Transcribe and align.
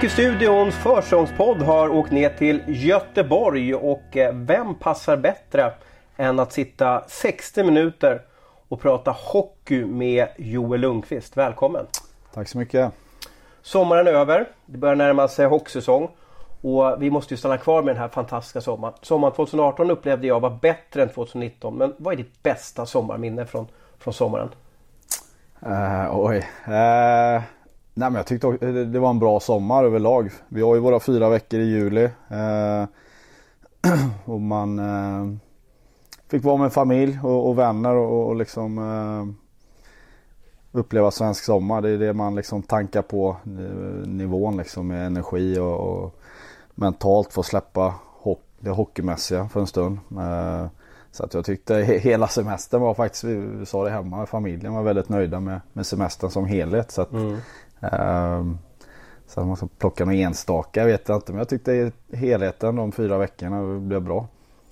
Hockeystudions 0.00 0.74
försångspodd 0.74 1.62
har 1.62 1.88
åkt 1.88 2.12
ner 2.12 2.28
till 2.28 2.62
Göteborg 2.66 3.74
och 3.74 4.16
eh, 4.16 4.34
vem 4.34 4.74
passar 4.74 5.16
bättre 5.16 5.72
än 6.16 6.38
att 6.38 6.52
sitta 6.52 7.04
60 7.08 7.62
minuter 7.64 8.22
och 8.68 8.80
prata 8.80 9.10
hockey 9.10 9.84
med 9.84 10.28
Joel 10.36 10.80
Lundqvist. 10.80 11.36
Välkommen! 11.36 11.86
Tack 12.34 12.48
så 12.48 12.58
mycket! 12.58 12.92
Sommaren 13.62 14.06
är 14.06 14.12
över. 14.12 14.48
Det 14.66 14.78
börjar 14.78 14.94
närma 14.94 15.28
sig 15.28 15.46
hockeysäsong. 15.46 16.08
Och 16.60 17.02
vi 17.02 17.10
måste 17.10 17.34
ju 17.34 17.38
stanna 17.38 17.58
kvar 17.58 17.82
med 17.82 17.94
den 17.94 18.02
här 18.02 18.08
fantastiska 18.08 18.60
sommaren. 18.60 18.94
Sommaren 19.02 19.34
2018 19.34 19.90
upplevde 19.90 20.26
jag 20.26 20.40
var 20.40 20.50
bättre 20.50 21.02
än 21.02 21.08
2019. 21.08 21.78
Men 21.78 21.94
vad 21.98 22.12
är 22.12 22.16
ditt 22.16 22.42
bästa 22.42 22.86
sommarminne 22.86 23.46
från, 23.46 23.66
från 23.98 24.14
sommaren? 24.14 24.48
Uh, 25.66 26.16
oj. 26.16 26.48
Uh, 26.68 27.42
nej 28.00 28.10
men 28.10 28.16
jag 28.16 28.26
tyckte 28.26 28.48
eh, 28.48 28.72
det 28.72 28.98
var 28.98 29.10
en 29.10 29.18
bra 29.18 29.40
sommar 29.40 29.84
överlag. 29.84 30.30
Vi 30.48 30.62
har 30.62 30.74
ju 30.74 30.80
våra 30.80 31.00
fyra 31.00 31.28
veckor 31.28 31.60
i 31.60 31.64
juli. 31.64 32.04
Eh, 32.28 32.84
och 34.24 34.40
man 34.40 34.78
eh, 34.78 35.36
fick 36.28 36.44
vara 36.44 36.56
med 36.56 36.72
familj 36.72 37.18
och, 37.22 37.48
och 37.48 37.58
vänner 37.58 37.94
och, 37.94 38.28
och 38.28 38.36
liksom 38.36 39.36
uppleva 40.72 41.10
svensk 41.10 41.44
sommar. 41.44 41.80
Det 41.80 41.90
är 41.90 41.98
det 41.98 42.12
man 42.12 42.34
liksom 42.34 42.62
tankar 42.62 43.02
på 43.02 43.36
nivån 44.06 44.56
liksom 44.56 44.86
med 44.86 45.06
energi 45.06 45.58
och, 45.58 45.80
och 45.80 46.20
mentalt 46.74 47.32
få 47.32 47.42
släppa 47.42 47.94
det 48.62 48.70
hockeymässiga 48.70 49.48
för 49.48 49.60
en 49.60 49.66
stund. 49.66 49.98
Så 51.12 51.24
att 51.24 51.34
jag 51.34 51.44
tyckte 51.44 51.74
hela 51.76 52.28
semestern 52.28 52.80
var 52.80 52.94
faktiskt, 52.94 53.24
vi 53.24 53.66
sa 53.66 53.84
det 53.84 53.90
hemma, 53.90 54.26
familjen 54.26 54.74
var 54.74 54.82
väldigt 54.82 55.08
nöjda 55.08 55.40
med, 55.40 55.60
med 55.72 55.86
semestern 55.86 56.30
som 56.30 56.46
helhet. 56.46 56.90
Så 56.90 57.02
att, 57.02 57.12
mm 57.12 57.38
um, 57.80 58.58
så 59.26 59.40
att 59.40 59.46
man 59.46 59.56
ska 59.56 59.68
plocka 59.78 60.04
några 60.04 60.18
enstaka 60.18 60.84
vet 60.84 61.08
jag 61.08 61.16
inte 61.16 61.32
men 61.32 61.38
jag 61.38 61.48
tyckte 61.48 61.92
helheten 62.12 62.76
de 62.76 62.92
fyra 62.92 63.18
veckorna 63.18 63.80
blev 63.80 64.02
bra. 64.02 64.26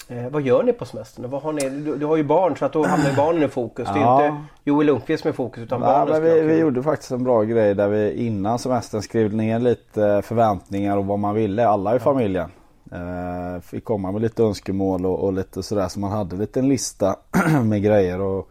Eh, 0.09 0.29
vad 0.29 0.43
gör 0.43 0.63
ni 0.63 0.73
på 0.73 0.85
semestern? 0.85 1.31
Vad 1.31 1.43
har 1.43 1.53
ni? 1.53 1.69
Du, 1.69 1.97
du, 1.97 2.07
har 2.07 2.17
ju 2.17 2.25
barn 2.25 2.57
så 2.57 2.65
att 2.65 2.73
då 2.73 2.87
hamnar 2.87 3.13
barnen 3.17 3.43
i 3.43 3.49
fokus. 3.49 3.89
Det 3.95 4.01
är 4.01 4.03
ja. 4.03 4.27
inte 4.27 4.39
Joel 4.65 4.87
Lundqvist 4.87 5.23
som 5.23 5.29
är 5.29 5.33
i 5.33 5.37
fokus 5.37 5.63
utan 5.63 5.83
ja, 5.83 5.87
barnen. 5.87 6.23
vi, 6.23 6.41
vi 6.41 6.59
gjorde 6.59 6.83
faktiskt 6.83 7.11
en 7.11 7.25
bra 7.25 7.43
grej 7.43 7.75
där 7.75 7.89
vi 7.89 8.13
innan 8.13 8.59
semestern 8.59 9.03
skrev 9.03 9.35
ner 9.35 9.59
lite 9.59 10.23
förväntningar 10.23 10.97
och 10.97 11.07
vad 11.07 11.19
man 11.19 11.35
ville, 11.35 11.69
alla 11.69 11.97
i 11.97 11.99
familjen. 11.99 12.51
Eh, 12.93 13.61
fick 13.61 13.85
komma 13.85 14.13
med 14.13 14.23
lite 14.23 14.43
önskemål 14.43 15.07
och, 15.07 15.19
och 15.19 15.33
lite 15.33 15.63
sådär 15.63 15.89
så 15.89 16.01
man 16.01 16.13
hade 16.13 16.35
en 16.35 16.41
liten 16.41 16.69
lista 16.69 17.17
med 17.65 17.83
grejer. 17.83 18.21
Och, 18.21 18.51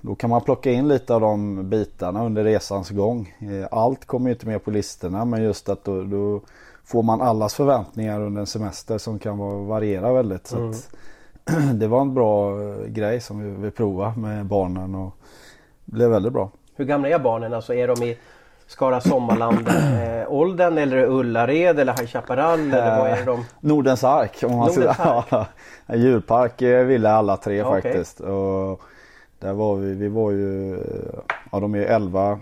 då 0.00 0.14
kan 0.14 0.30
man 0.30 0.40
plocka 0.40 0.70
in 0.70 0.88
lite 0.88 1.14
av 1.14 1.20
de 1.20 1.68
bitarna 1.68 2.24
under 2.24 2.44
resans 2.44 2.90
gång. 2.90 3.34
Eh, 3.40 3.68
allt 3.70 4.04
kommer 4.04 4.30
ju 4.30 4.32
inte 4.34 4.46
med 4.46 4.64
på 4.64 4.70
listorna 4.70 5.24
men 5.24 5.42
just 5.42 5.68
att 5.68 5.84
då, 5.84 6.02
då, 6.02 6.40
får 6.84 7.02
man 7.02 7.20
allas 7.20 7.54
förväntningar 7.54 8.20
under 8.20 8.40
en 8.40 8.46
semester 8.46 8.98
som 8.98 9.18
kan 9.18 9.66
variera 9.66 10.12
väldigt. 10.12 10.46
Så 10.46 10.56
mm. 10.56 11.78
det 11.78 11.86
var 11.86 12.00
en 12.00 12.14
bra 12.14 12.62
eh, 12.62 12.86
grej 12.86 13.20
som 13.20 13.40
vi, 13.42 13.50
vi 13.50 13.70
provade 13.70 14.20
med 14.20 14.46
barnen 14.46 14.94
och 14.94 15.16
det 15.84 15.92
blev 15.92 16.10
väldigt 16.10 16.32
bra. 16.32 16.50
Hur 16.74 16.84
gamla 16.84 17.08
är 17.08 17.18
barnen? 17.18 17.54
Alltså 17.54 17.74
är 17.74 17.88
de 17.88 18.02
i 18.02 18.18
Skara 18.72 19.00
Sommarland 19.00 19.68
eh, 19.68 20.32
åldern 20.32 20.78
eller 20.78 21.04
Ullared 21.04 21.78
eller 21.78 21.92
High 21.92 22.06
Chaparral 22.06 22.60
eller 22.60 22.98
vad 22.98 23.10
är 23.10 23.26
de? 23.26 23.44
Nordens 23.60 24.04
Ark 24.04 24.42
om 24.42 24.56
man 24.56 24.68
Nordens 24.68 25.00
Ark. 25.00 25.24
Ja, 25.86 25.96
djurpark 25.96 26.62
eh, 26.62 26.84
ville 26.84 27.10
alla 27.10 27.36
tre 27.36 27.62
okay. 27.62 27.82
faktiskt. 27.82 28.20
Och 28.20 28.80
där 29.38 29.52
var 29.52 29.76
vi, 29.76 29.94
vi 29.94 30.08
var 30.08 30.30
ju, 30.30 30.78
ja 31.52 31.60
de 31.60 31.74
är 31.74 31.78
11, 31.78 32.38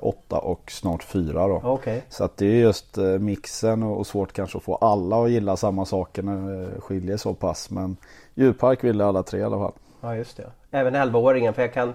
8 0.00 0.38
och 0.38 0.70
snart 0.70 1.02
4 1.02 1.48
då. 1.48 1.62
Okay. 1.64 2.00
Så 2.08 2.24
att 2.24 2.36
det 2.36 2.46
är 2.46 2.60
just 2.60 2.98
eh, 2.98 3.04
mixen 3.04 3.82
och 3.82 4.06
svårt 4.06 4.32
kanske 4.32 4.58
att 4.58 4.64
få 4.64 4.74
alla 4.74 5.24
att 5.24 5.30
gilla 5.30 5.56
samma 5.56 5.84
saker 5.84 6.22
när 6.22 6.52
det 6.52 6.80
skiljer 6.80 7.16
så 7.16 7.34
pass. 7.34 7.70
Men 7.70 7.96
djurpark 8.34 8.84
ville 8.84 9.04
alla 9.04 9.22
tre 9.22 9.40
i 9.40 9.44
alla 9.44 9.58
fall. 9.58 9.72
Ja 10.00 10.16
just 10.16 10.36
det. 10.36 10.50
Även 10.70 10.96
11-åringen 10.96 11.52
för 11.52 11.62
jag 11.62 11.72
kan 11.72 11.94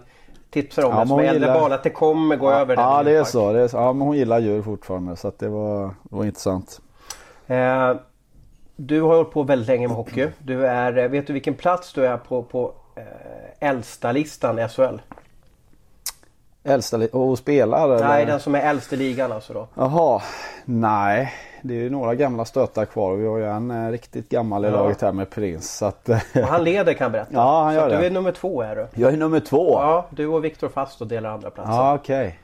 tipsar 0.51 0.83
om 0.83 0.91
ja, 0.93 1.01
det 1.01 1.07
som 1.07 1.19
äldre 1.19 1.33
gillar... 1.33 1.59
barn 1.59 1.71
att 1.71 1.83
det 1.83 1.89
kommer 1.89 2.35
gå 2.35 2.51
ja, 2.51 2.59
över 2.59 2.75
den 2.75 2.85
Ja 2.85 3.03
det 3.03 3.11
är 3.11 3.23
så. 3.23 3.53
Det 3.53 3.61
är 3.61 3.67
så. 3.67 3.77
Ja 3.77 3.93
men 3.93 4.07
hon 4.07 4.17
gillar 4.17 4.39
djur 4.39 4.61
fortfarande 4.61 5.15
så 5.15 5.31
det 5.37 5.47
var, 5.47 5.83
det 5.85 6.15
var 6.15 6.25
intressant. 6.25 6.81
Eh, 7.47 7.93
du 8.75 9.01
har 9.01 9.15
hållit 9.15 9.31
på 9.31 9.43
väldigt 9.43 9.67
länge 9.67 9.87
med 9.87 9.97
hockey. 9.97 10.27
Du 10.39 10.67
är, 10.67 10.97
eh, 10.97 11.07
vet 11.07 11.27
du 11.27 11.33
vilken 11.33 11.53
plats 11.53 11.93
du 11.93 12.05
är 12.05 12.17
på, 12.17 12.43
på 12.43 12.73
eh, 12.95 13.69
äldsta 13.69 14.11
listan 14.11 14.59
i 14.59 14.67
SHL? 14.67 15.01
Äldsta 16.63 16.97
och 17.11 17.37
spelar? 17.37 17.85
Eller? 17.85 18.07
Nej 18.07 18.25
den 18.25 18.39
som 18.39 18.55
är 18.55 18.61
äldst 18.61 18.93
i 18.93 18.95
ligan 18.95 19.31
alltså 19.31 19.53
då. 19.53 19.67
Jaha. 19.75 20.21
Nej 20.65 21.33
det 21.61 21.85
är 21.85 21.89
några 21.89 22.15
gamla 22.15 22.45
stötar 22.45 22.85
kvar. 22.85 23.15
Vi 23.15 23.27
har 23.27 23.37
ju 23.37 23.45
en 23.45 23.71
eh, 23.71 23.91
riktigt 23.91 24.29
gammal 24.29 24.65
i 24.65 24.67
ja. 24.67 24.73
laget 24.73 25.01
här 25.01 25.11
med 25.11 25.29
Prins. 25.29 25.77
Så 25.77 25.85
att, 25.85 26.09
och 26.09 26.41
han 26.41 26.63
leder 26.63 26.93
kan 26.93 27.05
jag 27.05 27.11
berätta. 27.11 27.31
Ja 27.33 27.63
han 27.63 27.73
gör 27.73 27.81
så 27.81 27.89
det. 27.89 27.97
Du 27.97 28.05
är 28.05 28.11
nummer 28.11 28.31
två 28.31 28.61
är 28.61 28.75
du. 28.75 29.01
Jag 29.01 29.13
är 29.13 29.17
nummer 29.17 29.39
två? 29.39 29.73
Ja, 29.73 30.07
du 30.09 30.27
och 30.27 30.45
Viktor 30.45 30.69
Fast 30.69 31.01
och 31.01 31.07
delar 31.07 31.29
andra 31.29 31.49
platsen. 31.49 31.75
Ja 31.75 31.95
okej. 31.95 32.25
Okay. 32.25 32.37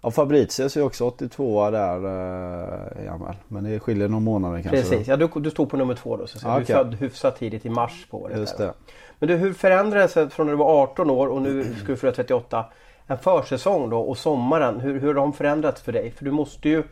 Ja 0.00 0.10
Fabricius 0.10 0.76
är 0.76 0.82
också 0.82 1.04
82 1.06 1.70
där 1.70 1.96
eh, 1.96 3.04
gammal. 3.04 3.34
Men 3.48 3.64
det 3.64 3.80
skiljer 3.80 4.08
några 4.08 4.20
månader 4.20 4.62
kanske. 4.62 4.82
Precis, 4.82 5.08
ja, 5.08 5.16
du, 5.16 5.28
du 5.34 5.50
stod 5.50 5.70
på 5.70 5.76
nummer 5.76 5.94
två 5.94 6.16
då. 6.16 6.26
Så 6.26 6.38
okay. 6.38 6.58
Du 6.58 6.64
född 6.64 6.94
hyfsat 6.94 7.38
tidigt 7.38 7.66
i 7.66 7.68
mars 7.68 8.06
på 8.10 8.22
året. 8.22 8.38
Just 8.38 8.58
det. 8.58 8.72
Men 9.18 9.28
du 9.28 9.36
hur 9.36 9.52
förändrades 9.52 10.14
det 10.14 10.30
från 10.30 10.46
när 10.46 10.52
du 10.52 10.58
var 10.58 10.82
18 10.82 11.10
år 11.10 11.26
och 11.26 11.42
nu 11.42 11.74
ska 11.74 11.86
du 11.86 11.96
fylla 11.96 12.12
38? 12.12 12.64
En 13.06 13.18
försäsong 13.18 13.90
då 13.90 13.98
och 13.98 14.18
sommaren. 14.18 14.80
Hur, 14.80 15.00
hur 15.00 15.06
har 15.06 15.14
de 15.14 15.32
förändrats 15.32 15.82
för 15.82 15.92
dig? 15.92 16.10
För 16.10 16.24
du 16.24 16.30
måste 16.30 16.68
ju 16.68 16.78
Eh, 16.78 16.84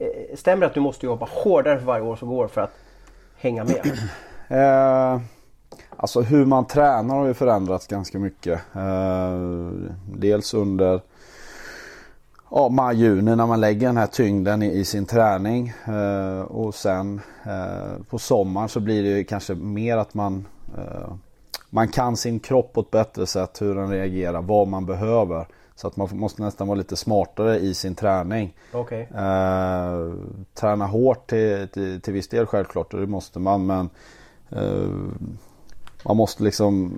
Eh, 0.00 0.36
stämmer 0.36 0.60
det 0.60 0.66
att 0.66 0.74
du 0.74 0.80
måste 0.80 1.06
jobba 1.06 1.28
hårdare 1.30 1.78
för 1.78 1.86
varje 1.86 2.04
år 2.04 2.16
som 2.16 2.28
går 2.28 2.48
för 2.48 2.60
att 2.60 2.74
hänga 3.36 3.64
med? 3.64 3.80
Eh, 4.52 5.20
alltså 5.96 6.20
hur 6.20 6.46
man 6.46 6.66
tränar 6.66 7.16
har 7.16 7.26
ju 7.26 7.34
förändrats 7.34 7.86
ganska 7.86 8.18
mycket. 8.18 8.60
Eh, 8.74 9.38
dels 10.14 10.54
under 10.54 11.00
ja, 12.50 12.68
maj-juni 12.68 13.36
när 13.36 13.46
man 13.46 13.60
lägger 13.60 13.86
den 13.86 13.96
här 13.96 14.06
tyngden 14.06 14.62
i, 14.62 14.72
i 14.72 14.84
sin 14.84 15.06
träning. 15.06 15.72
Eh, 15.84 16.40
och 16.40 16.74
sen 16.74 17.20
eh, 17.44 18.02
på 18.08 18.18
sommaren 18.18 18.68
så 18.68 18.80
blir 18.80 19.02
det 19.02 19.08
ju 19.08 19.24
kanske 19.24 19.54
mer 19.54 19.96
att 19.96 20.14
man 20.14 20.46
eh, 20.78 21.12
man 21.70 21.88
kan 21.88 22.16
sin 22.16 22.40
kropp 22.40 22.72
på 22.72 22.80
ett 22.80 22.90
bättre 22.90 23.26
sätt, 23.26 23.62
hur 23.62 23.74
den 23.74 23.90
reagerar, 23.90 24.42
vad 24.42 24.68
man 24.68 24.86
behöver. 24.86 25.46
Så 25.80 25.86
att 25.86 25.96
man 25.96 26.08
måste 26.12 26.42
nästan 26.42 26.68
vara 26.68 26.78
lite 26.78 26.96
smartare 26.96 27.58
i 27.58 27.74
sin 27.74 27.94
träning. 27.94 28.54
Okay. 28.72 29.00
Eh, 29.00 30.12
träna 30.54 30.86
hårt 30.86 31.30
till, 31.30 31.68
till, 31.68 32.00
till 32.00 32.12
viss 32.12 32.28
del 32.28 32.46
självklart 32.46 32.94
och 32.94 33.00
det 33.00 33.06
måste 33.06 33.38
man 33.38 33.66
men 33.66 33.90
eh, 34.48 34.88
man 36.04 36.16
måste 36.16 36.42
liksom 36.42 36.92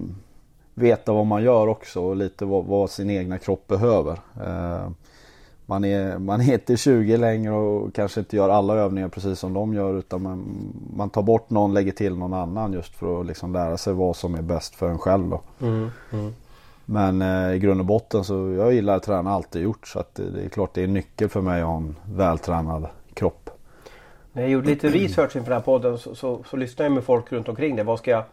veta 0.74 1.12
vad 1.12 1.26
man 1.26 1.42
gör 1.42 1.66
också 1.66 2.00
och 2.00 2.16
lite 2.16 2.44
vad, 2.44 2.64
vad 2.64 2.90
sin 2.90 3.10
egna 3.10 3.38
kropp 3.38 3.66
behöver. 3.66 4.18
Eh, 4.46 4.90
man, 5.66 5.84
är, 5.84 6.18
man 6.18 6.40
är 6.40 6.52
inte 6.52 6.76
20 6.76 7.16
längre 7.16 7.52
och 7.52 7.94
kanske 7.94 8.20
inte 8.20 8.36
gör 8.36 8.48
alla 8.48 8.74
övningar 8.74 9.08
precis 9.08 9.38
som 9.38 9.52
de 9.52 9.74
gör 9.74 9.98
utan 9.98 10.22
man, 10.22 10.72
man 10.96 11.10
tar 11.10 11.22
bort 11.22 11.50
någon, 11.50 11.74
lägger 11.74 11.92
till 11.92 12.16
någon 12.16 12.32
annan 12.32 12.72
just 12.72 12.94
för 12.94 13.20
att 13.20 13.26
liksom 13.26 13.52
lära 13.52 13.76
sig 13.76 13.92
vad 13.92 14.16
som 14.16 14.34
är 14.34 14.42
bäst 14.42 14.74
för 14.74 14.88
en 14.88 14.98
själv. 14.98 15.30
Då. 15.30 15.40
Mm, 15.60 15.90
mm. 16.12 16.34
Men 16.92 17.22
eh, 17.22 17.54
i 17.54 17.58
grund 17.58 17.80
och 17.80 17.86
botten 17.86 18.24
så 18.24 18.52
jag 18.52 18.72
gillar 18.72 18.96
att 18.96 19.02
träna 19.02 19.30
alltid 19.30 19.62
gjort 19.62 19.86
så 19.86 19.98
att 19.98 20.14
det, 20.14 20.30
det 20.30 20.44
är 20.44 20.48
klart 20.48 20.74
det 20.74 20.80
är 20.80 20.84
en 20.84 20.94
nyckel 20.94 21.28
för 21.28 21.40
mig 21.40 21.60
att 21.60 21.66
ha 21.66 21.76
en 21.76 21.96
vältränad 22.04 22.86
kropp. 23.14 23.50
När 24.32 24.42
jag 24.42 24.50
gjorde 24.50 24.66
lite 24.68 24.88
research 24.88 25.36
inför 25.36 25.50
den 25.50 25.58
här 25.58 25.64
podden 25.64 25.98
så, 25.98 26.14
så, 26.14 26.44
så 26.50 26.56
lyssnade 26.56 26.84
jag 26.84 26.92
med 26.92 27.04
folk 27.04 27.32
runt 27.32 27.48
omkring 27.48 27.76
det. 27.76 27.82
Vad, 27.82 27.98
ska 27.98 28.10
jag, 28.10 28.24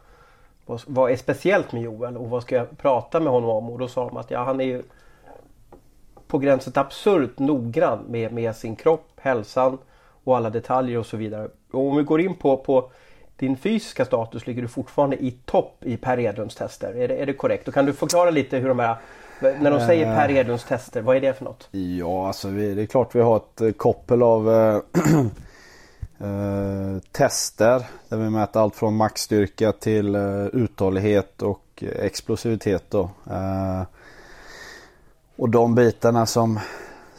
vad, 0.65 0.81
vad, 0.87 1.11
är 1.11 1.15
speciellt 1.15 1.71
med 1.71 1.81
Joel 1.81 2.17
och 2.17 2.29
vad 2.29 2.43
ska 2.43 2.55
jag 2.55 2.77
prata 2.77 3.19
med 3.19 3.33
honom 3.33 3.49
om? 3.49 3.69
Och 3.69 3.79
då 3.79 3.87
sa 3.87 4.07
de 4.07 4.17
att 4.17 4.31
ja, 4.31 4.43
han 4.43 4.61
är 4.61 4.65
ju 4.65 4.83
på 6.27 6.37
gränsen 6.37 6.73
till 6.73 6.79
absurt 6.79 7.39
noggrann 7.39 7.99
med, 8.07 8.33
med 8.33 8.55
sin 8.55 8.75
kropp, 8.75 9.11
hälsan 9.21 9.77
och 10.23 10.37
alla 10.37 10.49
detaljer 10.49 10.99
och 10.99 11.05
så 11.05 11.17
vidare. 11.17 11.49
Och 11.71 11.87
om 11.87 11.97
vi 11.97 12.03
går 12.03 12.21
in 12.21 12.35
på, 12.35 12.57
på 12.57 12.91
din 13.39 13.57
fysiska 13.57 14.05
status 14.05 14.47
ligger 14.47 14.61
du 14.61 14.67
fortfarande 14.67 15.15
i 15.15 15.31
topp 15.31 15.77
i 15.85 15.97
Per 15.97 16.19
Edlunds 16.19 16.55
tester. 16.55 16.93
Är 16.93 17.07
det, 17.07 17.15
är 17.15 17.25
det 17.25 17.33
korrekt? 17.33 17.67
Och 17.67 17.73
kan 17.73 17.85
du 17.85 17.93
förklara 17.93 18.29
lite 18.29 18.57
hur 18.57 18.67
de 18.67 18.79
här 18.79 18.97
när 19.39 19.71
de 19.71 19.79
säger 19.79 20.15
Per 20.15 20.31
Edlunds 20.31 20.63
tester, 20.63 21.01
vad 21.01 21.15
är 21.15 21.21
det 21.21 21.33
för 21.33 21.45
något? 21.45 21.67
Ja, 21.71 22.27
alltså 22.27 22.47
vi, 22.47 22.73
det 22.73 22.81
är 22.81 22.85
klart 22.85 23.15
vi 23.15 23.21
har 23.21 23.37
ett 23.37 23.61
eh, 23.61 23.71
koppel 23.71 24.23
av 24.23 24.49
äh, 24.49 24.75
äh, 26.29 26.97
tester 27.11 27.83
där 28.09 28.17
vi 28.17 28.29
mäter 28.29 28.59
allt 28.59 28.75
från 28.75 28.95
maxstyrka 28.95 29.71
till 29.71 30.15
äh, 30.15 30.45
uthållighet 30.45 31.41
och 31.41 31.83
explosivitet. 31.95 32.83
Då. 32.89 33.09
och 35.35 35.49
de 35.49 35.75
bitarna 35.75 36.25
som 36.25 36.59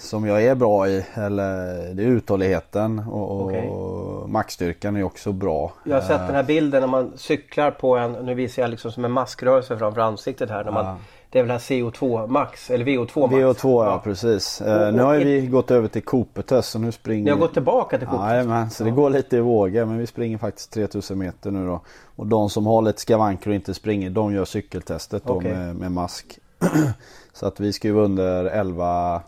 som 0.01 0.27
jag 0.27 0.45
är 0.45 0.55
bra 0.55 0.89
i. 0.89 1.05
Eller 1.15 1.77
det 1.95 2.03
är 2.03 2.07
uthålligheten 2.07 2.99
och, 2.99 3.45
okay. 3.45 3.69
och 3.69 4.31
maxstyrkan 4.31 4.97
är 4.97 5.03
också 5.03 5.33
bra. 5.33 5.73
Jag 5.85 5.97
har 5.97 6.03
sett 6.03 6.27
den 6.27 6.35
här 6.35 6.43
bilden 6.43 6.81
när 6.81 6.89
man 6.89 7.13
cyklar 7.17 7.71
på 7.71 7.97
en, 7.97 8.13
nu 8.13 8.35
visar 8.35 8.63
jag 8.63 8.71
liksom 8.71 8.93
som 8.93 9.05
en 9.05 9.13
maskrörelse 9.13 9.79
framför 9.79 10.01
ansiktet 10.01 10.51
här. 10.51 10.65
När 10.65 10.73
man 10.73 10.97
det 11.33 11.39
är 11.39 11.43
väl 11.43 11.51
här 11.51 11.59
CO2 11.59 12.27
Max 12.27 12.71
eller 12.71 12.85
VO2 12.85 13.21
Max? 13.21 13.63
VO2 13.63 13.85
ja, 13.85 14.01
precis. 14.05 14.61
Eh, 14.61 14.93
nu 14.93 15.03
har 15.03 15.17
vi 15.17 15.47
gått 15.47 15.71
över 15.71 15.89
till 15.89 16.03
Cooper-test 16.03 16.71
så 16.71 16.79
nu 16.79 16.93
springer 16.93 17.25
Ni 17.25 17.31
har 17.31 17.39
gått 17.39 17.53
tillbaka 17.53 17.99
till 17.99 18.07
Cooper? 18.07 18.31
Jajamän, 18.31 18.71
så 18.71 18.85
det 18.85 18.91
går 18.91 19.11
lite 19.11 19.37
i 19.37 19.41
vågor 19.41 19.85
men 19.85 19.99
vi 19.99 20.07
springer 20.07 20.39
faktiskt 20.39 20.73
3000 20.73 21.19
meter 21.19 21.51
nu 21.51 21.67
då. 21.67 21.81
Och 22.17 22.27
de 22.27 22.51
som 22.51 22.67
har 22.67 22.83
lite 22.83 23.01
skavanker 23.01 23.51
och 23.51 23.55
inte 23.55 23.75
springer 23.75 24.11
de 24.11 24.35
gör 24.35 24.45
cykeltestet 24.45 25.23
då 25.27 25.33
Okej. 25.33 25.55
med, 25.55 25.77
med 25.77 25.93
mask. 25.93 26.39
så 27.33 27.47
att 27.47 27.61
vi 27.61 27.73
ska 27.73 27.89
ju 27.89 27.95
under 27.95 28.45
11 28.45 29.23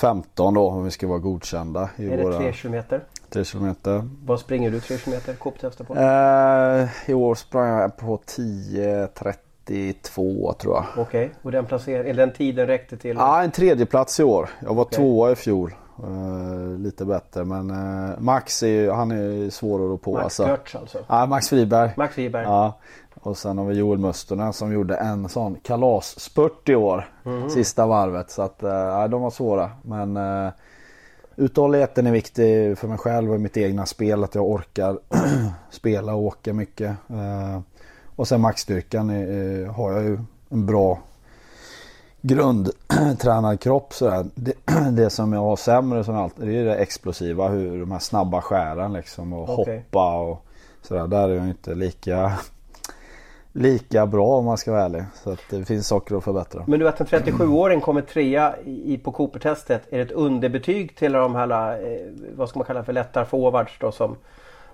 15 0.00 0.54
då 0.54 0.68
om 0.68 0.84
vi 0.84 0.90
ska 0.90 1.06
vara 1.06 1.18
godkända 1.18 1.90
i 1.96 2.10
Är 2.10 2.16
det 2.16 2.22
våra 2.22 2.38
3 2.38 2.52
kilometer? 2.52 3.00
3 3.30 3.44
kilometer. 3.44 4.08
Vad 4.24 4.40
springer 4.40 4.70
du 4.70 4.80
3 4.80 4.98
kilometer 4.98 5.34
Coop-testar 5.34 5.84
på? 5.84 5.94
Eh, 5.94 6.88
I 7.10 7.14
år 7.14 7.34
sprang 7.34 7.68
jag 7.68 7.96
på 7.96 8.16
10.32 8.16 10.54
tror 10.54 10.74
jag. 10.74 10.84
Okej, 10.96 11.30
och 11.42 11.52
den 11.52 11.66
eller 11.86 12.14
den 12.14 12.32
tiden 12.32 12.66
räckte 12.66 12.96
till? 12.96 13.16
Ja, 13.16 13.42
en 13.42 13.50
tredje 13.50 13.86
plats 13.86 14.20
i 14.20 14.24
år. 14.24 14.50
Jag 14.60 14.74
var 14.74 14.82
Okej. 14.82 14.96
tvåa 14.96 15.32
i 15.32 15.34
fjol. 15.34 15.74
Eh, 16.04 16.78
lite 16.78 17.04
bättre 17.04 17.44
men 17.44 17.70
eh, 17.70 18.10
Max 18.18 18.62
är 18.62 18.68
ju, 18.68 18.90
han 18.90 19.10
är 19.10 19.50
svår 19.50 19.94
att 19.94 20.02
på 20.02 20.12
Max 20.12 20.24
alltså. 20.24 20.48
Görtz 20.48 20.74
alltså? 20.74 20.98
Ja, 21.08 21.26
Max 21.26 21.48
Friberg. 21.48 21.90
Max 21.96 22.18
Wiberg? 22.18 22.44
Ja. 22.44 22.78
Och 23.22 23.36
sen 23.36 23.58
har 23.58 23.64
vi 23.64 23.74
Joel 23.74 23.98
Mustonen 23.98 24.52
som 24.52 24.72
gjorde 24.72 24.96
en 24.96 25.28
sån 25.28 25.56
kalasspurt 25.62 26.68
i 26.68 26.74
år. 26.74 27.08
Mhm. 27.22 27.50
Sista 27.50 27.86
varvet. 27.86 28.30
Så 28.30 28.42
att 28.42 28.62
eh, 28.62 29.04
de 29.04 29.22
var 29.22 29.30
svåra. 29.30 29.70
Men 29.82 30.16
uh, 30.16 30.50
uthålligheten 31.36 32.06
är 32.06 32.12
viktig 32.12 32.78
för 32.78 32.88
mig 32.88 32.98
själv 32.98 33.32
och 33.32 33.40
mitt 33.40 33.56
egna 33.56 33.86
spel. 33.86 34.24
Att 34.24 34.34
jag 34.34 34.50
orkar 34.50 34.98
spela 35.70 36.14
och 36.14 36.22
åka 36.22 36.52
mycket. 36.52 36.96
Eh, 37.08 37.60
och 38.16 38.28
sen 38.28 38.40
maxstyrkan 38.40 39.10
är, 39.10 39.62
eh, 39.62 39.72
har 39.72 39.92
jag 39.92 40.02
ju 40.02 40.18
en 40.48 40.66
bra 40.66 40.98
grundtränad 42.20 43.60
kropp. 43.60 43.94
Sådär. 43.94 44.26
Det, 44.34 44.52
det 44.90 45.10
som 45.10 45.32
jag 45.32 45.40
har 45.40 45.56
sämre 45.56 46.04
som 46.04 46.16
alltid, 46.16 46.48
det 46.48 46.56
är 46.56 46.64
det 46.64 46.74
explosiva. 46.76 47.48
Hur 47.48 47.80
de 47.80 47.92
här 47.92 47.98
snabba 47.98 48.42
skären 48.42 48.92
liksom. 48.92 49.32
Och 49.32 49.58
Okej. 49.58 49.76
hoppa 49.76 50.20
och 50.20 50.44
sådär. 50.82 51.06
Där 51.06 51.28
är 51.28 51.34
jag 51.34 51.48
inte 51.48 51.74
lika 51.74 52.32
lika 53.52 54.06
bra 54.06 54.26
om 54.26 54.44
man 54.44 54.58
ska 54.58 54.72
vara 54.72 54.82
ärlig. 54.84 55.04
Så 55.14 55.30
att 55.30 55.40
det 55.50 55.64
finns 55.64 55.86
saker 55.88 56.16
att 56.16 56.24
förbättra. 56.24 56.64
Men 56.66 56.80
du 56.80 56.88
att 56.88 57.00
en 57.00 57.06
37-åring 57.06 57.80
kommer 57.80 58.00
trea 58.00 58.54
i, 58.64 58.98
på 58.98 59.12
Cooper-testet. 59.12 59.82
Är 59.90 59.96
det 59.98 60.02
ett 60.04 60.10
underbetyg 60.10 60.96
till 60.96 61.12
de 61.12 61.34
här, 61.34 61.72
eh, 61.82 62.00
vad 62.36 62.48
ska 62.48 62.58
man 62.58 62.66
kalla 62.66 62.84
för 62.84 62.92
lättar 62.92 63.24
forwards 63.24 63.76
då 63.80 63.92
som, 63.92 64.16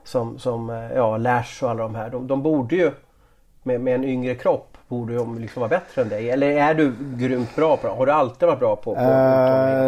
som, 0.04 0.38
som 0.38 0.70
eh, 0.70 0.92
ja, 0.94 1.16
Lash 1.16 1.64
och 1.64 1.70
alla 1.70 1.82
de 1.82 1.94
här. 1.94 2.10
De, 2.10 2.26
de 2.26 2.42
borde 2.42 2.76
ju 2.76 2.90
med, 3.62 3.80
med 3.80 3.94
en 3.94 4.04
yngre 4.04 4.34
kropp 4.34 4.76
borde 4.88 5.14
de 5.14 5.38
liksom 5.38 5.60
vara 5.60 5.68
bättre 5.68 6.02
än 6.02 6.08
dig. 6.08 6.30
Eller 6.30 6.50
är 6.50 6.74
du 6.74 6.92
grymt 7.16 7.56
bra 7.56 7.76
på 7.76 7.86
det? 7.86 7.92
Har 7.92 8.06
du 8.06 8.12
alltid 8.12 8.48
varit 8.48 8.58
bra 8.58 8.76
på, 8.76 8.82
på 8.82 8.90
och- 9.00 9.06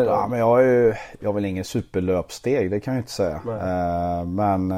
ja, 0.07 0.27
men 0.31 0.39
jag, 0.39 0.61
är 0.61 0.65
ju, 0.65 0.95
jag 1.21 1.29
har 1.29 1.33
väl 1.35 1.45
ingen 1.45 1.65
superlöpsteg, 1.65 2.71
det 2.71 2.81
kan 2.81 2.95
jag 2.95 3.01
inte 3.01 3.13
säga. 3.13 3.41
Eh, 3.47 4.25
men 4.27 4.73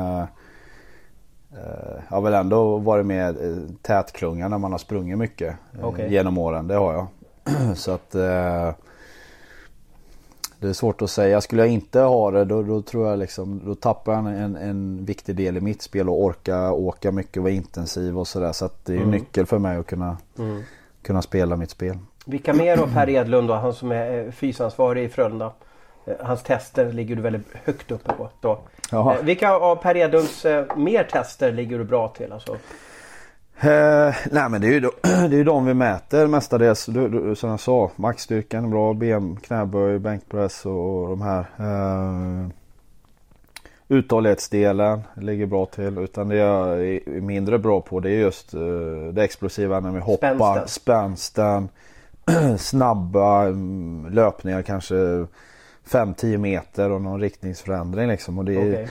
jag 1.52 2.16
har 2.16 2.20
väl 2.20 2.34
ändå 2.34 2.76
varit 2.76 3.06
med 3.06 3.36
i 3.36 3.66
tätklungan 3.82 4.50
när 4.50 4.58
man 4.58 4.72
har 4.72 4.78
sprungit 4.78 5.18
mycket 5.18 5.54
eh, 5.78 5.84
Okej. 5.88 6.12
genom 6.12 6.38
åren. 6.38 6.68
Det 6.68 6.74
har 6.74 6.92
jag. 6.92 7.06
Så 7.76 7.90
att 7.92 8.14
eh, 8.14 8.70
det 10.58 10.68
är 10.68 10.72
svårt 10.72 11.02
att 11.02 11.10
säga. 11.10 11.40
Skulle 11.40 11.62
jag 11.62 11.70
inte 11.72 12.00
ha 12.00 12.30
det 12.30 12.44
då, 12.44 12.62
då 12.62 12.82
tror 12.82 13.08
jag 13.08 13.18
liksom 13.18 13.60
då 13.64 13.74
tappar 13.74 14.12
jag 14.12 14.26
en, 14.26 14.56
en 14.56 15.04
viktig 15.04 15.36
del 15.36 15.56
i 15.56 15.60
mitt 15.60 15.82
spel 15.82 16.08
och 16.08 16.22
orka 16.24 16.72
åka 16.72 17.12
mycket 17.12 17.36
och 17.36 17.42
vara 17.42 17.52
intensiv 17.52 18.18
och 18.18 18.28
sådär. 18.28 18.52
Så 18.52 18.64
att 18.64 18.84
det 18.84 18.92
är 18.92 18.96
Mm. 18.96 19.10
nyckel 19.10 19.46
för 19.46 19.58
mig 19.58 19.76
att 19.76 19.86
kunna, 19.86 20.16
Mm. 20.38 20.62
kunna 21.02 21.22
spela 21.22 21.56
mitt 21.56 21.70
spel. 21.70 21.98
Vilka 22.26 22.52
mer 22.54 22.76
då? 22.76 22.86
Per 22.86 23.08
Edlund 23.08 23.48
då, 23.48 23.54
han 23.54 23.72
som 23.74 23.92
är 23.92 24.24
eh, 24.26 24.30
fysansvarig 24.32 25.04
i 25.04 25.08
Frölunda. 25.08 25.52
Eh, 26.04 26.14
Hans 26.20 26.42
tester 26.42 26.92
ligger 26.92 27.16
du 27.16 27.22
väldigt 27.22 27.46
högt 27.64 27.90
uppe 27.90 28.12
på. 28.12 28.28
Då. 28.40 28.58
Jaha. 28.90 29.14
Eh, 29.14 29.22
Vilka 29.22 29.52
av 29.52 29.76
Per 29.76 29.96
Edlunds 29.96 30.44
eh, 30.44 30.76
mer 30.76 31.04
tester 31.04 31.52
ligger 31.52 31.78
du 31.78 31.84
bra 31.84 32.08
till? 32.08 32.32
Alltså? 32.32 32.52
Eh, 33.60 34.14
nej 34.30 34.48
men 34.50 34.60
det 34.60 34.66
är 34.66 34.72
ju, 34.72 34.80
de, 34.80 34.90
det 35.02 35.36
är 35.36 35.44
de 35.44 35.66
vi 35.66 35.74
mäter 35.74 36.26
mestadels. 36.26 36.86
Du, 36.86 37.08
du, 37.08 37.34
som 37.34 37.50
jag 37.50 37.60
sa, 37.60 37.90
maxstyrkan 37.96 38.64
är 38.64 38.68
bra, 38.68 38.94
ben, 38.94 39.36
knäböj, 39.36 39.98
bänkpress 39.98 40.66
och, 40.66 41.02
och 41.02 41.08
de 41.08 41.22
här. 41.22 41.46
Eh, 41.58 42.48
uthållighetsdelen 43.88 45.02
ligger 45.14 45.46
bra 45.46 45.66
till. 45.66 45.98
Utan 45.98 46.28
det 46.28 46.36
jag 46.36 46.86
är 46.86 47.20
mindre 47.20 47.58
bra 47.58 47.80
på 47.80 48.00
det 48.00 48.10
är 48.10 48.18
just 48.18 48.54
eh, 48.54 48.60
det 49.12 49.24
explosiva 49.24 49.80
när 49.80 49.90
vi 49.90 50.00
hoppar. 50.00 50.34
Spänsten. 50.34 50.68
Spänsten. 50.68 51.68
snabba 52.58 53.42
mm, 53.42 54.12
löpningar 54.12 54.62
kanske 54.62 55.26
5-10 55.90 56.36
meter 56.36 56.90
och 56.90 57.00
någon 57.00 57.20
riktningsförändring 57.20 58.08
liksom. 58.08 58.38
Och 58.38 58.44
det 58.44 58.54
är, 58.54 58.72
Okej. 58.72 58.88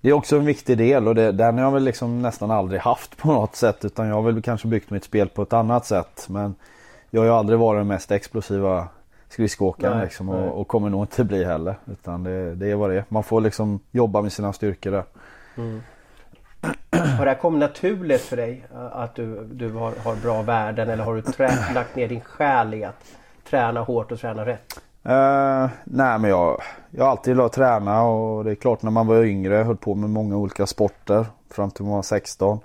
det 0.00 0.08
är 0.08 0.12
också 0.12 0.36
en 0.36 0.44
viktig 0.44 0.78
del 0.78 1.08
och 1.08 1.14
det, 1.14 1.32
den 1.32 1.58
har 1.58 1.64
jag 1.64 1.72
väl 1.72 1.84
liksom 1.84 2.22
nästan 2.22 2.50
aldrig 2.50 2.80
haft 2.80 3.16
på 3.16 3.32
något 3.32 3.56
sätt 3.56 3.84
utan 3.84 4.08
jag 4.08 4.14
har 4.14 4.22
väl 4.22 4.42
kanske 4.42 4.68
byggt 4.68 4.90
mitt 4.90 5.04
spel 5.04 5.28
på 5.28 5.42
ett 5.42 5.52
annat 5.52 5.86
sätt. 5.86 6.26
Men 6.28 6.54
jag 7.10 7.20
har 7.20 7.26
ju 7.26 7.32
aldrig 7.32 7.58
varit 7.58 7.80
den 7.80 7.86
mest 7.86 8.10
explosiva 8.10 8.88
skridskoåkaren 9.28 10.00
liksom 10.00 10.28
och, 10.28 10.60
och 10.60 10.68
kommer 10.68 10.90
nog 10.90 11.02
inte 11.02 11.24
bli 11.24 11.44
heller. 11.44 11.74
Utan 11.86 12.22
det, 12.22 12.54
det 12.54 12.70
är 12.70 12.74
vad 12.74 12.90
det 12.90 12.96
är. 12.96 13.04
Man 13.08 13.22
får 13.22 13.40
liksom 13.40 13.80
jobba 13.90 14.22
med 14.22 14.32
sina 14.32 14.52
styrkor 14.52 14.90
där. 14.90 15.04
Mm. 15.56 15.82
Har 16.90 17.24
det 17.24 17.30
här 17.30 17.38
kommit 17.38 17.60
naturligt 17.60 18.20
för 18.20 18.36
dig 18.36 18.64
att 18.92 19.14
du, 19.14 19.44
du 19.44 19.72
har, 19.72 19.92
har 20.04 20.16
bra 20.16 20.42
värden 20.42 20.90
eller 20.90 21.04
har 21.04 21.14
du 21.14 21.22
trä, 21.22 21.50
lagt 21.74 21.96
ner 21.96 22.08
din 22.08 22.20
själ 22.20 22.74
i 22.74 22.84
att 22.84 23.04
träna 23.50 23.80
hårt 23.80 24.12
och 24.12 24.18
träna 24.18 24.46
rätt? 24.46 24.80
Eh, 25.08 25.70
nej 25.84 26.18
men 26.18 26.30
jag, 26.30 26.60
jag 26.90 27.04
har 27.04 27.10
alltid 27.10 27.30
gillat 27.32 27.46
att 27.46 27.52
träna 27.52 28.02
och 28.02 28.44
det 28.44 28.50
är 28.50 28.54
klart 28.54 28.82
när 28.82 28.90
man 28.90 29.06
var 29.06 29.24
yngre 29.24 29.54
höll 29.54 29.76
på 29.76 29.94
med 29.94 30.10
många 30.10 30.36
olika 30.36 30.66
sporter 30.66 31.26
fram 31.50 31.70
till 31.70 31.84
man 31.84 31.94
var 31.94 32.02
16. 32.02 32.58
Och 32.58 32.64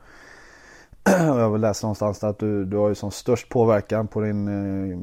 jag 1.20 1.50
har 1.50 1.58
läst 1.58 1.84
någonstans 1.84 2.24
att 2.24 2.40
du, 2.40 2.66
du 2.66 2.78
har 2.78 2.90
ju 2.90 2.96
som 2.96 3.12
störst 3.12 3.50
påverkan 3.50 4.08
på 4.08 4.22
din 4.22 4.48
eh, 4.48 5.00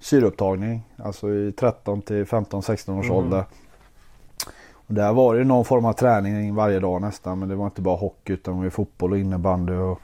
syreupptagning. 0.00 0.82
Alltså 0.96 1.30
i 1.30 1.52
13 1.52 2.02
till 2.02 2.24
15-16 2.24 2.98
års 2.98 3.04
Mm. 3.06 3.16
ålder. 3.16 3.44
Och 4.72 4.94
där 4.94 5.12
var 5.12 5.34
det 5.34 5.44
någon 5.44 5.64
form 5.64 5.84
av 5.84 5.92
träning 5.92 6.54
varje 6.54 6.80
dag 6.80 7.00
nästan. 7.00 7.38
Men 7.38 7.48
det 7.48 7.54
var 7.54 7.64
inte 7.66 7.82
bara 7.82 7.96
hockey 7.96 8.32
utan 8.32 8.56
det 8.56 8.62
var 8.62 8.70
fotboll 8.70 9.12
och 9.12 9.18
innebandy 9.18 9.72
och, 9.72 10.00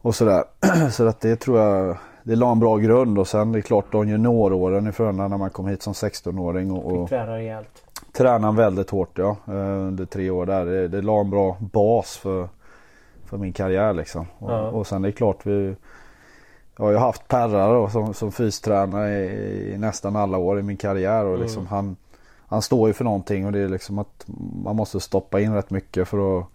och 0.00 0.14
sådär. 0.14 0.44
Så 0.90 1.08
att 1.08 1.20
det 1.20 1.36
tror 1.36 1.60
jag 1.60 1.96
det 2.22 2.36
la 2.36 2.52
en 2.52 2.58
bra 2.60 2.76
grund 2.76 3.18
och 3.18 3.28
sen 3.28 3.52
det 3.52 3.58
är 3.58 3.62
klart 3.62 3.92
de 3.92 4.08
junioråren 4.08 4.86
i 4.86 4.92
Frölunda 4.92 5.28
när 5.28 5.36
man 5.38 5.50
kom 5.50 5.66
hit 5.66 5.82
som 5.82 5.92
16-åring 5.92 6.70
och, 6.72 6.92
och 7.02 7.08
träna 7.08 7.36
rejält. 7.36 7.84
tränade 8.12 8.56
väldigt 8.56 8.90
hårt 8.90 9.18
ja, 9.18 9.36
eh, 9.46 9.54
under 9.88 10.04
tre 10.04 10.30
år 10.30 10.46
där. 10.46 10.64
Det, 10.66 10.88
det 10.88 11.02
la 11.02 11.20
en 11.20 11.30
bra 11.30 11.56
bas 11.60 12.16
för, 12.16 12.48
för 13.24 13.36
min 13.38 13.52
karriär 13.52 13.92
liksom. 13.92 14.26
Och, 14.38 14.50
Ja. 14.52 14.68
och 14.68 14.86
sen 14.86 15.02
det 15.02 15.08
är 15.08 15.12
klart 15.12 15.46
vi 15.46 15.76
jag 16.76 16.84
har 16.84 16.92
ju 16.92 16.98
haft 16.98 17.28
Perra 17.28 17.68
då, 17.72 17.88
som, 17.88 18.14
som 18.14 18.32
fystränare 18.32 19.10
i, 19.24 19.72
i 19.74 19.78
nästan 19.78 20.16
alla 20.16 20.38
år 20.38 20.58
i 20.58 20.62
min 20.62 20.76
karriär 20.76 21.24
och 21.24 21.38
liksom 21.38 21.60
Mm. 21.62 21.70
han, 21.70 21.96
han 22.46 22.62
står 22.62 22.88
ju 22.88 22.92
för 22.94 23.04
någonting 23.04 23.46
och 23.46 23.52
det 23.52 23.58
är 23.58 23.68
liksom 23.68 23.98
att 23.98 24.24
man 24.64 24.76
måste 24.76 25.00
stoppa 25.00 25.40
in 25.40 25.54
rätt 25.54 25.70
mycket 25.70 26.08
för 26.08 26.38
att, 26.38 26.46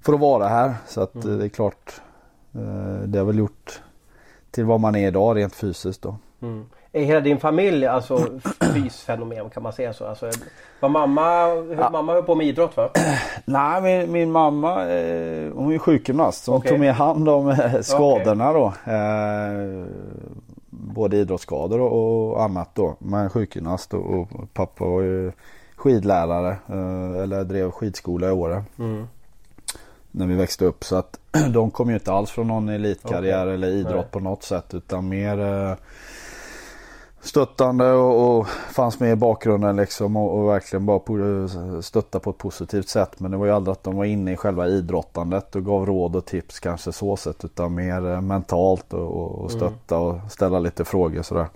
för 0.00 0.12
att 0.12 0.20
vara 0.20 0.48
här. 0.48 0.74
Så 0.86 1.00
att 1.02 1.14
Mm. 1.14 1.30
eh, 1.32 1.36
det 1.38 1.44
är 1.44 1.48
klart 1.48 2.00
eh, 2.54 3.02
det 3.06 3.18
har 3.18 3.26
väl 3.26 3.38
gjort 3.38 3.80
till 4.50 4.64
vad 4.64 4.80
man 4.80 4.96
är 4.96 5.08
idag 5.08 5.36
rent 5.36 5.54
fysiskt 5.54 6.02
då. 6.02 6.16
Mm. 6.42 6.64
Är 6.92 7.04
hela 7.04 7.20
din 7.20 7.38
familj 7.40 7.86
alltså 7.86 8.26
fysfenomen 8.74 9.50
kan 9.50 9.62
man 9.62 9.72
säga 9.72 9.92
så? 9.92 10.06
Alltså, 10.06 10.30
var 10.80 10.88
mamma, 10.88 11.22
Ja. 11.78 11.90
mamma 11.90 12.12
höll 12.12 12.22
på 12.22 12.34
med 12.34 12.46
idrott 12.46 12.76
va? 12.76 12.88
Nej, 13.44 13.82
min, 13.82 14.12
min 14.12 14.30
mamma 14.32 14.88
eh, 14.88 15.52
hon 15.54 15.72
är 15.72 15.78
sjukgymnast. 15.78 16.44
Så 16.44 16.52
hon 16.52 16.58
Okej. 16.58 16.70
tog 16.70 16.80
med 16.80 16.94
hand 16.94 17.28
om 17.28 17.48
eh, 17.48 17.80
skadorna 17.80 18.52
då. 18.52 18.66
Eh, 18.92 19.84
både 20.70 21.16
idrottsskador 21.16 21.80
och, 21.80 22.32
och 22.32 22.42
annat 22.42 22.70
då. 22.74 22.96
Men 22.98 23.30
sjukgymnast 23.30 23.94
och, 23.94 24.10
och 24.10 24.52
pappa 24.54 24.84
var 24.84 25.00
ju 25.02 25.32
skidlärare. 25.76 26.56
Eh, 26.68 27.22
eller 27.22 27.44
drev 27.44 27.70
skidskola 27.70 28.28
i 28.28 28.30
Åre. 28.30 28.64
Mm. 28.78 29.06
När 30.10 30.26
vi 30.26 30.34
växte 30.34 30.64
upp. 30.64 30.84
Så 30.84 30.96
att 30.96 31.19
de 31.52 31.70
kom 31.70 31.88
ju 31.88 31.94
inte 31.94 32.12
alls 32.12 32.30
från 32.30 32.48
någon 32.48 32.68
elitkarriär 32.68 33.44
Okej. 33.44 33.54
eller 33.54 33.68
idrott 33.68 33.94
Nej. 33.94 34.10
på 34.10 34.20
något 34.20 34.42
sätt. 34.42 34.74
Utan 34.74 35.08
mer 35.08 35.40
eh, 35.40 35.74
stöttande 37.20 37.92
och, 37.92 38.38
och 38.38 38.48
fanns 38.48 39.00
med 39.00 39.12
i 39.12 39.16
bakgrunden 39.16 39.76
liksom 39.76 40.16
och, 40.16 40.38
och 40.38 40.48
verkligen 40.48 40.86
bara 40.86 40.98
po- 40.98 41.80
stötta 41.80 42.20
på 42.20 42.30
ett 42.30 42.38
positivt 42.38 42.88
sätt. 42.88 43.20
Men 43.20 43.30
det 43.30 43.36
var 43.36 43.46
ju 43.46 43.52
aldrig 43.52 43.72
att 43.72 43.84
de 43.84 43.96
var 43.96 44.04
inne 44.04 44.32
i 44.32 44.36
själva 44.36 44.66
idrottandet 44.66 45.56
och 45.56 45.64
gav 45.64 45.86
råd 45.86 46.16
och 46.16 46.24
tips 46.24 46.60
kanske 46.60 46.92
så 46.92 47.16
sätt. 47.16 47.44
Utan 47.44 47.74
mer 47.74 48.10
eh, 48.10 48.20
mentalt 48.20 48.92
och, 48.92 49.16
och, 49.16 49.44
och 49.44 49.50
stötta 49.50 49.98
och 49.98 50.32
ställa 50.32 50.58
lite 50.58 50.84
frågor 50.84 51.22
sådär. 51.22 51.46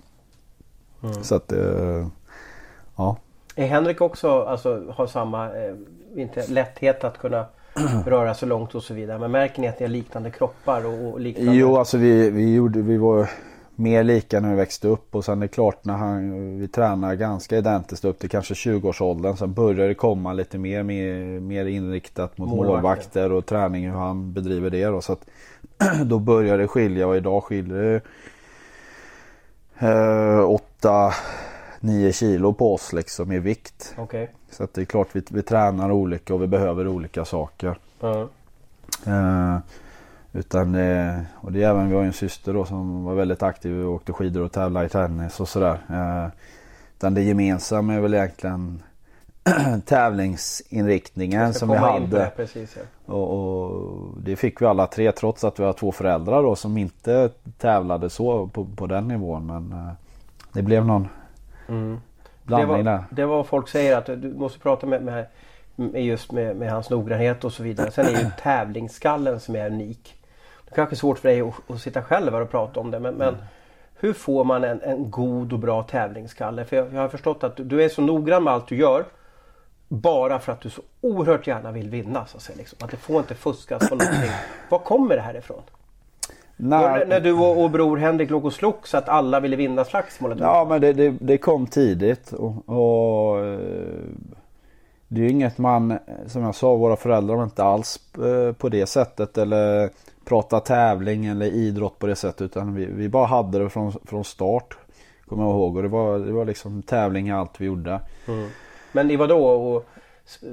Mm. 1.03 1.23
Så 1.23 1.35
att 1.35 1.51
eh, 1.51 2.07
ja. 2.95 3.17
Är 3.55 3.67
Henrik 3.67 4.01
också, 4.01 4.43
alltså 4.43 4.83
har 4.95 5.07
samma, 5.07 5.45
eh, 5.45 5.75
inte 6.15 6.47
lätthet 6.47 7.03
att 7.03 7.17
kunna 7.17 7.45
röra 8.05 8.33
sig 8.33 8.47
långt 8.47 8.75
och 8.75 8.83
så 8.83 8.93
vidare. 8.93 9.19
Men 9.19 9.31
märker 9.31 9.61
ni 9.61 9.67
att 9.67 9.79
ni 9.79 9.85
har 9.85 9.91
liknande 9.91 10.31
kroppar 10.31 10.85
och, 10.85 11.13
och 11.13 11.19
liknande? 11.19 11.55
Jo, 11.55 11.77
alltså 11.77 11.97
vi, 11.97 12.29
vi, 12.29 12.53
gjorde, 12.53 12.81
vi 12.81 12.97
var 12.97 13.29
mer 13.75 14.03
lika 14.03 14.39
när 14.39 14.49
vi 14.49 14.55
växte 14.55 14.87
upp 14.87 15.15
och 15.15 15.25
sen 15.25 15.37
är 15.37 15.41
det 15.41 15.47
klart 15.47 15.85
när 15.85 15.93
han, 15.93 16.59
vi 16.59 16.67
tränar 16.67 17.15
ganska 17.15 17.57
identiskt 17.57 18.05
upp 18.05 18.19
till 18.19 18.29
kanske 18.29 18.53
20-årsåldern. 18.53 19.37
Sen 19.37 19.53
börjar 19.53 19.87
det 19.87 19.93
komma 19.93 20.33
lite 20.33 20.57
mer, 20.57 20.83
mer, 20.83 21.39
mer 21.39 21.65
inriktat 21.65 22.37
mot 22.37 22.49
Målvakter. 22.49 22.73
målvakter 22.73 23.31
och 23.31 23.45
träning 23.45 23.89
hur 23.89 23.97
han 23.97 24.33
bedriver 24.33 24.69
det 24.69 24.85
då. 24.85 25.01
Så 25.01 25.13
att, 25.13 25.25
då 26.05 26.19
börjar 26.19 26.57
det 26.57 26.67
skilja 26.67 27.07
och 27.07 27.17
idag 27.17 27.43
skiljer 27.43 27.77
det 27.77 28.01
eh, 29.87 30.39
8-9 31.85 32.11
kilo 32.11 32.53
på 32.53 32.73
oss 32.73 32.93
liksom 32.93 33.31
i 33.31 33.39
vikt. 33.39 33.95
Okej. 33.97 34.31
Så 34.49 34.63
att 34.63 34.73
det 34.73 34.81
är 34.81 34.85
klart 34.85 35.07
vi, 35.11 35.23
vi 35.29 35.41
tränar 35.41 35.91
olika 35.91 36.33
och 36.33 36.41
vi 36.41 36.47
behöver 36.47 36.87
olika 36.87 37.25
saker. 37.25 37.77
Ja. 37.99 38.27
Eh, 39.05 39.57
utan 40.33 40.75
eh, 40.75 41.19
och 41.35 41.51
det 41.51 41.63
är 41.63 41.69
även, 41.69 41.89
vi 41.89 41.95
har 41.95 42.01
ju 42.01 42.07
en 42.07 42.13
syster 42.13 42.53
då 42.53 42.65
som 42.65 43.03
var 43.03 43.15
väldigt 43.15 43.43
aktiv 43.43 43.85
och 43.85 43.93
åkte 43.93 44.13
skidor 44.13 44.41
och 44.41 44.51
tävlade 44.51 44.85
i 44.85 44.89
tennis 44.89 45.39
och 45.39 45.49
sådär. 45.49 45.79
Eh, 45.89 46.27
utan 46.97 47.13
det 47.13 47.21
gemensamma 47.21 47.93
är 47.93 47.99
väl 47.99 48.13
egentligen 48.13 48.83
tävlingsinriktningen 49.85 51.53
som 51.53 51.69
vi 51.69 51.77
hade. 51.77 52.07
det, 52.07 52.31
precis, 52.35 52.77
ja. 52.77 53.13
Och, 53.13 53.33
och 53.33 54.21
det 54.21 54.35
fick 54.35 54.61
vi 54.61 54.65
alla 54.65 54.87
tre 54.87 55.11
trots 55.11 55.43
att 55.43 55.59
vi 55.59 55.63
har 55.63 55.73
två 55.73 55.91
föräldrar 55.91 56.43
då 56.43 56.55
som 56.55 56.77
inte 56.77 57.29
tävlade 57.57 58.09
så 58.09 58.47
på, 58.47 58.65
på 58.75 58.87
den 58.87 59.07
nivån. 59.07 59.45
Men 59.45 59.71
eh, 59.71 59.93
det 60.53 60.61
blev 60.61 60.85
någon 60.85 61.07
Mm. 61.67 62.01
Det 62.21 62.47
blandning 62.47 62.69
var, 62.69 62.83
där. 62.83 63.03
det 63.09 63.25
var 63.25 63.35
vad 63.35 63.47
folk 63.47 63.67
säger 63.67 63.97
att 63.97 64.05
du 64.05 64.33
måste 64.33 64.59
prata 64.59 64.87
med, 64.87 65.01
med, 65.01 65.25
med 65.75 66.05
just 66.05 66.31
med, 66.31 66.55
med 66.55 66.71
hans 66.71 66.89
noggrannhet 66.89 67.43
och 67.43 67.53
så 67.53 67.63
vidare. 67.63 67.91
Sen 67.91 68.05
är 68.05 68.09
ju 68.09 68.29
tävlingsskallen 68.41 69.39
som 69.39 69.55
är 69.55 69.69
unik. 69.69 70.15
Det 70.65 70.75
kanske 70.75 70.93
är 70.93 70.97
svårt 70.97 71.19
för 71.19 71.29
dig 71.29 71.41
att, 71.41 71.71
att 71.71 71.81
sitta 71.81 72.01
själv 72.01 72.33
här 72.33 72.41
och 72.41 72.51
prata 72.51 72.79
om 72.79 72.91
det 72.91 72.99
men, 72.99 73.15
men 73.15 73.37
hur 73.99 74.13
får 74.13 74.43
man 74.43 74.63
en, 74.63 74.81
en 74.81 75.11
god 75.11 75.53
och 75.53 75.59
bra 75.59 75.83
tävlingsskalle? 75.83 76.65
För 76.65 76.75
jag, 76.75 76.93
jag 76.93 77.01
har 77.01 77.09
förstått 77.09 77.43
att 77.43 77.55
du, 77.55 77.63
du 77.63 77.83
är 77.83 77.89
så 77.89 78.01
noggrann 78.01 78.43
med 78.43 78.53
allt 78.53 78.67
du 78.67 78.75
gör 78.75 79.05
bara 79.87 80.39
för 80.39 80.51
att 80.51 80.61
du 80.61 80.69
så 80.69 80.81
oerhört 81.01 81.47
gärna 81.47 81.71
vill 81.71 81.89
vinna. 81.89 82.25
Så 82.25 82.37
att, 82.37 82.43
säga, 82.43 82.57
liksom. 82.57 82.77
att 82.81 82.91
det 82.91 82.97
får 82.97 83.19
inte 83.19 83.35
fuskas 83.35 83.89
på 83.89 83.95
någonting. 83.95 84.31
Var 84.69 84.79
kommer 84.79 85.15
det 85.15 85.21
här 85.21 85.37
ifrån? 85.37 85.61
Det 86.57 87.05
när 87.07 87.19
du 87.19 87.33
och, 87.33 87.63
och 87.63 87.71
bror 87.71 87.97
Henrik 87.97 88.29
låg 88.29 88.45
och 88.45 88.53
slogs 88.53 88.89
så 88.89 88.97
att 88.97 89.09
alla 89.09 89.39
ville 89.39 89.55
vinna 89.55 89.85
slagsmålet? 89.85 90.39
Ja 90.39 90.65
men 90.69 90.81
det, 90.81 90.93
det, 90.93 91.09
det 91.19 91.37
kom 91.37 91.67
tidigt 91.67 92.33
och, 92.33 92.69
och 92.69 93.45
eh, 93.45 93.59
det 95.07 95.21
är 95.21 95.23
ju 95.23 95.29
inget 95.29 95.57
man, 95.57 95.99
som 96.27 96.41
jag 96.41 96.55
sa, 96.55 96.75
våra 96.75 96.95
föräldrar 96.95 97.35
var 97.35 97.43
inte 97.43 97.63
alls 97.63 97.99
eh, 98.17 98.53
på 98.53 98.69
det 98.69 98.85
sättet 98.85 99.37
eller 99.37 99.89
prata 100.25 100.59
tävling 100.59 101.25
eller 101.25 101.45
idrott 101.45 101.99
på 101.99 102.07
det 102.07 102.15
sättet 102.15 102.41
utan 102.41 102.75
vi, 102.75 102.85
vi 102.85 103.09
bara 103.09 103.25
hade 103.25 103.59
det 103.59 103.69
från, 103.69 103.91
från 104.05 104.23
start. 104.23 104.77
Kommer 105.25 105.43
jag 105.43 105.51
ihåg 105.51 105.75
och 105.75 105.83
det 105.83 105.89
var, 105.89 106.19
det 106.19 106.31
var 106.31 106.45
liksom 106.45 106.81
tävling 106.81 107.27
i 107.27 107.31
allt 107.31 107.61
vi 107.61 107.65
gjorde. 107.65 107.99
Mm. 108.27 108.49
Men 108.91 109.11
i 109.11 109.15
vad 109.15 109.29
då? 109.29 109.47
Och 109.47 109.85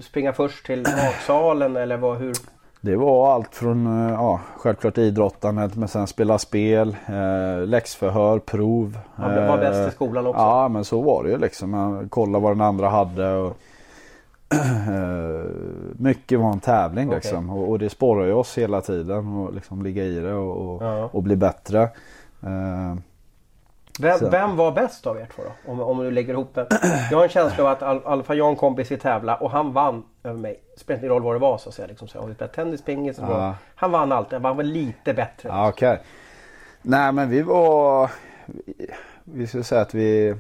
springa 0.01 0.33
först 0.33 0.67
till 0.67 0.81
matsalen 0.81 1.77
eller 1.77 1.97
vad, 1.97 2.19
hur? 2.19 2.35
Det 2.85 2.97
var 2.97 3.35
allt 3.35 3.55
från, 3.55 3.87
eh, 4.07 4.13
ja 4.13 4.41
självklart 4.57 4.99
idrottandet 4.99 5.77
men 5.77 5.89
sen 5.89 6.07
spela 6.07 6.39
spel, 6.39 6.97
eh, 7.07 7.67
läxförhör, 7.67 8.39
prov. 8.39 8.99
Man 9.17 9.47
var 9.47 9.59
bäst 9.59 9.81
i 9.81 9.85
eh, 9.85 9.91
skolan 9.91 10.27
också? 10.27 10.41
Ja 10.41 10.69
men 10.69 10.85
så 10.85 11.03
var 11.03 11.25
det 11.25 11.31
ju 11.31 11.39
liksom. 11.39 11.71
Man 11.71 12.09
kollade 12.09 12.43
vad 12.43 12.53
den 12.53 12.61
andra 12.61 12.89
hade. 12.89 13.35
Och, 13.35 13.57
eh, 14.55 15.45
mycket 15.97 16.41
var 16.41 16.53
en 16.53 16.61
tävling 16.61 17.07
Okej. 17.09 17.17
liksom. 17.17 17.51
Och, 17.51 17.71
och 17.71 17.79
det 17.79 17.91
sporrar 17.91 18.27
ju 18.27 18.33
oss 18.33 18.59
hela 18.59 18.81
tiden 18.81 19.47
att 19.47 19.55
liksom 19.55 19.83
ligga 19.83 20.05
i 20.05 20.15
det 20.15 20.35
och, 20.35 20.75
och, 20.75 20.83
Ja. 20.83 21.09
och 21.13 21.23
bli 21.23 21.37
bättre. 21.37 21.83
Eh, 22.43 22.97
Vem, 24.01 24.31
vem 24.31 24.57
var 24.57 24.73
bäst 24.73 25.07
av 25.07 25.17
er 25.17 25.29
två 25.37 25.43
då? 25.43 25.73
Om, 25.73 25.81
om 25.81 25.99
du 25.99 26.11
lägger 26.11 26.33
ihop 26.35 26.55
det. 26.55 26.67
Jag 27.11 27.19
har 27.19 27.25
en 27.25 27.29
känsla 27.31 27.65
av 27.65 27.71
att 27.71 27.83
Al 27.83 28.01
Alfa 28.05 28.35
Jan 28.35 28.57
kompis 28.57 28.93
i 28.93 28.97
tävla 28.97 29.37
och 29.37 29.51
han 29.51 29.73
vann 29.73 30.03
över 30.25 30.39
mig. 30.39 30.61
Spelar 30.77 30.99
inte 30.99 31.09
roll 31.09 31.23
vad 31.23 31.35
det 31.35 31.39
var 31.39 31.59
så 31.59 31.69
att 31.69 31.75
säga. 31.75 31.89
Liksom, 31.89 32.09
så 32.09 32.21
om 32.21 32.29
vi 32.29 32.35
spelade 32.35 32.55
tennis, 32.55 32.83
pingis. 32.83 33.19
Ja. 33.19 33.55
Han 33.75 33.91
vann 33.91 34.13
alltid. 34.13 34.41
Han 34.41 34.57
var 34.57 34.65
lite 34.65 35.15
bättre. 35.15 35.49
Ja 35.49 35.69
okej. 35.69 36.01
Nej 36.83 37.13
men 37.13 37.31
vi 37.31 37.43
var, 37.43 38.11
vi 39.25 39.47
skulle 39.47 39.65
säga 39.65 39.81
att 39.81 39.95
vi 39.95 40.37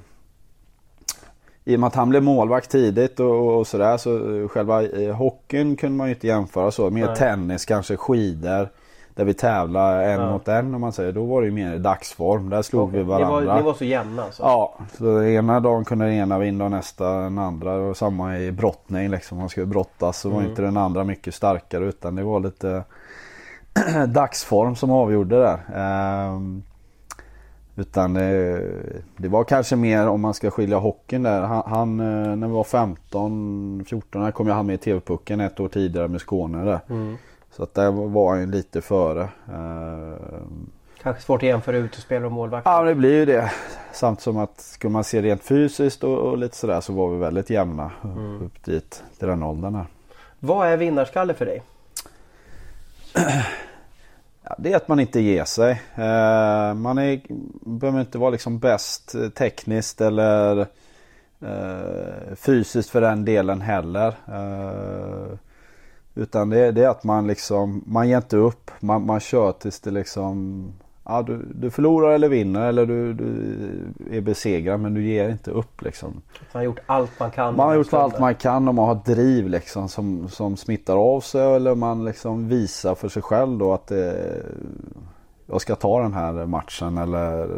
i 1.65 1.77
och 1.77 1.81
med 1.81 1.87
att 1.87 1.95
han 1.95 2.09
blev 2.09 2.23
målvakt 2.23 2.71
tidigt 2.71 3.21
och, 3.21 3.59
och 3.59 3.67
sådär 3.67 3.97
så 3.97 4.49
själva 4.49 4.83
eh, 4.83 5.15
hockeyn 5.15 5.77
kunde 5.77 5.97
man 5.97 6.09
ju 6.09 6.15
inte 6.15 6.27
jämföra 6.27 6.71
så. 6.71 6.91
Mer 6.91 7.07
Nej. 7.07 7.17
tennis, 7.17 7.65
kanske 7.65 7.97
skidor. 7.97 8.69
Där 9.15 9.25
vi 9.25 9.35
tävlar 9.35 10.03
en 10.03 10.21
Ja. 10.21 10.33
mot 10.33 10.49
en 10.49 10.75
om 10.75 10.81
man 10.81 10.93
säger. 10.93 11.13
Då 11.13 11.25
var 11.25 11.41
det 11.41 11.47
ju 11.47 11.53
mer 11.53 11.79
dagsform. 11.79 12.51
Där 12.51 12.63
slog 12.63 12.83
Okej. 12.89 12.93
vi 12.99 13.05
Ni 13.05 13.11
varandra. 13.11 13.47
var, 13.47 13.57
ni 13.57 13.63
var 13.63 13.75
så 13.75 13.85
jämna 13.85 14.23
alltså? 14.23 14.43
Ja, 14.43 14.75
så 14.99 15.23
ena 15.23 15.61
dagen 15.61 15.85
kunde 15.85 16.05
den 16.05 16.15
ena 16.15 16.39
vinna 16.39 16.65
och 16.65 16.71
nästa 16.71 17.11
den 17.13 17.39
andra. 17.39 17.75
Och 17.75 17.97
samma 17.97 18.39
i 18.39 18.53
brottning 18.53 19.11
liksom. 19.11 19.39
Man 19.39 19.49
skulle 19.49 19.67
brottas 19.67 20.21
så 20.21 20.29
var 20.29 20.39
Mm. 20.39 20.51
inte 20.51 20.63
den 20.63 20.77
andra 20.77 21.05
mycket 21.05 21.35
starkare 21.35 21.85
utan 21.85 22.15
det 22.15 22.23
var 22.23 22.41
lite 22.41 22.85
dagsform 24.09 24.77
som 24.77 24.91
avgjorde 24.91 25.37
där. 25.41 25.59
Ehm, 25.77 26.63
utan 27.77 28.15
det, 28.15 28.63
det 29.17 29.29
var 29.29 29.45
kanske 29.45 29.77
mer 29.77 30.09
om 30.09 30.21
man 30.21 30.35
ska 30.35 30.51
skilja 30.51 30.79
hockeyn 30.79 31.23
där. 31.23 31.43
Han, 31.43 31.63
han 31.67 32.01
eh, 32.01 32.37
när 32.37 32.47
vi 32.47 32.53
var 32.53 32.65
15, 32.65 33.85
14 33.89 34.23
här 34.23 34.31
kom 34.31 34.47
jag 34.49 34.55
han 34.55 34.67
med 34.67 34.75
i 34.75 34.79
TV-pucken 34.79 35.41
ett 35.41 35.61
år 35.61 35.69
tidigare 35.69 36.09
med 36.09 36.21
Skåne 36.21 36.65
där. 36.65 36.81
Mm. 36.91 37.17
Så 37.57 37.63
att 37.63 37.75
där 37.75 37.91
var 37.91 38.31
han 38.31 38.41
ju 38.41 38.47
lite 38.47 38.81
före. 38.83 39.29
Ehm, 39.53 40.71
Kanske 41.03 41.23
svårt 41.23 41.43
att 41.43 41.47
jämföra 41.49 41.77
utespelare 41.77 42.27
och 42.27 42.33
målvakt. 42.33 42.67
Ja 42.67 42.83
det 42.83 42.95
blir 42.95 43.15
ju 43.15 43.25
det. 43.25 43.53
Samt 43.93 44.21
som 44.21 44.39
att 44.39 44.61
ska 44.61 44.89
man 44.89 45.05
se 45.05 45.23
rent 45.23 45.43
fysiskt 45.45 46.05
och, 46.05 46.19
och 46.19 46.39
lite 46.39 46.57
sådär 46.57 46.81
så 46.81 46.93
var 46.93 47.11
vi 47.11 47.17
väldigt 47.19 47.51
jämna 47.51 47.91
Mm. 48.05 48.43
upp 48.43 48.65
dit 48.65 49.03
till 49.19 49.29
den 49.29 49.43
åldern 49.43 49.75
här. 49.75 49.87
Vad 50.39 50.69
är 50.69 50.77
vinnarskalle 50.77 51.35
för 51.35 51.47
dig? 51.47 51.63
Ja, 54.45 54.55
det 54.59 54.73
är 54.73 54.77
att 54.77 54.89
man 54.89 55.01
inte 55.01 55.21
ger 55.21 55.45
sig. 55.45 55.71
Eh, 55.95 56.75
man 56.75 56.99
är, 56.99 57.21
behöver 57.79 58.01
inte 58.01 58.19
vara 58.19 58.31
liksom 58.31 58.59
bäst 58.59 59.15
tekniskt 59.35 60.01
eller 60.01 60.61
eh, 61.41 62.35
fysiskt 62.37 62.91
för 62.91 63.01
den 63.01 63.25
delen 63.25 63.61
heller. 63.61 64.15
Eh, 66.15 66.23
utan 66.23 66.51
det, 66.51 66.73
det 66.73 66.85
är 66.85 66.89
att 66.89 67.05
man 67.05 67.27
liksom, 67.27 67.85
man 67.87 68.09
ger 68.09 68.17
inte 68.17 68.37
upp. 68.37 68.71
Man, 68.81 69.07
man 69.07 69.21
kör 69.21 69.53
tills 69.53 69.81
det 69.81 69.91
liksom, 69.91 70.65
ja 71.05 71.23
du, 71.23 71.47
du 71.55 71.71
förlorar 71.71 72.13
eller 72.13 72.29
vinner 72.29 72.69
eller 72.69 72.87
du, 72.87 73.15
du 73.15 73.27
är 74.11 74.21
besegrad 74.21 74.81
men 74.81 74.95
du 74.95 75.07
ger 75.07 75.29
inte 75.29 75.51
upp 75.51 75.83
liksom. 75.83 76.23
Man 76.53 76.61
har 76.61 76.63
gjort 76.63 76.81
allt 76.87 77.21
man 77.21 77.31
kan. 77.31 77.57
Man 77.57 77.69
har 77.69 77.75
gjort 77.75 77.93
allt 77.93 78.19
man 78.19 78.35
kan 78.35 78.69
och 78.69 78.75
man 78.75 78.89
har 78.89 79.01
driv 79.05 79.49
liksom 79.49 79.89
som, 79.89 80.29
som 80.29 80.57
smittar 80.57 80.97
av 80.97 81.21
sig 81.21 81.55
eller 81.55 81.75
man 81.75 82.05
liksom 82.05 82.49
visar 82.49 82.95
för 82.95 83.09
sig 83.09 83.23
själv 83.23 83.59
då 83.59 83.73
att 83.73 83.87
det, 83.87 84.43
jag 85.47 85.61
ska 85.61 85.77
ta 85.77 86.03
den 86.03 86.15
här 86.15 86.47
matchen 86.47 86.99
eller 86.99 87.49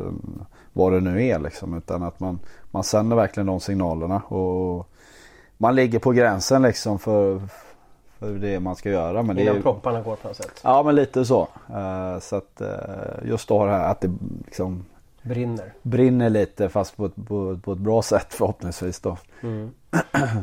vad 0.73 0.93
det 0.93 1.01
nu 1.01 1.25
är 1.25 1.39
liksom. 1.39 1.75
Utan 1.75 2.03
att 2.03 2.21
man, 2.21 2.39
man 2.71 2.85
sänder 2.85 3.17
verkligen 3.17 3.47
de 3.47 3.61
signalerna 3.61 4.21
och 4.21 4.89
man 5.59 5.75
ligger 5.75 5.99
på 5.99 6.13
gränsen 6.13 6.63
liksom 6.63 6.99
för, 6.99 7.41
det 8.25 8.61
man 8.61 8.77
ska 8.77 8.91
göra. 8.91 9.23
Men 9.23 9.37
det 9.37 9.43
Innan 9.43 9.57
är, 9.57 9.63
propparna 9.63 10.01
går 10.01 10.17
på 10.17 10.29
något 10.29 10.37
sätt. 10.37 10.61
ja 10.63 10.83
men 10.83 10.95
lite 10.95 11.25
så. 11.25 11.49
Eh, 11.69 12.19
så 12.21 12.37
att 12.37 12.61
eh, 12.61 12.69
just 13.25 13.49
då 13.49 13.65
det 13.65 13.71
här 13.71 13.91
att 13.91 14.01
det 14.01 14.11
liksom 14.45 14.85
Brinner. 15.23 15.73
brinner 15.83 16.31
lite 16.31 16.69
fast 16.69 16.97
på 16.97 17.07
ett, 17.07 17.17
på, 17.29 17.59
på 17.65 17.73
ett 17.73 17.79
bra 17.79 18.03
sätt 18.03 18.35
förhoppningsvis 18.35 19.01
då. 19.01 19.17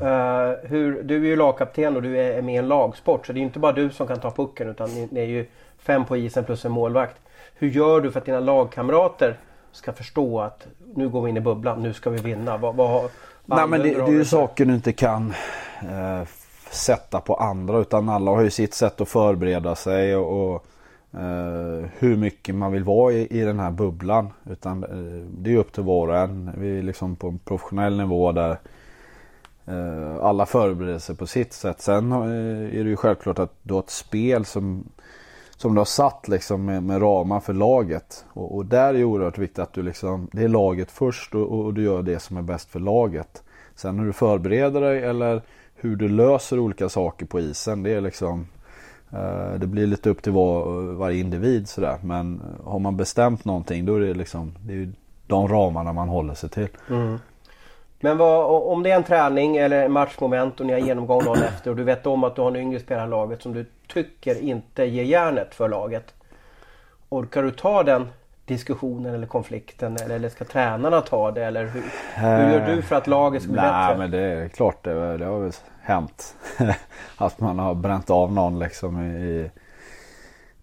Eh, 0.02 0.52
hur, 0.64 1.04
du 1.04 1.16
är 1.16 1.30
ju 1.30 1.36
lagkapten 1.36 1.96
och 1.96 2.02
du 2.02 2.18
är 2.18 2.42
med 2.42 2.56
i 2.56 2.58
en 2.58 2.68
lagsport. 2.68 3.28
Så 3.28 3.34
det 3.34 3.40
är 3.40 3.42
inte 3.42 3.60
bara 3.60 3.72
du 3.72 3.90
som 3.90 4.08
kan 4.08 4.20
ta 4.20 4.32
pucken 4.32 4.70
utan 4.70 4.90
ni, 4.90 5.08
ni 5.12 5.20
är 5.20 5.26
ju 5.26 5.46
fem 5.78 6.06
på 6.06 6.18
isen 6.18 6.44
plus 6.44 6.66
en 6.66 6.72
målvakt. 6.72 7.16
Hur 7.54 7.70
gör 7.70 8.02
du 8.02 8.12
för 8.12 8.20
att 8.20 8.26
dina 8.26 8.40
lagkamrater 8.40 9.38
ska 9.72 9.94
förstå 9.94 10.42
att 10.42 10.68
nu 10.96 11.10
går 11.10 11.22
vi 11.22 11.30
in 11.30 11.38
i 11.38 11.42
bubblan, 11.42 11.84
nu 11.84 11.94
ska 11.94 12.10
vi 12.10 12.22
vinna? 12.22 12.58
Vad, 12.58 12.76
vad, 12.76 13.10
vad 13.46 13.60
Nej 13.60 13.68
men 13.68 13.82
det, 13.82 14.06
det 14.06 14.12
är 14.12 14.16
ju 14.16 14.26
saker 14.26 14.66
du 14.66 14.74
inte 14.74 14.94
kan 14.94 15.34
eh, 15.82 16.28
sätta 16.72 17.22
på 17.22 17.36
andra 17.36 17.80
utan 17.80 18.10
alla 18.10 18.32
har 18.32 18.42
ju 18.42 18.50
sitt 18.50 18.74
sätt 18.74 19.02
att 19.02 19.10
förbereda 19.10 19.76
sig 19.76 20.16
och, 20.16 20.54
och 20.54 20.66
eh, 21.20 21.86
hur 21.98 22.18
mycket 22.18 22.56
man 22.56 22.72
vill 22.72 22.84
vara 22.84 23.14
i, 23.14 23.40
i 23.40 23.42
den 23.42 23.60
här 23.60 23.72
bubblan. 23.72 24.30
Utan 24.50 24.84
eh, 24.84 25.28
det 25.38 25.50
är 25.50 25.52
ju 25.52 25.60
upp 25.60 25.74
till 25.74 25.84
var 25.84 26.08
och 26.08 26.18
en. 26.18 26.52
Vi 26.58 26.78
är 26.78 26.84
liksom 26.84 27.16
på 27.16 27.28
en 27.28 27.40
professionell 27.40 27.98
nivå 27.98 28.32
där 28.32 28.60
eh, 29.66 30.16
alla 30.22 30.46
förbereder 30.46 31.00
sig 31.00 31.16
på 31.16 31.28
sitt 31.28 31.54
sätt. 31.54 31.82
Sen 31.82 32.12
eh, 32.12 32.80
är 32.80 32.84
det 32.84 32.90
ju 32.90 32.96
självklart 32.96 33.40
att 33.40 33.54
du 33.64 33.74
har 33.74 33.82
ett 33.82 33.90
spel 33.90 34.46
som 34.46 34.84
som 35.62 35.74
du 35.74 35.80
har 35.80 35.86
satt 35.86 36.28
liksom 36.28 36.66
med, 36.66 36.84
med 36.84 37.02
ramar 37.02 37.40
för 37.40 37.54
laget. 37.54 38.26
Och, 38.28 38.56
och 38.56 38.66
där 38.66 38.90
är 38.90 38.94
det 38.94 39.04
oerhört 39.04 39.38
viktigt 39.38 39.60
att 39.60 39.74
du 39.74 39.84
liksom, 39.84 40.28
det 40.32 40.44
är 40.44 40.48
laget 40.48 40.92
först 40.92 41.36
och, 41.36 41.52
och 41.52 41.74
du 41.74 41.84
gör 41.84 42.02
det 42.02 42.20
som 42.20 42.38
är 42.38 42.42
bäst 42.42 42.70
för 42.70 42.80
laget. 42.80 43.44
Sen 43.76 44.00
hur 44.00 44.06
du 44.06 44.14
förbereder 44.14 44.82
dig 44.82 45.04
eller 45.04 45.42
hur 45.82 45.96
du 45.96 46.10
löser 46.10 46.60
olika 46.60 46.90
saker 46.90 47.26
på 47.26 47.40
isen. 47.40 47.84
Det 47.84 47.92
är 47.92 48.02
liksom 48.02 48.48
eh, 49.14 49.54
det 49.58 49.68
blir 49.68 49.88
lite 49.88 50.10
upp 50.10 50.22
till 50.22 50.32
var, 50.32 50.82
varje 50.94 51.20
individ 51.20 51.70
sådär. 51.70 51.98
Men 52.04 52.42
eh, 52.42 52.72
har 52.72 52.80
man 52.80 52.98
bestämt 52.98 53.46
någonting 53.46 53.86
då 53.86 53.96
är 53.96 54.00
det 54.00 54.14
liksom 54.14 54.56
det 54.66 54.74
är 54.74 54.78
ju 54.78 54.92
de 55.28 55.48
ramarna 55.48 55.94
man 55.94 56.10
håller 56.10 56.34
sig 56.34 56.50
till. 56.50 56.68
Mm. 56.90 57.20
Men 58.00 58.18
vad, 58.18 58.64
om 58.72 58.84
det 58.84 58.92
är 58.92 58.96
en 58.96 59.04
träning 59.04 59.58
eller 59.58 59.86
en 59.86 59.92
matchmoment 59.92 60.60
och 60.60 60.66
ni 60.66 60.74
har 60.74 60.80
genomgång 60.80 61.24
dagen 61.24 61.44
efter 61.44 61.72
och 61.72 61.78
du 61.78 61.84
vet 61.84 62.06
om 62.06 62.24
att 62.24 62.36
du 62.36 62.42
har 62.42 62.50
en 62.50 62.56
yngre 62.56 62.80
spelare 62.80 63.08
i 63.08 63.10
laget 63.10 63.42
som 63.42 63.54
du 63.54 63.66
tycker 63.88 64.42
inte 64.42 64.86
ger 64.86 65.04
järnet 65.04 65.56
för 65.56 65.70
laget. 65.70 66.14
Orkar 67.10 67.44
du 67.44 67.52
ta 67.52 67.84
den 67.84 68.08
diskussionen 68.46 69.14
eller 69.16 69.28
konflikten 69.28 69.96
eller, 69.96 70.16
eller 70.16 70.30
ska 70.30 70.46
tränarna 70.46 71.02
ta 71.02 71.32
det 71.32 71.46
eller 71.46 71.66
hur, 71.66 71.84
hur 72.16 72.52
gör 72.52 72.76
du 72.76 72.82
för 72.82 72.96
att 72.96 73.08
laget 73.08 73.42
ska 73.44 73.52
bli 73.52 73.62
Nej, 73.62 73.88
bättre? 73.88 73.98
men 73.98 74.12
det 74.12 74.20
är 74.22 74.48
klart 74.48 74.84
det, 74.84 75.18
det 75.18 75.26
har 75.26 75.40
väl 75.40 75.52
hänt. 75.82 76.36
att 77.18 77.40
man 77.40 77.60
har 77.60 77.76
bränt 77.76 78.10
av 78.10 78.34
någon 78.34 78.60
liksom 78.60 79.02
i 79.02 79.52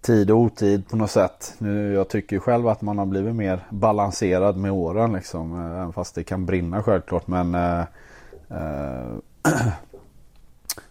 tid 0.01 0.31
och 0.31 0.39
otid 0.39 0.89
på 0.89 0.97
något 0.97 1.11
sätt. 1.11 1.55
Nu, 1.59 1.93
jag 1.95 2.09
tycker 2.09 2.39
själv 2.39 2.69
att 2.69 2.83
man 2.83 2.99
har 2.99 3.07
blivit 3.07 3.35
mer 3.35 3.61
balanserad 3.71 4.57
med 4.57 4.73
åren 4.73 5.13
liksom. 5.13 5.55
eh, 5.61 5.77
Även 5.79 5.93
fast 5.93 6.15
det 6.15 6.25
kan 6.25 6.47
brinna 6.47 6.83
självklart 6.83 7.27
men 7.27 7.55
eh, 7.55 7.81
eh, 8.51 9.13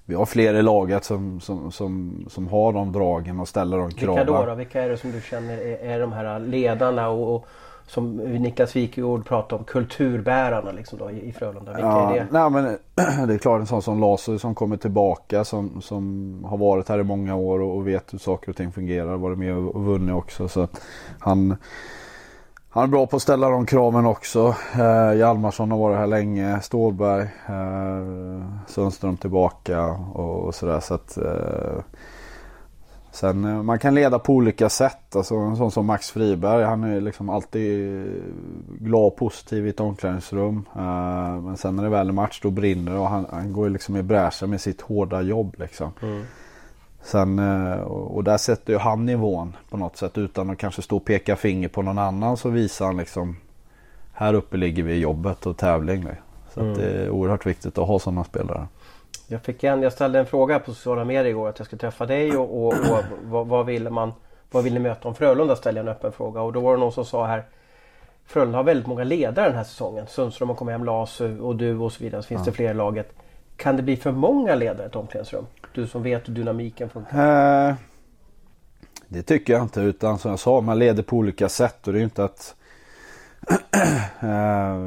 Vi 0.09 0.15
har 0.15 0.25
fler 0.25 0.53
i 0.53 0.61
laget 0.61 1.03
som, 1.03 1.39
som, 1.39 1.71
som, 1.71 2.25
som 2.29 2.47
har 2.47 2.73
de 2.73 2.91
dragen 2.91 3.39
och 3.39 3.47
ställer 3.47 3.77
de 3.77 3.91
kraven. 3.91 4.25
Vilka 4.25 4.39
då, 4.39 4.45
då? 4.45 4.55
Vilka 4.55 4.83
är 4.83 4.89
det 4.89 4.97
som 4.97 5.11
du 5.11 5.21
känner 5.21 5.57
är, 5.57 5.77
är 5.77 5.99
de 5.99 6.11
här 6.11 6.39
ledarna 6.39 7.09
och, 7.09 7.35
och 7.35 7.47
som 7.87 8.17
Niklas 8.17 8.75
Wikegård 8.75 9.25
pratade 9.25 9.59
om, 9.59 9.65
kulturbärarna 9.65 10.71
liksom 10.71 10.99
då, 10.99 11.11
i, 11.11 11.31
Frölunda? 11.31 11.73
Vilka 11.73 11.87
ja, 11.87 12.15
är 12.15 12.19
det? 12.19 12.27
Nej, 12.31 12.49
men 12.49 12.77
det 13.27 13.33
är 13.33 13.37
klart 13.37 13.59
en 13.59 13.67
sån 13.67 13.81
som 13.81 13.99
Lasu 13.99 14.39
som 14.39 14.55
kommer 14.55 14.77
tillbaka 14.77 15.43
som, 15.43 15.81
som 15.81 16.35
har 16.45 16.57
varit 16.57 16.89
här 16.89 16.99
i 16.99 17.03
många 17.03 17.35
år 17.35 17.59
och, 17.59 17.75
och 17.75 17.87
vet 17.87 18.13
hur 18.13 18.19
saker 18.19 18.49
och 18.49 18.55
ting 18.55 18.71
fungerar. 18.71 19.17
Varit 19.17 19.37
med 19.37 19.53
och, 19.53 19.83
vunnit 19.83 20.15
också. 20.15 20.47
Så 20.47 20.67
han, 21.19 21.55
han 22.77 22.83
är 22.83 22.91
bra 22.91 23.07
på 23.07 23.15
att 23.15 23.21
ställa 23.21 23.49
de 23.49 23.65
kraven 23.65 24.05
också. 24.05 24.55
Eh, 24.73 25.13
Hjalmarsson 25.17 25.71
har 25.71 25.77
varit 25.77 25.97
här 25.97 26.07
länge. 26.07 26.59
Stålberg. 26.61 27.21
Eh, 27.47 28.67
Sundström 28.67 29.17
tillbaka 29.17 29.85
och, 30.13 30.45
och 30.45 30.55
sådär. 30.55 30.79
Så 30.79 30.93
att, 30.93 31.17
eh, 31.17 31.83
Sen 33.11 33.45
eh, 33.45 33.63
man 33.63 33.79
kan 33.79 33.95
leda 33.95 34.19
på 34.19 34.33
olika 34.33 34.69
sätt. 34.69 35.15
Alltså 35.15 35.35
en 35.35 35.57
sån 35.57 35.71
som 35.71 35.85
Max 35.85 36.11
Friberg. 36.11 36.63
Han 36.63 36.83
är 36.83 37.01
liksom 37.01 37.29
alltid 37.29 38.05
glad 38.79 39.07
och 39.07 39.15
positiv 39.15 39.67
i 39.67 39.69
ett 39.69 39.79
omklädningsrum. 39.79 40.65
Eh, 40.75 41.41
men 41.41 41.57
sen 41.57 41.75
när 41.75 41.83
det 41.83 41.89
väl 41.89 42.09
är 42.09 42.13
match 42.13 42.39
då 42.43 42.49
brinner 42.49 42.91
det 42.91 42.99
och 42.99 43.09
han, 43.09 43.25
han 43.31 43.53
går 43.53 43.69
liksom 43.69 43.95
i 43.95 44.03
bräschen 44.03 44.49
med 44.49 44.61
sitt 44.61 44.81
hårda 44.81 45.21
jobb 45.21 45.55
liksom. 45.59 45.91
Mm. 46.01 46.23
Sen, 47.07 47.39
uh, 47.39 47.81
och 47.87 48.23
där 48.23 48.37
sätter 48.37 48.73
ju 48.73 48.79
han 48.79 49.05
nivån 49.05 49.57
på 49.69 49.77
något 49.77 49.97
sätt 49.97 50.17
utan 50.17 50.49
att 50.49 50.57
kanske 50.57 50.81
stå 50.81 50.97
och 50.97 51.05
peka 51.05 51.35
finger 51.35 51.67
på 51.67 51.81
någon 51.81 51.97
annan 51.97 52.37
så 52.37 52.49
visar 52.49 52.85
han 52.85 52.97
liksom 52.97 53.37
här 54.13 54.33
uppe 54.33 54.57
ligger 54.57 54.83
vi 54.83 54.93
i 54.93 54.99
jobbet 54.99 55.45
och 55.45 55.57
tävling. 55.57 56.07
Så 56.53 56.59
Mm. 56.59 56.73
det 56.77 56.83
är 56.83 57.09
oerhört 57.09 57.45
viktigt 57.45 57.77
att 57.77 57.87
ha 57.87 57.99
sådana 57.99 58.23
spelare. 58.23 58.67
Jag, 59.27 59.41
fick 59.41 59.63
en, 59.63 59.81
jag 59.81 59.93
ställde 59.93 60.19
en 60.19 60.25
fråga 60.25 60.59
på 60.59 60.73
sociala 60.73 61.05
medier 61.05 61.25
igår 61.25 61.49
att 61.49 61.59
jag 61.59 61.65
skulle 61.65 61.79
träffa 61.79 62.05
dig 62.05 62.37
och, 62.37 62.65
och, 62.65 62.73
och 62.73 63.03
vad, 63.23 63.47
vad 63.47 63.65
ville 63.65 63.89
man 63.89 64.13
vad 64.51 64.63
vill 64.63 64.73
ni 64.73 64.79
möta 64.79 65.07
om 65.07 65.15
Frölunda 65.15 65.55
ställde 65.55 65.79
jag 65.79 65.87
en 65.87 65.91
öppen 65.91 66.11
fråga 66.11 66.41
och 66.41 66.53
då 66.53 66.59
var 66.59 66.73
det 66.73 66.79
någon 66.79 66.91
som 66.91 67.05
sa 67.05 67.25
här 67.25 67.43
Frölunda 68.25 68.57
har 68.57 68.63
väldigt 68.63 68.87
många 68.87 69.03
ledare 69.03 69.47
den 69.47 69.57
här 69.57 69.63
säsongen. 69.63 70.07
Sundström 70.07 70.49
har 70.49 70.55
kommit 70.55 70.71
hem, 70.71 70.83
Lasu 70.83 71.39
och 71.39 71.55
du 71.55 71.77
och 71.77 71.91
så 71.91 72.03
vidare. 72.03 72.21
Så 72.21 72.27
finns 72.27 72.45
det 72.45 72.51
fler 72.51 72.71
i 72.71 72.73
laget. 72.73 73.13
Kan 73.57 73.77
det 73.77 73.83
bli 73.83 73.97
för 73.97 74.11
många 74.11 74.55
ledare 74.55 74.83
i 74.83 74.85
ett 74.85 74.95
omklädningsrum? 74.95 75.45
Du 75.77 75.87
som 75.87 76.03
vet 76.03 76.29
hur 76.29 76.33
dynamiken 76.33 76.89
funkar. 76.89 77.69
Eh, 77.69 77.75
det 79.07 79.21
tycker 79.21 79.53
jag 79.53 79.61
inte 79.61 79.81
utan 79.81 80.19
som 80.19 80.31
jag 80.31 80.39
sa 80.39 80.61
man 80.61 80.79
leder 80.79 81.03
på 81.03 81.17
olika 81.17 81.49
sätt 81.49 81.87
och 81.87 81.93
det 81.93 81.97
är 81.97 81.99
ju 81.99 82.03
inte 82.03 82.23
att 82.23 82.55
eh, 84.19 84.77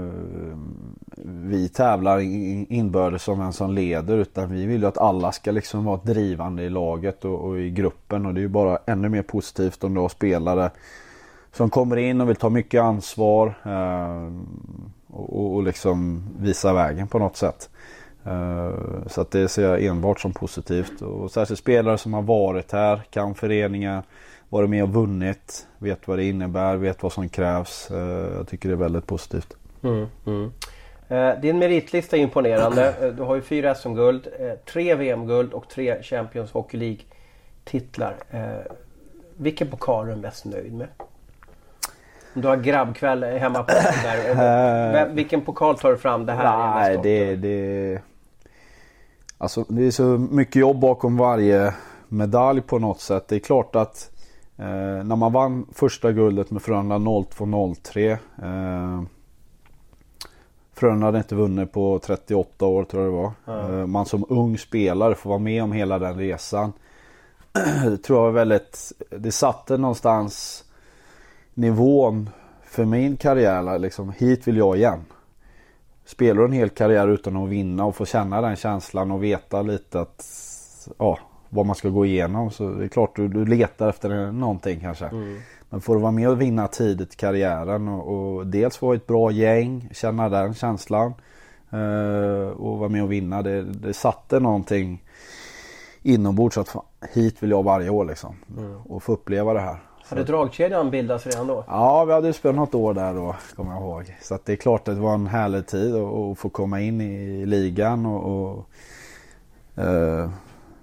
vi 1.24 1.68
tävlar 1.68 2.20
inbördes 2.72 3.28
om 3.28 3.38
vem 3.38 3.52
som 3.52 3.74
leder 3.74 4.16
utan 4.18 4.50
vi 4.52 4.66
vill 4.66 4.80
ju 4.80 4.86
att 4.88 4.98
alla 4.98 5.32
ska 5.32 5.50
liksom 5.50 5.84
vara 5.84 6.00
drivande 6.04 6.62
i 6.62 6.70
laget 6.70 7.24
och, 7.24 7.40
och 7.40 7.60
i 7.60 7.70
gruppen 7.70 8.26
och 8.26 8.34
det 8.34 8.40
är 8.40 8.42
ju 8.42 8.48
bara 8.48 8.78
ännu 8.86 9.08
mer 9.08 9.22
positivt 9.22 9.84
om 9.84 9.94
du 9.94 10.00
har 10.00 10.08
spelare 10.08 10.70
som 11.52 11.70
kommer 11.70 11.96
in 11.96 12.20
och 12.20 12.28
vill 12.28 12.36
ta 12.36 12.50
mycket 12.50 12.82
ansvar 12.82 13.54
eh, 13.64 14.32
och- 15.10 15.54
och 15.54 15.62
liksom 15.62 16.24
visa 16.38 16.72
vägen 16.72 17.08
på 17.08 17.18
något 17.18 17.36
sätt. 17.36 17.70
Eh, 18.30 18.72
Så 19.06 19.20
att 19.20 19.30
det 19.30 19.48
ser 19.48 19.62
jag 19.62 19.84
enbart 19.84 20.20
som 20.20 20.32
positivt. 20.32 21.02
Och 21.02 21.30
särskilt 21.30 21.60
spelare 21.60 21.98
som 21.98 22.14
har 22.14 22.22
varit 22.22 22.72
här, 22.72 23.00
kan 23.10 23.34
föreningen, 23.34 24.02
varit 24.48 24.70
med 24.70 24.82
och 24.82 24.88
vunnit, 24.94 25.66
vet 25.78 26.08
vad 26.08 26.18
det 26.18 26.24
innebär, 26.24 26.76
vet 26.76 27.02
vad 27.02 27.12
som 27.12 27.28
krävs. 27.28 27.90
Eh, 27.90 28.36
Jag 28.36 28.48
tycker 28.48 28.68
det 28.68 28.74
är 28.74 28.76
väldigt 28.76 29.06
positivt. 29.06 29.56
Mm, 29.82 30.06
mm. 30.26 30.52
Eh, 31.08 31.40
Din 31.40 31.58
meritlista 31.58 32.16
är 32.16 32.20
imponerande. 32.20 33.12
Du 33.16 33.22
har 33.22 33.34
ju 33.34 33.42
fyra 33.42 33.74
SM-guld, 33.74 34.28
tre 34.72 34.94
VM-guld 34.94 35.52
och 35.52 35.68
tre 35.68 36.02
Champions 36.02 36.52
Hockey 36.52 36.76
League-titlar. 36.76 38.14
Vilken 39.36 39.68
pokal 39.68 40.08
är 40.08 40.10
du 40.14 40.16
mest 40.20 40.44
nöjd 40.44 40.72
med? 40.74 40.88
Om 42.34 42.42
du 42.42 42.48
har 42.48 42.56
grabbkväll 42.56 43.24
hemma 43.24 43.62
på 43.62 43.72
där. 44.02 45.08
Vilken 45.08 45.40
pokal 45.40 45.78
tar 45.78 45.90
du 45.90 45.96
fram? 45.98 46.26
Det 46.26 46.32
här 46.32 46.44
är 46.44 46.74
Nej, 46.74 46.92
stolt 46.92 47.02
det, 47.02 47.36
det, 47.36 48.00
alltså, 49.40 49.64
det 49.68 49.84
är 49.84 49.90
så 49.90 50.04
mycket 50.30 50.56
jobb 50.56 50.80
bakom 50.80 51.16
varje 51.16 51.74
medalj 52.08 52.60
på 52.60 52.78
något 52.78 53.00
sätt. 53.00 53.28
Det 53.28 53.34
är 53.34 53.40
klart 53.40 53.76
att 53.76 54.10
eh, 54.56 55.04
när 55.04 55.16
man 55.16 55.32
vann 55.32 55.66
första 55.72 56.12
guldet 56.12 56.50
med 56.50 56.62
Frölunda 56.62 56.96
02-03 56.96 58.10
eh, 58.42 59.02
Frölunda 60.72 61.06
hade 61.06 61.18
inte 61.18 61.34
vunnit 61.34 61.72
på 61.72 61.98
38 61.98 62.66
år 62.66 62.84
tror 62.84 63.02
jag 63.02 63.12
det 63.12 63.16
var. 63.16 63.32
Ja. 63.44 63.80
Eh, 63.80 63.86
man 63.86 64.06
som 64.06 64.24
ung 64.28 64.58
spelare 64.58 65.14
får 65.14 65.30
vara 65.30 65.38
med 65.38 65.62
om 65.62 65.72
hela 65.72 65.98
den 65.98 66.18
resan. 66.18 66.72
det 67.84 67.96
tror 67.96 68.18
jag 68.18 68.24
var 68.24 68.30
väldigt, 68.30 68.92
det 69.10 69.32
satte 69.32 69.76
någonstans 69.76 70.64
nivån 71.54 72.30
för 72.64 72.84
min 72.84 73.16
karriär. 73.16 73.78
Liksom, 73.78 74.12
hit 74.18 74.48
vill 74.48 74.56
jag 74.56 74.76
igen. 74.76 75.00
Spelar 76.10 76.44
en 76.44 76.52
hel 76.52 76.68
karriär 76.68 77.08
utan 77.08 77.36
att 77.36 77.48
vinna 77.48 77.84
och 77.84 77.96
få 77.96 78.06
känna 78.06 78.40
den 78.40 78.56
känslan 78.56 79.10
och 79.10 79.22
veta 79.22 79.62
lite 79.62 80.00
att 80.00 80.24
ja, 80.98 81.18
vad 81.48 81.66
man 81.66 81.76
ska 81.76 81.88
gå 81.88 82.06
igenom. 82.06 82.50
Så 82.50 82.70
det 82.70 82.84
är 82.84 82.88
klart 82.88 83.16
du, 83.16 83.28
du 83.28 83.44
letar 83.44 83.88
efter 83.88 84.32
någonting 84.32 84.80
kanske. 84.80 85.06
Mm. 85.06 85.38
Men 85.70 85.80
får 85.80 85.94
du 85.94 86.00
vara 86.00 86.12
med 86.12 86.28
och 86.28 86.40
vinna 86.40 86.68
tidigt 86.68 87.12
i 87.14 87.16
karriären 87.16 87.88
och, 87.88 88.36
och 88.36 88.46
dels 88.46 88.76
få 88.76 88.92
ett 88.92 89.06
bra 89.06 89.30
gäng, 89.30 89.88
känna 89.92 90.28
den 90.28 90.54
känslan. 90.54 91.14
eh, 91.70 92.48
och 92.48 92.78
vara 92.78 92.88
med 92.88 93.02
och 93.02 93.12
vinna. 93.12 93.42
Det, 93.42 93.62
det 93.62 93.92
satte 93.92 94.40
någonting 94.40 95.04
inombords 96.02 96.58
att 96.58 96.68
fan, 96.68 96.84
hit 97.12 97.42
vill 97.42 97.50
jag 97.50 97.62
varje 97.62 97.90
år 97.90 98.04
liksom. 98.04 98.36
Och 98.84 99.02
få 99.02 99.12
uppleva 99.12 99.54
det 99.54 99.60
här. 99.60 99.78
Hade 100.10 100.24
dragkedjan 100.24 100.90
bildats 100.90 101.26
redan 101.26 101.46
då? 101.46 101.64
Ja, 101.66 102.04
vi 102.04 102.12
hade 102.12 102.32
spelat 102.32 102.56
något 102.56 102.74
år 102.74 102.94
där 102.94 103.14
då, 103.14 103.36
kommer 103.56 103.72
jag 103.72 103.80
ihåg. 103.82 104.16
Så 104.22 104.34
att 104.34 104.44
det 104.44 104.52
är 104.52 104.56
klart 104.56 104.88
att 104.88 104.94
det 104.94 105.00
var 105.00 105.14
en 105.14 105.26
härlig 105.26 105.66
tid 105.66 105.94
att 105.96 106.38
få 106.38 106.48
komma 106.48 106.80
in 106.80 107.00
i 107.00 107.46
ligan 107.46 108.06
och, 108.06 108.50
och 108.50 109.84
eh, 109.84 110.30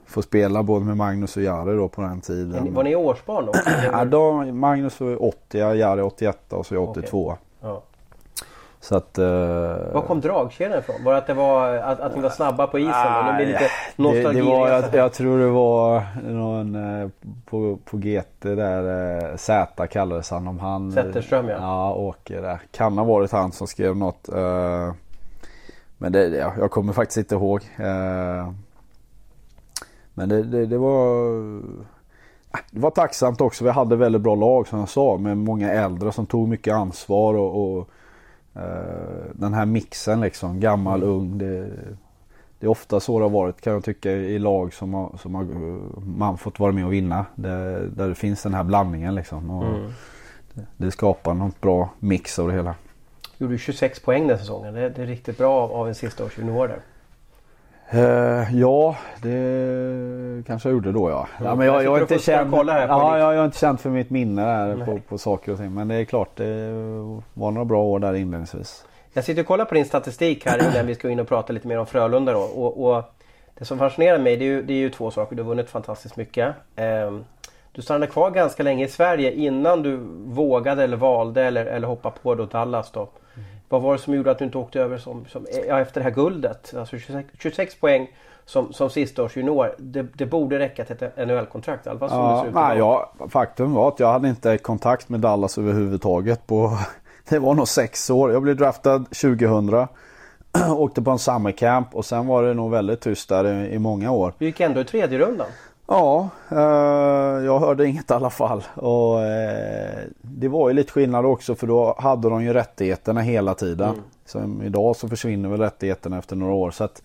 få 0.05 0.21
spela 0.21 0.63
både 0.63 0.85
med 0.85 0.97
Magnus 0.97 1.37
och 1.37 1.43
Jari 1.43 1.75
då 1.75 1.87
på 1.87 2.01
den 2.01 2.21
tiden. 2.21 2.73
Var 2.73 2.83
ni 2.83 2.95
årsbarn 2.95 3.45
då? 3.45 3.53
Ja, 3.91 4.05
då 4.05 4.33
Magnus 4.45 4.99
var 4.99 5.23
80, 5.23 5.57
Jari 5.57 6.01
81 6.01 6.53
och 6.53 6.65
så 6.65 6.73
jag 6.73 6.89
82. 6.89 7.37
Ja. 7.61 7.83
Så 8.87 8.95
att... 8.97 9.17
Eh, 9.17 9.25
Var 9.93 10.03
kom 10.07 10.21
dragkedjan 10.21 10.79
ifrån? 10.79 11.03
Var 11.03 11.11
det 11.11 11.17
att, 11.17 11.27
det 11.27 11.33
var, 11.33 11.75
att, 11.75 11.99
att 11.99 12.15
ni 12.15 12.21
var 12.21 12.29
snabba 12.29 12.67
på 12.67 12.79
isen? 12.79 13.15
och 13.17 13.25
det 13.25 13.33
blir 13.35 13.45
lite 13.45 13.69
det, 13.97 14.33
det 14.33 14.41
var, 14.41 14.69
jag, 14.69 14.95
jag 14.95 15.13
tror 15.13 15.39
det 15.39 15.49
var 15.49 16.03
någon 16.23 16.75
eh, 16.75 17.09
på, 17.45 17.77
på 17.85 17.97
GT 17.97 18.41
där, 18.41 19.29
eh, 19.31 19.35
Z 19.35 19.87
kallades 19.87 20.29
han 20.31 20.47
om 20.47 20.59
han. 20.59 20.91
Zetterström, 20.91 21.49
ja. 21.49 21.57
Ja, 21.61 21.93
Åke 21.93 22.41
där. 22.41 22.59
Kan 22.71 22.97
ha 22.97 23.05
varit 23.05 23.31
han 23.31 23.51
som 23.51 23.67
skrev 23.67 23.95
något. 23.95 24.29
men 25.97 26.11
det, 26.11 26.27
ja, 26.27 26.53
jag 26.59 26.71
kommer 26.71 26.93
faktiskt 26.93 27.17
inte 27.17 27.35
ihåg. 27.35 27.61
men 30.13 30.29
det, 30.29 30.43
det, 30.43 30.65
det 30.65 30.77
var 30.77 31.27
det 32.71 32.79
var 32.79 32.91
tacksamt 32.91 33.41
också. 33.41 33.63
Vi 33.63 33.69
hade 33.69 33.95
väldigt 33.95 34.21
bra 34.21 34.35
lag 34.35 34.67
som 34.67 34.79
jag 34.79 34.89
sa 34.89 35.17
med 35.17 35.37
många 35.37 35.71
äldre 35.71 36.11
som 36.11 36.25
tog 36.25 36.47
mycket 36.47 36.73
ansvar 36.73 37.33
och, 37.33 37.77
och 37.77 37.89
den 39.33 39.53
här 39.53 39.65
mixen 39.65 40.21
liksom. 40.21 40.59
Gammal, 40.59 41.03
ung. 41.03 41.37
Det, 41.37 41.69
det 42.59 42.65
är 42.65 42.69
ofta 42.69 42.99
så 42.99 43.19
det 43.19 43.25
har 43.25 43.29
varit 43.29 43.61
kan 43.61 43.73
jag 43.73 43.83
tycka 43.83 44.11
i 44.11 44.39
lag 44.39 44.73
som 44.73 44.93
har, 44.93 45.17
som 45.21 45.35
har 45.35 45.43
eh, 45.43 46.03
man 46.17 46.37
fått 46.37 46.59
vara 46.59 46.71
med 46.71 46.85
och 46.85 46.93
vinna. 46.93 47.25
Det, 47.35 47.87
där 47.89 48.07
det 48.07 48.15
finns 48.15 48.43
den 48.43 48.53
här 48.53 48.63
blandningen 48.63 49.15
liksom. 49.15 49.49
Och 49.49 49.63
Mm. 49.63 49.91
det, 50.53 50.65
det 50.77 50.91
skapar 50.91 51.33
något 51.33 51.61
bra 51.61 51.89
mix 51.99 52.39
av 52.39 52.47
det 52.47 52.53
hela. 52.53 52.75
Gjorde 53.37 53.57
26 53.57 53.99
poäng 53.99 54.27
den 54.27 54.37
säsongen. 54.37 54.73
Det, 54.73 54.89
det 54.89 55.01
är 55.01 55.05
riktigt 55.05 55.37
bra 55.37 55.53
av, 55.53 55.71
av 55.71 55.87
en 55.87 55.95
sista 55.95 56.25
års 56.25 56.37
junior 56.37 56.67
där. 56.67 56.79
Uh, 57.93 58.55
ja, 58.55 58.95
det 59.21 60.43
kanske 60.47 60.69
jag 60.69 60.73
gjorde 60.73 60.91
då 60.91 61.09
ja. 61.09 61.27
ja 61.43 61.55
men 61.55 61.67
jag, 61.67 61.83
jag, 61.83 61.97
är 61.97 62.01
inte 62.01 62.19
känd, 62.19 62.53
ja, 62.53 63.17
jag, 63.17 63.19
jag 63.19 63.35
är 63.35 63.45
inte 63.45 63.57
känd 63.57 63.79
för 63.79 63.89
mitt 63.89 64.09
minne 64.09 64.41
där 64.45 64.85
på, 64.85 64.99
på, 64.99 65.17
saker 65.17 65.51
och 65.51 65.57
ting. 65.57 65.73
Men 65.73 65.87
det 65.87 65.95
är 65.95 66.05
klart 66.05 66.35
det 66.35 66.71
var 67.33 67.51
några 67.51 67.65
bra 67.65 67.83
år 67.83 67.99
där 67.99 68.13
inledningsvis. 68.13 68.85
Jag 69.13 69.23
sitter 69.23 69.41
och 69.41 69.47
kollar 69.47 69.65
på 69.65 69.75
din 69.75 69.85
statistik 69.85 70.45
här 70.45 70.71
innan 70.71 70.87
vi 70.87 70.95
ska 70.95 71.09
in 71.09 71.19
och 71.19 71.27
prata 71.27 71.53
lite 71.53 71.67
mer 71.67 71.79
om 71.79 71.85
Frölunda 71.85 72.33
då. 72.33 72.39
Och, 72.39 72.87
och 72.87 73.03
det 73.57 73.65
som 73.65 73.79
fascinerar 73.79 74.19
mig 74.19 74.37
det 74.37 74.45
är, 74.45 74.47
ju, 74.47 74.63
det 74.63 74.73
är 74.73 74.77
ju 74.77 74.89
två 74.89 75.11
saker. 75.11 75.35
Du 75.35 75.41
har 75.41 75.49
vunnit 75.49 75.69
fantastiskt 75.69 76.17
mycket. 76.17 76.55
Um, 77.07 77.25
du 77.71 77.81
stannade 77.81 78.07
kvar 78.07 78.31
ganska 78.31 78.63
länge 78.63 78.85
i 78.85 78.87
Sverige 78.87 79.31
innan 79.31 79.83
du 79.83 79.97
vågade 80.25 80.83
eller 80.83 80.97
valde 80.97 81.43
eller, 81.43 81.65
eller 81.65 81.87
hoppa 81.87 82.11
på 82.11 82.35
då 82.35 82.45
Dallas 82.45 82.91
då. 82.91 83.09
Vad 83.69 83.81
var 83.81 83.93
det 83.93 83.99
som 83.99 84.13
gjorde 84.13 84.31
att 84.31 84.39
du 84.39 84.45
inte 84.45 84.57
åkte 84.57 84.79
över 84.79 84.97
som, 84.97 85.25
som, 85.25 85.47
ja, 85.67 85.79
efter 85.79 85.99
det 85.99 86.03
här 86.03 86.11
guldet? 86.11 86.73
Alltså 86.77 86.97
26, 86.97 87.29
26 87.39 87.75
poäng 87.75 88.07
som, 88.45 88.73
som 88.73 88.89
sista 88.89 89.23
års 89.23 89.37
junior. 89.37 89.75
Det, 89.77 90.07
det 90.13 90.25
borde 90.25 90.59
räcka 90.59 90.85
till 90.85 90.95
ett 91.03 91.27
NHL-kontrakt 91.27 91.85
i 91.85 91.89
alla 91.89 91.99
fall 91.99 92.09
som 92.09 92.19
ja, 92.19 92.31
det 92.31 92.41
ser 92.41 92.47
ut 92.47 92.55
nej, 92.55 92.77
ja, 92.77 93.13
Faktum 93.29 93.73
var 93.73 93.87
att 93.87 93.99
jag 93.99 94.11
hade 94.11 94.29
inte 94.29 94.57
kontakt 94.57 95.09
med 95.09 95.19
Dallas 95.19 95.57
överhuvudtaget 95.57 96.47
på 96.47 96.77
Det 97.29 97.39
var 97.39 97.53
nog 97.53 97.67
sex 97.67 98.09
år. 98.09 98.31
Jag 98.31 98.41
blev 98.41 98.55
draftad 98.55 98.99
2000. 98.99 99.87
Åkte 100.77 101.01
på 101.01 101.11
en 101.11 101.19
summer 101.19 101.51
camp 101.51 101.95
och 101.95 102.05
sen 102.05 102.27
var 102.27 102.43
det 102.43 102.53
nog 102.53 102.71
väldigt 102.71 103.01
tyst 103.01 103.29
där 103.29 103.65
i, 103.65 103.73
i 103.73 103.79
många 103.79 104.11
år. 104.11 104.33
Du 104.37 104.45
gick 104.45 104.59
ändå 104.59 104.81
i 104.81 104.85
tredje 104.85 105.19
rundan. 105.19 105.47
Ja, 105.87 106.29
eh, 106.51 107.45
jag 107.45 107.59
hörde 107.59 107.87
inget 107.87 108.11
i 108.11 108.13
alla 108.13 108.29
fall. 108.29 108.63
Och, 108.75 109.23
eh, 109.23 109.99
det 110.21 110.47
var 110.47 110.69
ju 110.69 110.75
lite 110.75 110.91
skillnad 110.91 111.25
också 111.25 111.55
för 111.55 111.67
då 111.67 111.95
hade 111.99 112.29
de 112.29 112.43
ju 112.43 112.53
rättigheterna 112.53 113.21
hela 113.21 113.53
tiden. 113.53 113.89
Mm. 113.89 114.01
Som 114.25 114.61
idag 114.61 114.95
så 114.95 115.07
försvinner 115.07 115.49
väl 115.49 115.59
rättigheterna 115.59 116.17
efter 116.17 116.35
några 116.35 116.53
år. 116.53 116.71
Så 116.71 116.83
att, 116.83 117.01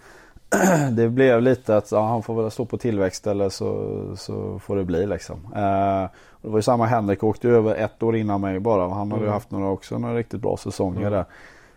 det 0.92 1.08
blev 1.08 1.42
lite 1.42 1.76
att 1.76 1.92
ja, 1.92 2.06
han 2.06 2.22
får 2.22 2.42
väl 2.42 2.50
stå 2.50 2.64
på 2.64 2.78
tillväxt 2.78 3.26
eller 3.26 3.48
så, 3.48 3.92
så 4.16 4.58
får 4.58 4.76
det 4.76 4.84
bli 4.84 5.06
liksom. 5.06 5.36
Eh, 5.56 6.10
det 6.42 6.48
var 6.48 6.58
ju 6.58 6.62
samma 6.62 6.86
Henrik 6.86 7.24
åkte 7.24 7.48
över 7.48 7.74
ett 7.74 8.02
år 8.02 8.16
innan 8.16 8.40
mig 8.40 8.60
bara. 8.60 8.88
Han 8.88 9.10
hade 9.10 9.22
ju 9.22 9.26
mm. 9.26 9.32
haft 9.32 9.50
några 9.50 9.68
också 9.68 9.98
några 9.98 10.16
riktigt 10.16 10.40
bra 10.40 10.56
säsonger 10.56 11.00
mm. 11.00 11.12
där. 11.12 11.24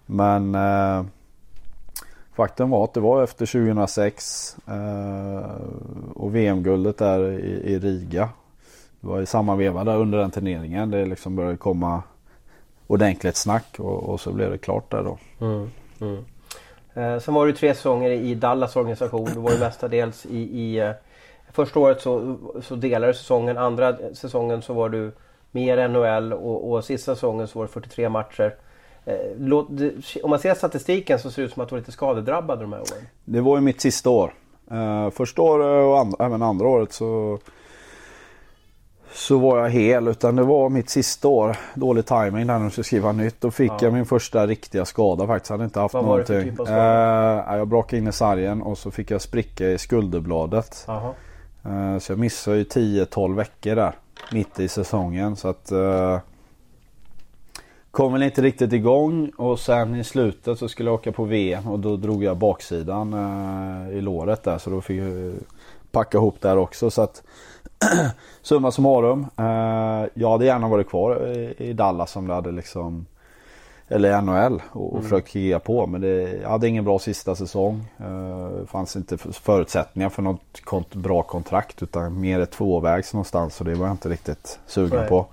Men 0.05 0.55
eh, 0.55 1.05
Faktum 2.35 2.69
var 2.69 2.83
att 2.83 2.93
det 2.93 2.99
var 2.99 3.23
efter 3.23 3.45
2006 3.45 4.57
eh, 4.67 5.51
och 6.15 6.35
VM-guldet 6.35 6.97
där 6.97 7.31
i, 7.31 7.73
i, 7.73 7.79
Riga. 7.79 8.29
Det 9.01 9.07
var 9.07 9.21
i 9.21 9.25
samma 9.25 9.55
veva 9.55 9.83
där 9.83 9.97
under 9.97 10.17
den 10.17 10.31
turneringen. 10.31 10.91
Det 10.91 11.05
liksom 11.05 11.35
började 11.35 11.57
komma 11.57 12.03
ordentligt 12.87 13.35
snack 13.35 13.75
och, 13.79 14.03
och 14.03 14.19
så 14.19 14.31
blev 14.31 14.51
det 14.51 14.57
klart 14.57 14.91
där 14.91 15.03
då. 15.03 15.17
Mm, 15.45 15.69
mm. 16.01 16.25
Eh, 16.93 17.19
sen 17.19 17.33
var 17.33 17.47
det 17.47 17.53
tre 17.53 17.73
säsonger 17.73 18.09
i 18.09 18.35
Dallas 18.35 18.75
organisation. 18.75 19.29
Du 19.33 19.39
var 19.39 19.51
ju 19.51 19.59
mestadels 19.59 20.25
i, 20.25 20.37
i 20.37 20.79
eh, 20.79 20.91
Första 21.51 21.79
året 21.79 22.01
så, 22.01 22.37
så 22.61 22.75
delade 22.75 23.13
säsongen. 23.13 23.57
Andra 23.57 23.97
säsongen 24.13 24.61
så 24.61 24.73
var 24.73 24.89
du 24.89 25.11
mer 25.51 25.87
NHL 25.87 26.33
och, 26.33 26.71
och 26.71 26.85
sista 26.85 27.15
säsongen 27.15 27.47
så 27.47 27.59
var 27.59 27.65
det 27.65 27.71
43 27.71 28.09
matcher. 28.09 28.55
Eh, 29.05 30.23
om 30.23 30.29
man 30.29 30.39
ser 30.39 30.53
statistiken 30.53 31.19
så 31.19 31.31
ser 31.31 31.41
det 31.41 31.45
ut 31.45 31.53
som 31.53 31.63
att 31.63 31.69
du 31.69 31.75
var 31.75 31.79
lite 31.79 31.91
skadedrabbad 31.91 32.59
de 32.59 32.73
här 32.73 32.79
åren. 32.79 33.07
Det 33.25 33.41
var 33.41 33.57
ju 33.57 33.61
mitt 33.61 33.81
sista 33.81 34.09
år. 34.09 34.33
Uh, 34.71 35.09
första 35.09 35.41
året 35.41 35.85
och 35.85 35.99
and 35.99 36.15
även 36.19 36.41
andra 36.41 36.67
året 36.67 36.93
så 36.93 37.39
så 39.13 39.37
var 39.37 39.59
jag 39.59 39.69
hel 39.69 40.07
utan 40.07 40.35
det 40.35 40.43
var 40.43 40.69
mitt 40.69 40.89
sista 40.89 41.27
år. 41.27 41.57
Dålig 41.73 42.05
timing 42.05 42.47
när 42.47 42.59
de 42.59 42.71
skulle 42.71 42.83
skriva 42.83 43.11
nytt. 43.11 43.41
Då 43.41 43.51
fick 43.51 43.71
ja. 43.71 43.77
jag 43.81 43.93
min 43.93 44.05
första 44.05 44.47
riktiga 44.47 44.85
skada 44.85 45.27
faktiskt. 45.27 45.49
Jag 45.49 45.53
hade 45.53 45.65
inte 45.65 45.79
haft 45.79 45.93
Vad 45.93 46.05
någonting. 46.05 46.35
Var 46.35 46.41
det 46.41 46.45
för 46.45 46.51
typ 46.51 46.59
av 46.59 46.65
skada? 46.65 47.51
Uh, 47.51 47.57
jag 47.57 47.67
brakade 47.67 47.97
in 47.97 48.07
i 48.07 48.11
sargen 48.11 48.61
och 48.61 48.77
så 48.77 48.91
fick 48.91 49.11
jag 49.11 49.21
spricka 49.21 49.69
i 49.69 49.77
skulderbladet. 49.77 50.87
Uh, 51.65 51.97
så 51.99 52.11
jag 52.11 52.19
missade 52.19 52.57
ju 52.57 52.63
10-12 52.63 53.35
veckor 53.35 53.75
där. 53.75 53.95
Mitt 54.31 54.59
i 54.59 54.67
säsongen. 54.67 55.35
Så 55.35 55.47
att 55.47 55.71
Kom 57.95 58.13
väl 58.13 58.23
inte 58.23 58.41
riktigt 58.41 58.73
igång 58.73 59.31
och 59.37 59.59
sen 59.59 59.95
i 59.95 60.03
slutet 60.03 60.59
så 60.59 60.69
skulle 60.69 60.89
jag 60.89 60.95
åka 60.95 61.11
på 61.11 61.23
VM 61.23 61.67
och 61.67 61.79
då 61.79 61.95
drog 61.95 62.23
jag 62.23 62.37
baksidan 62.37 63.13
uh, 63.13 63.97
i 63.97 64.01
låret 64.01 64.43
där 64.43 64.57
så 64.57 64.69
då 64.69 64.81
fick 64.81 65.01
jag 65.01 65.33
packa 65.91 66.17
ihop 66.17 66.41
där 66.41 66.57
också. 66.57 66.91
Så 66.91 67.01
att 67.01 67.23
Summa 68.41 68.71
summarum. 68.71 69.27
Uh, 69.39 70.07
jag 70.13 70.31
hade 70.31 70.45
gärna 70.45 70.67
varit 70.67 70.89
kvar 70.89 71.27
i, 71.27 71.55
i 71.57 71.73
Dallas 71.73 72.15
om 72.15 72.27
det 72.27 72.33
hade 72.33 72.51
liksom 72.51 73.05
eller 73.87 74.21
NHL 74.21 74.61
och, 74.71 74.91
mm. 74.91 75.03
försökt 75.03 75.27
kriga 75.27 75.59
på 75.59 75.87
men 75.87 76.01
det, 76.01 76.39
jag 76.41 76.49
hade 76.49 76.67
ingen 76.67 76.85
bra 76.85 76.99
sista 76.99 77.35
säsong. 77.35 77.85
Det 78.59 78.67
fanns 78.67 78.95
inte 78.95 79.17
förutsättningar 79.17 80.09
för 80.09 80.21
något 80.21 80.61
kont 80.63 80.95
bra 80.95 81.23
kontrakt 81.23 81.83
utan 81.83 82.21
mer 82.21 82.39
ett 82.39 82.51
tvåvägs 82.51 83.13
någonstans 83.13 83.59
och 83.59 83.65
det 83.65 83.75
var 83.75 83.85
jag 83.85 83.93
inte 83.93 84.09
riktigt 84.09 84.59
sugen 84.67 84.99
Nej. 84.99 85.09
på. 85.09 85.25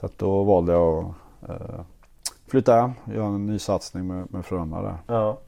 Så 0.00 0.06
att 0.06 0.18
då 0.18 0.42
valde 0.42 0.72
jag 0.72 0.98
att 0.98 1.21
flytta 2.52 2.74
hem, 2.74 2.92
göra 3.14 3.26
en 3.26 3.46
ny 3.46 3.58
satsning 3.58 4.06
med, 4.06 4.32
med 4.32 4.44
Frölunda 4.44 4.82
där. 4.82 4.96
Ja. 5.06 5.38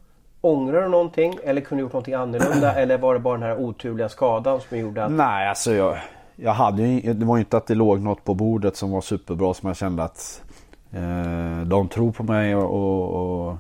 Ångrar 0.40 0.82
du 0.82 0.88
någonting 0.88 1.38
eller 1.44 1.60
kunde 1.60 1.82
du 1.82 1.84
gjort 1.84 1.92
någonting 1.92 2.14
annorlunda 2.14 2.74
eller 2.76 2.98
var 2.98 3.14
det 3.14 3.20
bara 3.20 3.38
den 3.38 3.48
här 3.48 3.56
oturliga 3.56 4.08
skadan 4.08 4.60
som 4.60 4.78
gjorde 4.78 5.04
att... 5.04 5.12
Nej 5.12 5.48
alltså 5.48 5.72
jag, 5.72 5.98
jag 6.36 6.52
hade 6.52 6.82
ju, 6.82 7.12
det 7.14 7.26
var 7.26 7.36
ju 7.36 7.40
inte 7.40 7.56
att 7.56 7.66
det 7.66 7.74
låg 7.74 8.00
något 8.00 8.24
på 8.24 8.34
bordet 8.34 8.76
som 8.76 8.90
var 8.90 9.00
superbra 9.00 9.54
som 9.54 9.66
jag 9.66 9.76
kände 9.76 10.02
att 10.02 10.42
eh, 10.92 11.60
de 11.66 11.88
tror 11.88 12.12
på 12.12 12.22
mig 12.22 12.56
och, 12.56 12.74
och, 12.74 13.58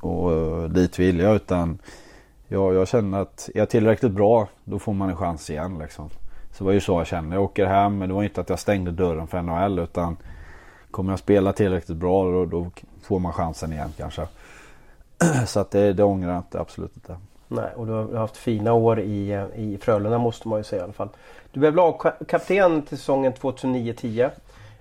och, 0.00 0.32
och 0.32 0.70
dit 0.70 0.98
vill 0.98 1.18
jag 1.20 1.36
utan 1.36 1.78
jag, 2.48 2.74
jag 2.74 2.88
känner 2.88 3.20
att 3.20 3.50
är 3.54 3.58
jag 3.58 3.70
tillräckligt 3.70 4.12
bra 4.12 4.48
då 4.64 4.78
får 4.78 4.92
man 4.92 5.10
en 5.10 5.16
chans 5.16 5.50
igen 5.50 5.78
liksom. 5.78 6.08
Så 6.52 6.58
det 6.58 6.64
var 6.64 6.72
ju 6.72 6.80
så 6.80 7.00
jag 7.00 7.06
kände. 7.06 7.36
Jag 7.36 7.44
åker 7.44 7.66
hem 7.66 7.98
men 7.98 8.08
det 8.08 8.14
var 8.14 8.22
inte 8.22 8.40
att 8.40 8.48
jag 8.48 8.58
stängde 8.58 8.90
dörren 8.90 9.26
för 9.26 9.42
NHL 9.42 9.78
utan 9.78 10.16
kommer 10.94 11.12
jag 11.12 11.18
spela 11.18 11.52
tillräckligt 11.52 11.98
bra 11.98 12.24
då, 12.24 12.44
då 12.44 12.70
får 13.02 13.18
man 13.18 13.32
chansen 13.32 13.72
igen 13.72 13.92
kanske. 13.96 14.26
Så 15.46 15.60
att 15.60 15.70
det, 15.70 15.92
det 15.92 16.04
ångrar 16.04 16.28
jag 16.28 16.38
inte, 16.38 16.60
absolut 16.60 16.96
inte. 16.96 17.16
Nej, 17.48 17.70
och 17.76 17.86
du 17.86 17.92
har 17.92 18.16
haft 18.16 18.36
fina 18.36 18.72
år 18.72 19.00
i, 19.00 19.46
i 19.54 19.78
Frölunda 19.80 20.18
måste 20.18 20.48
man 20.48 20.58
ju 20.58 20.64
säga 20.64 20.80
i 20.80 20.84
alla 20.84 20.92
fall. 20.92 21.08
Du 21.52 21.60
blev 21.60 21.74
lagkapten 21.74 22.82
till 22.82 22.98
säsongen 22.98 23.32
2009-10. 23.32 24.30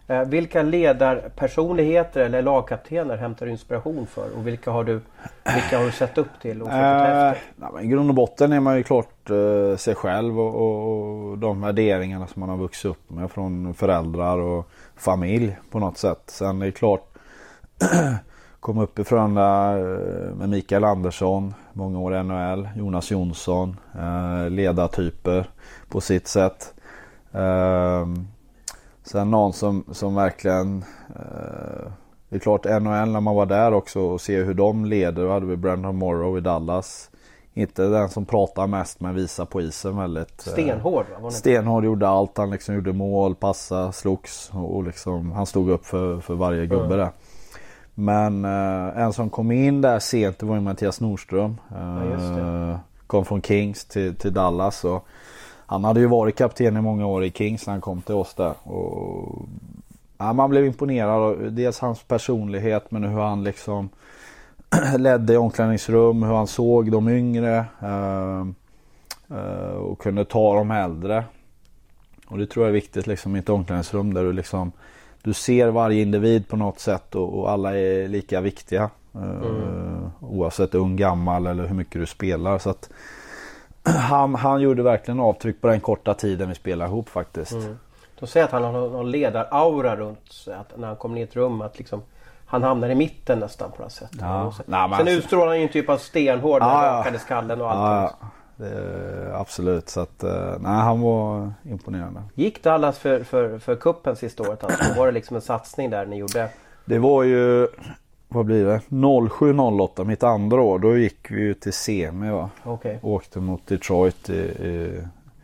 Eh, 0.08 0.24
vilka 0.24 0.62
ledarpersonligheter 0.62 2.22
eller 2.22 2.42
lagkaptener 2.42 3.18
hämtar 3.18 3.46
du 3.46 3.52
inspiration 3.52 4.08
för 4.08 4.38
och 4.38 4.48
vilka 4.48 4.72
har 4.72 4.84
du, 4.84 5.02
vilka 5.54 5.78
har 5.78 5.86
du 5.86 5.92
sett 5.92 6.18
upp 6.18 6.42
till 6.42 6.62
och 6.62 6.72
eh, 6.72 7.34
I 7.82 7.88
grund 7.88 8.10
och 8.10 8.16
botten 8.16 8.54
är 8.54 8.60
man 8.60 8.78
ju 8.78 8.84
klart 8.84 9.30
eh, 9.30 9.78
sig 9.78 9.96
själv 9.96 10.40
och, 10.40 10.56
och, 10.56 11.30
och, 11.30 11.38
de 11.38 11.62
värderingarna 11.62 12.28
som 12.28 12.40
man 12.40 12.50
har 12.50 12.58
vuxit 12.58 12.92
upp 12.92 13.10
med 13.10 13.32
från 13.32 13.74
föräldrar 13.74 14.38
och 14.38 14.70
familj 14.96 15.58
på 15.72 15.80
något 15.80 15.98
sätt. 15.98 16.24
Sen 16.28 16.62
är 16.62 16.66
det 16.66 16.72
klart 16.72 17.08
Kom 18.64 18.78
upp 18.78 19.00
i 19.00 19.04
Frölunda 19.04 19.80
eh, 19.80 20.36
med 20.36 20.50
Mikael 20.50 20.84
Andersson, 20.84 21.54
många 21.74 22.00
år 22.00 22.16
i 22.16 22.24
NHL, 22.24 22.70
Jonas 22.76 23.12
Jonsson, 23.12 23.80
eh, 23.96 24.50
ledartyper 24.50 25.50
på 25.90 26.02
sitt 26.02 26.28
sätt. 26.28 26.74
Ehm, 27.32 28.28
sen 29.04 29.32
någon 29.32 29.54
som, 29.54 29.84
som 29.92 30.16
verkligen 30.16 30.84
eh, 31.10 31.92
Det 32.30 32.36
är 32.36 32.40
klart 32.40 32.66
NHL 32.66 33.12
när 33.12 33.20
man 33.20 33.36
var 33.36 33.46
där 33.46 33.74
också 33.74 34.00
och 34.00 34.22
ser 34.22 34.44
hur 34.44 34.54
de 34.54 34.86
leder. 34.86 35.24
Då 35.24 35.32
hade 35.32 35.46
vi 35.46 35.56
Brandon 35.56 35.96
Morrow 35.96 36.38
i 36.38 36.42
Dallas. 36.42 37.10
Inte 37.54 37.84
den 37.84 38.10
som 38.10 38.26
pratar 38.26 38.68
mest 38.68 39.00
men 39.00 39.16
visar 39.16 39.46
på 39.46 39.62
isen 39.62 39.98
väldigt. 39.98 40.42
Stenhård 40.42 41.06
va? 41.22 41.32
Stenhård 41.32 41.86
gjorde 41.86 42.08
allt. 42.08 42.38
Han 42.38 42.50
liksom 42.50 42.76
gjorde 42.76 42.94
mål, 42.94 43.36
passa, 43.36 43.92
slogs 43.92 44.52
och 44.54 44.84
liksom 44.84 45.32
han 45.32 45.46
stod 45.46 45.70
upp 45.70 45.86
för, 45.86 46.20
för 46.20 46.34
varje 46.34 46.66
gubbe 46.66 46.86
mm. 46.86 46.98
där. 46.98 47.10
Men 47.94 48.46
eh, 48.46 49.02
en 49.04 49.14
som 49.14 49.30
kom 49.30 49.52
in 49.52 49.82
där 49.82 50.00
sent 50.00 50.40
det 50.40 50.46
var 50.46 50.56
ju 50.56 50.62
Mattias 50.62 51.02
Nordström. 51.02 51.58
Eh, 51.72 52.78
kom 53.08 53.26
från 53.26 53.42
Kings 53.42 53.86
till, 53.86 54.16
till 54.16 54.34
Dallas. 54.34 54.84
Och 54.84 55.08
han 55.66 55.84
hade 55.84 56.00
ju 56.00 56.08
varit 56.08 56.36
kapten 56.36 56.78
i 56.78 56.82
många 56.82 57.06
år 57.06 57.24
i 57.24 57.32
Kings 57.32 57.66
när 57.66 57.74
han 57.74 57.82
kom 57.82 58.02
till 58.02 58.16
oss 58.16 58.34
där. 58.34 58.54
Och, 58.64 59.46
ja, 60.18 60.34
man 60.34 60.50
blev 60.50 60.66
imponerad 60.66 61.22
av 61.22 61.52
dels 61.52 61.80
hans 61.80 62.04
personlighet 62.04 62.92
men 62.92 63.04
hur 63.04 63.22
han 63.22 63.44
liksom 63.44 63.90
ledde 64.98 65.34
i 65.34 65.38
omklädningsrum, 65.38 66.24
hur 66.24 66.34
han 66.34 66.48
såg 66.48 66.92
de 66.92 67.10
yngre. 67.10 67.66
Eh, 67.82 68.40
eh, 69.38 69.76
och 69.76 70.00
kunde 70.00 70.26
ta 70.26 70.56
de 70.56 70.72
äldre. 70.72 71.24
Och 72.28 72.38
det 72.38 72.48
tror 72.48 72.66
jag 72.66 72.70
är 72.70 72.74
viktigt 72.74 73.08
liksom 73.08 73.36
i 73.36 73.40
ett 73.40 73.50
omklädningsrum 73.50 74.14
där 74.14 74.24
du 74.24 74.34
liksom 74.34 74.72
du 75.24 75.34
ser 75.34 75.68
varje 75.68 76.02
individ 76.02 76.48
på 76.48 76.56
något 76.56 76.80
sätt 76.80 77.16
och, 77.16 77.40
och 77.40 77.52
alla 77.52 77.78
är 77.78 78.08
lika 78.08 78.42
viktiga. 78.42 78.90
Eh, 79.16 79.22
mm. 79.22 80.10
oavsett 80.20 80.76
ung, 80.76 80.96
gammal 80.96 81.48
eller 81.48 81.68
hur 81.68 81.76
mycket 81.76 82.02
du 82.02 82.06
spelar. 82.06 82.60
Så 82.60 82.70
att, 82.70 82.90
han, 83.84 84.36
han 84.36 84.62
gjorde 84.62 84.84
verkligen 84.84 85.20
avtryck 85.20 85.62
på 85.62 85.68
den 85.68 85.80
korta 85.80 86.14
tiden 86.14 86.50
vi 86.50 86.56
spelade 86.56 86.90
ihop 86.90 87.10
faktiskt. 87.10 87.52
Mm. 87.52 87.78
De 88.20 88.28
säger 88.28 88.46
att 88.46 88.52
han 88.52 88.64
har 88.64 88.72
någon 88.72 89.12
ledaraura 89.12 89.96
runt 89.96 90.32
sig. 90.32 90.54
Att 90.54 90.78
när 90.78 90.88
han 90.88 90.98
kommer 90.98 91.16
ner 91.16 91.22
i 91.22 91.24
ett 91.24 91.36
rum 91.36 91.62
att 91.62 91.78
liksom 91.78 92.02
han 92.54 92.64
hamnar 92.64 92.90
i 92.90 92.96
mitten 92.96 93.40
nästan 93.40 93.72
på 93.72 93.82
något 93.84 93.92
sätt. 93.92 94.12
Ja. 94.20 94.54
Sen, 94.58 94.66
Nej, 94.68 94.80
men 94.90 94.90
sen 94.90 95.08
alltså- 95.08 95.14
utstrålar 95.20 95.48
han 95.48 95.58
ju 95.58 95.64
en 95.64 95.72
typ 95.72 95.90
av 95.90 95.98
stenhård 95.98 96.62
Ja, 96.62 97.06
ja. 97.14 97.20
skallen 97.20 97.62
och 97.62 97.72
allt. 97.72 98.12
Ja. 98.22 98.28
Det, 98.56 99.32
absolut. 99.36 99.90
Så 99.90 100.00
att, 100.00 100.24
eh, 100.24 100.54
nej, 100.60 100.72
han 100.82 101.02
var 101.02 101.54
imponerande. 101.64 102.22
Gick 102.36 102.64
Dallas 102.64 102.98
för, 103.00 103.24
för, 103.24 103.60
för 103.60 103.76
kuppen 103.76 104.16
sista 104.16 104.44
året? 104.50 104.64
Alltså, 104.64 105.00
var 105.00 105.06
det 105.06 105.12
liksom 105.12 105.36
en 105.36 105.42
satsning 105.42 105.90
där 105.90 106.06
ni 106.06 106.18
gjorde? 106.18 106.50
Det 106.86 107.00
var 107.00 107.24
ju, 107.24 107.68
vad 108.28 108.46
blir 108.46 108.66
det? 108.66 108.82
07-08 108.90 110.04
mitt 110.06 110.24
andra 110.24 110.62
år. 110.62 110.80
Då 110.80 110.98
gick 110.98 111.32
vi 111.32 111.42
ju 111.42 111.54
till 111.54 111.74
semi 111.74 112.30
va. 112.32 112.50
Okej. 112.64 113.00
Åkte 113.02 113.40
mot 113.40 113.68
Detroit 113.68 114.30
i, 114.30 114.34
i 114.34 115.02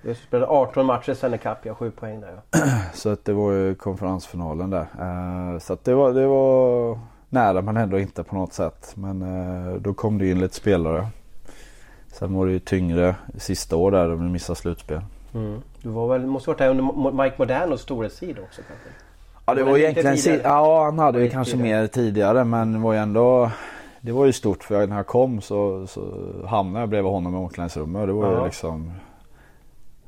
Du 0.10 0.16
spelade 0.16 0.52
18 0.52 0.86
matcher 0.86 1.14
sen 1.14 1.34
i 1.34 1.38
Cup, 1.38 1.58
jag 1.64 1.72
har 1.74 1.76
7 1.76 1.92
poäng 1.92 2.22
där. 2.22 2.42
Ja. 2.52 2.60
Så 2.94 3.10
att 3.10 3.26
det 3.26 3.34
var 3.34 3.52
ju 3.52 3.76
konferensfinalen 3.76 4.70
där. 4.70 4.86
Eh, 5.00 5.60
Så 5.60 5.74
att 5.74 5.84
det 5.84 5.94
var, 5.96 6.14
det 6.14 6.28
var 6.28 7.00
nära 7.30 7.62
men 7.62 7.78
ändå 7.78 8.00
inte 8.00 8.24
på 8.24 8.36
något 8.36 8.54
sätt. 8.54 8.92
Men 8.96 9.22
eh, 9.22 9.74
då 9.76 9.94
kom 9.94 10.18
det 10.18 10.30
in 10.30 10.40
lite 10.40 10.56
spelare. 10.56 11.08
Sen 12.08 12.34
var 12.34 12.46
det 12.46 12.52
ju 12.52 12.60
tyngre 12.60 13.16
sista 13.38 13.76
år 13.76 13.92
där 13.92 14.10
de 14.10 14.32
missade 14.32 14.60
slutspel. 14.60 15.02
Mm. 15.34 15.62
Du 15.82 15.90
var 15.90 16.08
väl, 16.08 16.26
måste 16.26 16.50
varit 16.50 16.58
där 16.58 16.70
under 16.70 17.12
Mike 17.24 17.36
Modernos 17.38 17.82
storhetstid 17.82 18.40
också 18.40 18.62
kanske? 18.68 18.90
Ja 19.46 19.54
det 19.56 19.64
Var 19.64 19.72
var 19.72 19.78
egentligen 19.78 20.18
si-? 20.18 20.40
Ja 20.44 20.84
han 20.86 21.00
hade 21.00 21.22
ju 21.24 21.30
kanske 21.30 21.54
tidigare. 21.58 21.82
mer 21.82 21.88
tidigare 21.88 22.44
men 22.44 22.82
var 22.82 22.94
ju 22.94 23.00
ändå 23.00 23.52
Det 24.02 24.12
var 24.12 24.26
ju 24.26 24.34
stort 24.34 24.64
för 24.64 24.88
när 24.88 24.96
jag 24.96 25.08
kom 25.08 25.42
så, 25.42 25.88
så 25.88 26.02
hamnade 26.48 26.80
jag 26.84 26.90
bredvid 26.90 27.12
honom 27.12 27.34
i 27.36 27.38
omklädningsrummet. 27.38 28.08
Det 28.08 28.14
var 28.14 28.32
Ja. 28.34 28.40
ju 28.40 28.46
liksom 28.46 28.92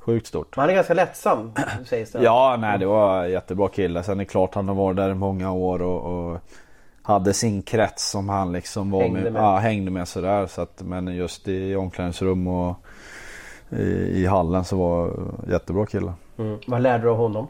Sjukt 0.06 0.28
stort. 0.28 0.56
Men 0.56 0.62
han 0.62 0.70
är 0.70 0.74
ganska 0.74 0.94
lättsam 0.94 1.52
sägs 1.86 2.12
det. 2.12 2.24
Ja, 2.24 2.58
nej 2.60 2.80
det 2.80 2.86
var 2.86 3.24
en 3.24 3.32
jättebra 3.32 3.68
kille. 3.68 4.04
Sen 4.04 4.14
är 4.14 4.24
det 4.24 4.26
klart 4.26 4.56
han 4.56 4.68
har 4.68 4.76
varit 4.76 4.98
där 4.98 5.10
i 5.10 5.14
många 5.14 5.52
år 5.52 5.82
och, 5.82 6.32
och 6.32 6.40
hade 7.02 7.34
sin 7.34 7.62
krets 7.62 8.10
som 8.10 8.30
han 8.30 8.52
liksom 8.52 8.92
var 8.92 9.02
Hängde 9.02 9.22
med. 9.22 9.34
med. 9.34 9.42
Ja, 9.42 9.58
hängde 9.58 9.92
med 9.92 10.08
sådär. 10.08 10.48
Så 10.48 10.62
att, 10.62 10.82
men 10.82 11.16
just 11.16 11.48
i 11.48 11.76
omklädningsrum 11.76 12.48
och 12.48 12.76
i, 13.70 13.84
i 14.22 14.26
hallen 14.26 14.64
så 14.66 14.78
var 14.78 15.14
jättebra 15.50 15.86
kille. 15.86 16.14
Mm. 16.38 16.60
Vad 16.68 16.82
lärde 16.82 17.04
du 17.04 17.10
av 17.10 17.18
honom? 17.18 17.48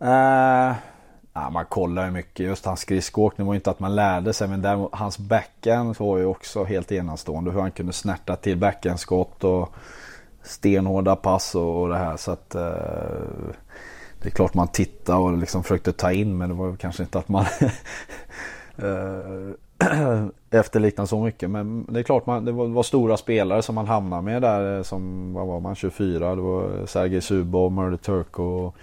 Eh, 0.00 0.74
ja, 1.32 1.50
man 1.52 1.64
kollar 1.68 2.04
ju 2.04 2.10
mycket. 2.10 2.46
Just 2.46 2.66
hans 2.66 2.80
skridskoåkning 2.80 3.46
var 3.46 3.54
ju 3.54 3.58
inte 3.58 3.70
att 3.70 3.80
man 3.80 3.94
lärde 3.94 4.32
sig. 4.32 4.48
Men 4.48 4.62
däremot, 4.62 4.94
hans 4.94 5.18
backhand 5.18 5.96
var 5.98 6.18
ju 6.18 6.24
också 6.24 6.64
helt 6.64 6.92
enastående. 6.92 7.50
Hur 7.50 7.60
han 7.60 7.70
kunde 7.70 7.92
snärta 7.92 8.36
till 8.36 8.56
backhandskott 8.56 9.44
och 9.44 9.74
stenhårda 10.48 11.16
pass 11.16 11.54
och, 11.54 11.88
det 11.88 11.96
här. 11.96 12.16
Så 12.16 12.30
att 12.30 12.54
eh, 12.54 12.62
det 14.22 14.28
är 14.28 14.30
klart 14.30 14.54
man 14.54 14.68
tittade 14.68 15.18
och 15.18 15.38
liksom 15.38 15.62
försökte 15.62 15.92
ta 15.92 16.12
in. 16.12 16.38
Men 16.38 16.48
det 16.48 16.54
var 16.54 16.76
kanske 16.76 17.02
inte 17.02 17.18
att 17.18 17.28
man 17.28 17.44
eh, 18.76 20.26
efterliknade 20.50 21.06
så 21.08 21.20
mycket. 21.24 21.50
Men 21.50 21.86
det 21.88 21.98
är 22.00 22.02
klart 22.02 22.26
man, 22.26 22.44
det 22.44 22.52
var, 22.52 22.66
var 22.66 22.82
stora 22.82 23.16
spelare 23.16 23.62
som 23.62 23.74
man 23.74 23.86
hamnade 23.86 24.22
med 24.22 24.42
där. 24.42 24.76
eh, 24.76 24.82
Som, 24.82 25.32
vad 25.34 25.46
var 25.46 25.60
man, 25.60 25.74
24. 25.74 26.34
Det 26.34 26.42
var 26.42 26.86
Sergej 26.86 27.20
Zubov, 27.20 27.72
Murray 27.72 27.98
Turk 27.98 28.38
och 28.38 28.74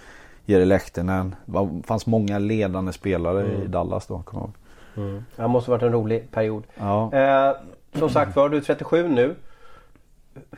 Jere 0.46 0.66
Lehtinen. 0.66 1.36
Det 1.46 1.82
fanns 1.88 2.06
många 2.06 2.40
ledande 2.40 2.94
spelare 2.94 3.64
i 3.64 3.68
Dallas 3.68 4.08
då. 4.08 4.20
Kommer 4.22 4.42
jag 4.44 5.06
ihåg. 5.06 5.24
Det 5.36 5.48
måste 5.48 5.72
varit 5.72 5.84
en 5.84 5.92
rolig 5.92 6.32
period. 6.32 6.64
Ja. 6.78 7.14
Eh, 7.14 7.56
som 8.00 8.10
sagt 8.10 8.36
var, 8.36 8.50
du 8.50 8.58
är 8.58 8.62
37 8.62 9.08
nu. 9.08 9.36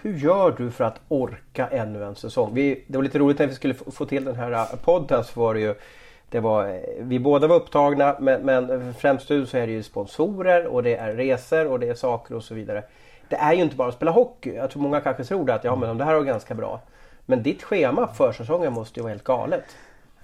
Hur 0.02 0.18
gör 0.18 0.52
du 0.58 0.72
för 0.72 0.84
att 0.84 1.02
orka 1.08 1.68
ännu 1.68 2.04
en 2.04 2.16
säsong? 2.16 2.54
Vi, 2.54 2.84
det 2.88 2.98
var 2.98 3.04
lite 3.04 3.20
roligt 3.20 3.40
när 3.40 3.48
vi 3.48 3.54
skulle 3.54 3.74
få 3.74 4.06
till 4.06 4.26
den 4.26 4.36
här 4.36 4.52
äh, 4.52 4.66
podden 4.84 5.24
så 5.24 5.40
var 5.40 5.54
det 5.54 5.60
ju 5.60 5.76
det 6.30 6.40
var, 6.40 6.68
äh, 6.68 6.80
vi 7.00 7.20
båda 7.20 7.48
var 7.48 7.56
upptagna 7.56 8.16
men, 8.20 8.42
men 8.42 8.94
främst 8.94 9.30
nu 9.30 9.46
så 9.46 9.58
är 9.58 9.68
det 9.68 9.74
ju 9.74 9.84
sponsorer 9.84 10.66
och 10.66 10.84
det 10.84 10.96
är 10.96 11.13
resor 11.13 11.68
och 11.68 11.80
det 11.80 11.90
är 11.90 11.94
saker 11.94 12.36
och 12.36 12.44
så 12.44 12.54
vidare. 12.54 12.84
Det 13.30 13.36
är 13.36 13.54
ju 13.54 13.62
inte 13.62 13.76
bara 13.76 13.88
att 13.88 13.94
spela 13.94 14.12
hockey. 14.12 14.54
Jag 14.54 14.72
tror 14.72 14.84
många 14.84 15.00
kanske 15.00 15.24
tror 15.24 15.46
det 15.46 15.54
att 15.54 15.63
ja 15.63 15.76
men 15.76 15.98
det 15.98 16.04
här 16.04 16.16
var 16.16 16.24
ganska 16.24 16.56
bra. 16.56 16.82
Men 17.26 17.44
ditt 17.44 17.63
schema 17.63 18.08
för 18.08 18.32
säsongen 18.32 18.74
måste 18.74 19.00
ju 19.00 19.04
vara 19.04 19.12
helt 19.12 19.24
galet. 19.24 19.63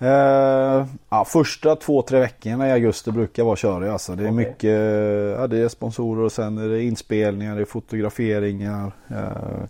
Eh, 0.03 0.85
ja, 1.09 1.25
första 1.27 1.75
två, 1.75 2.01
tre 2.01 2.19
veckorna 2.19 2.67
i 2.67 2.71
augusti 2.71 3.11
brukar 3.11 3.43
vara 3.43 3.55
körig 3.55 3.89
alltså. 3.89 4.15
Det 4.15 4.23
är 4.23 4.27
Okej. 4.27 4.35
mycket, 4.35 5.39
ja, 5.39 5.47
det 5.47 5.57
är 5.57 5.67
sponsorer 5.67 6.23
och 6.23 6.31
sen 6.31 6.57
är 6.57 6.67
det 6.69 6.83
inspelningar, 6.83 7.55
det 7.55 7.61
är 7.61 7.65
fotograferingar. 7.65 8.91
eh, 9.09 9.63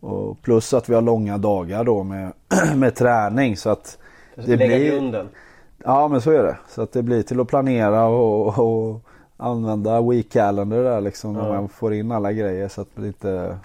och 0.00 0.42
plus 0.42 0.74
att 0.74 0.88
vi 0.88 0.94
har 0.94 1.02
långa 1.02 1.38
dagar 1.38 1.84
då 1.84 2.02
med, 2.02 2.32
med 2.76 2.94
träning 2.94 3.56
så 3.56 3.70
att 3.70 3.98
Det 4.34 4.56
Lägga 4.56 4.78
grunden. 4.78 5.28
Ja 5.84 6.08
men 6.08 6.20
så 6.20 6.30
är 6.30 6.42
det. 6.42 6.56
Så 6.68 6.82
att 6.82 6.92
det 6.92 7.02
blir 7.02 7.22
till 7.22 7.40
att 7.40 7.48
planera 7.48 8.04
och, 8.06 8.58
och 8.58 9.00
använda 9.36 10.00
week 10.02 10.32
calendar 10.32 10.82
där 10.82 11.00
liksom. 11.00 11.32
När 11.32 11.46
Ja. 11.46 11.52
man 11.54 11.68
får 11.68 11.94
in 11.94 12.12
alla 12.12 12.32
grejer 12.32 12.68
så 12.68 12.80
att 12.80 12.88
det 12.94 13.06
inte 13.06 13.58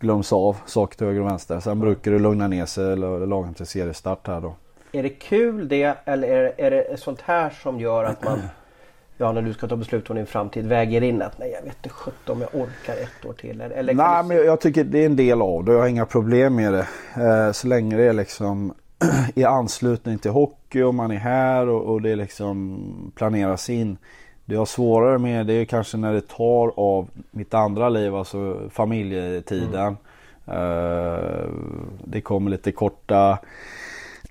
glöms 0.00 0.32
av 0.32 0.56
saker 0.66 0.96
till 0.98 1.06
höger 1.06 1.20
och 1.20 1.26
vänster. 1.26 1.60
Sen 1.60 1.80
brukar 1.80 2.10
det 2.10 2.18
lugna 2.18 2.48
ner 2.48 2.66
sig 2.66 2.96
lagom 2.96 3.54
till 3.54 3.66
seriestart 3.66 4.26
här 4.26 4.40
då. 4.40 4.54
Är 4.94 5.02
det 5.02 5.08
kul 5.08 5.68
det 5.68 5.96
eller 6.04 6.28
är, 6.28 6.52
är 6.58 6.70
det 6.70 7.00
sånt 7.00 7.20
här 7.20 7.50
som 7.50 7.80
gör 7.80 8.04
att 8.04 8.24
man 8.24 8.42
Ja 9.18 9.32
när 9.32 9.42
du 9.42 9.52
ska 9.52 9.66
ta 9.68 9.76
beslut 9.76 10.10
om 10.10 10.16
din 10.16 10.26
framtid 10.26 10.66
väger 10.66 11.02
in 11.02 11.22
att 11.22 11.38
nej 11.38 11.50
jag 11.50 11.62
vet 11.62 11.76
inte 11.76 11.88
sjutton 11.88 12.36
om 12.36 12.40
jag 12.40 12.60
orkar 12.62 12.92
ett 13.02 13.24
år 13.28 13.32
till. 13.32 13.60
Eller, 13.60 13.94
Nej 13.94 14.22
du- 14.22 14.28
men 14.28 14.36
jag 14.36 14.60
tycker 14.60 14.84
det 14.84 14.98
är 14.98 15.06
en 15.06 15.16
del 15.16 15.42
av 15.42 15.64
det. 15.64 15.72
Jag 15.72 15.80
har 15.80 15.86
inga 15.88 16.06
problem 16.06 16.56
med 16.56 16.72
det. 16.72 16.86
Eh, 17.16 17.52
så 17.52 17.66
länge 17.68 17.96
det 17.96 18.02
är 18.02 18.12
liksom 18.12 18.74
i 19.34 19.44
anslutning 19.44 20.18
till 20.18 20.30
hockey 20.30 20.82
och 20.82 20.94
man 20.94 21.10
är 21.10 21.16
här 21.16 21.68
och, 21.68 21.82
och 21.92 22.02
det 22.02 22.16
liksom 22.16 23.12
planeras 23.16 23.70
in. 23.70 23.96
Det 24.44 24.54
jag 24.54 24.60
har 24.60 24.66
svårare 24.66 25.18
med 25.18 25.46
det 25.46 25.52
är 25.54 25.64
kanske 25.64 25.96
när 25.96 26.12
det 26.12 26.28
tar 26.28 26.72
av 26.76 27.08
mitt 27.30 27.54
andra 27.54 27.88
liv, 27.88 28.14
alltså 28.16 28.56
familjetiden. 28.70 29.96
Eh, 30.46 31.48
det 32.04 32.20
kommer 32.20 32.50
lite 32.50 32.72
korta 32.72 33.38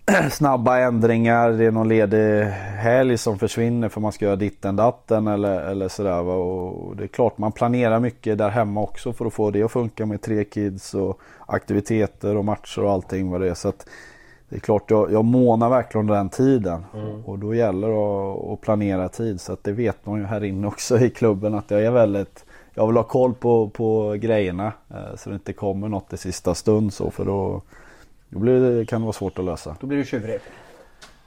snabba 0.32 0.80
ändringar. 0.80 1.50
Det 1.50 1.66
är 1.66 1.72
någon 1.72 1.88
ledig 1.88 2.44
helg 2.78 3.18
som 3.18 3.40
försvinner 3.40 3.90
för 3.90 4.02
man 4.02 4.12
ska 4.12 4.26
göra 4.26 4.36
ditten 4.36 4.76
datten 4.76 5.28
eller, 5.28 5.62
eller 5.62 5.88
sådär. 5.88 6.22
Och 6.22 6.96
det 6.96 7.04
är 7.04 7.08
klart 7.08 7.38
man 7.38 7.52
planerar 7.52 8.00
mycket 8.00 8.38
där 8.38 8.50
hemma 8.50 8.82
också 8.82 9.14
för 9.14 9.26
att 9.26 9.34
få 9.34 9.52
det 9.52 9.64
att 9.64 9.72
funka 9.72 10.06
med 10.06 10.22
tre 10.22 10.44
kids 10.44 10.94
och 10.94 11.20
aktiviteter 11.46 12.38
och 12.38 12.46
matcher 12.46 12.84
och 12.84 12.92
allting 12.92 13.32
vad 13.32 13.42
det 13.42 13.50
är. 13.50 13.54
Så 13.54 13.70
att 13.70 13.88
det 14.50 14.56
är 14.56 14.60
klart 14.60 14.92
jag, 14.92 15.12
jag 15.12 15.26
månar 15.26 15.70
verkligen 15.70 16.08
den 16.08 16.30
tiden 16.30 16.86
och 17.26 17.40
då 17.40 17.56
gäller 17.56 17.88
det 17.88 17.96
att, 17.96 18.54
att 18.54 18.62
planera 18.62 19.10
tid. 19.10 19.42
Så 19.42 19.54
att 19.54 19.64
det 19.64 19.72
vet 19.72 20.06
man 20.06 20.20
ju 20.20 20.26
här 20.26 20.44
inne 20.44 20.68
också 20.68 21.00
i 21.00 21.10
klubben 21.10 21.54
att 21.54 21.72
jag 21.72 21.84
är 21.84 21.92
väldigt 21.92 22.46
jag 22.76 22.88
vill 22.88 22.96
ha 22.96 23.04
koll 23.04 23.34
på, 23.34 23.70
på 23.70 24.16
grejerna 24.20 24.74
eh, 24.90 25.16
så 25.18 25.30
det 25.30 25.36
inte 25.36 25.54
kommer 25.54 25.88
något 25.88 26.14
i 26.14 26.18
sista 26.18 26.56
stund 26.56 26.94
så 26.94 27.12
för 27.12 27.26
då, 27.26 27.62
då 28.34 28.40
blir 28.40 28.60
det, 28.60 28.86
kan 28.86 29.02
det 29.02 29.06
vara 29.06 29.14
svårt 29.14 29.40
att 29.40 29.46
lösa. 29.46 29.76
Då 29.80 29.88
blir 29.88 29.98
du 29.98 30.06
tjurig. 30.06 30.40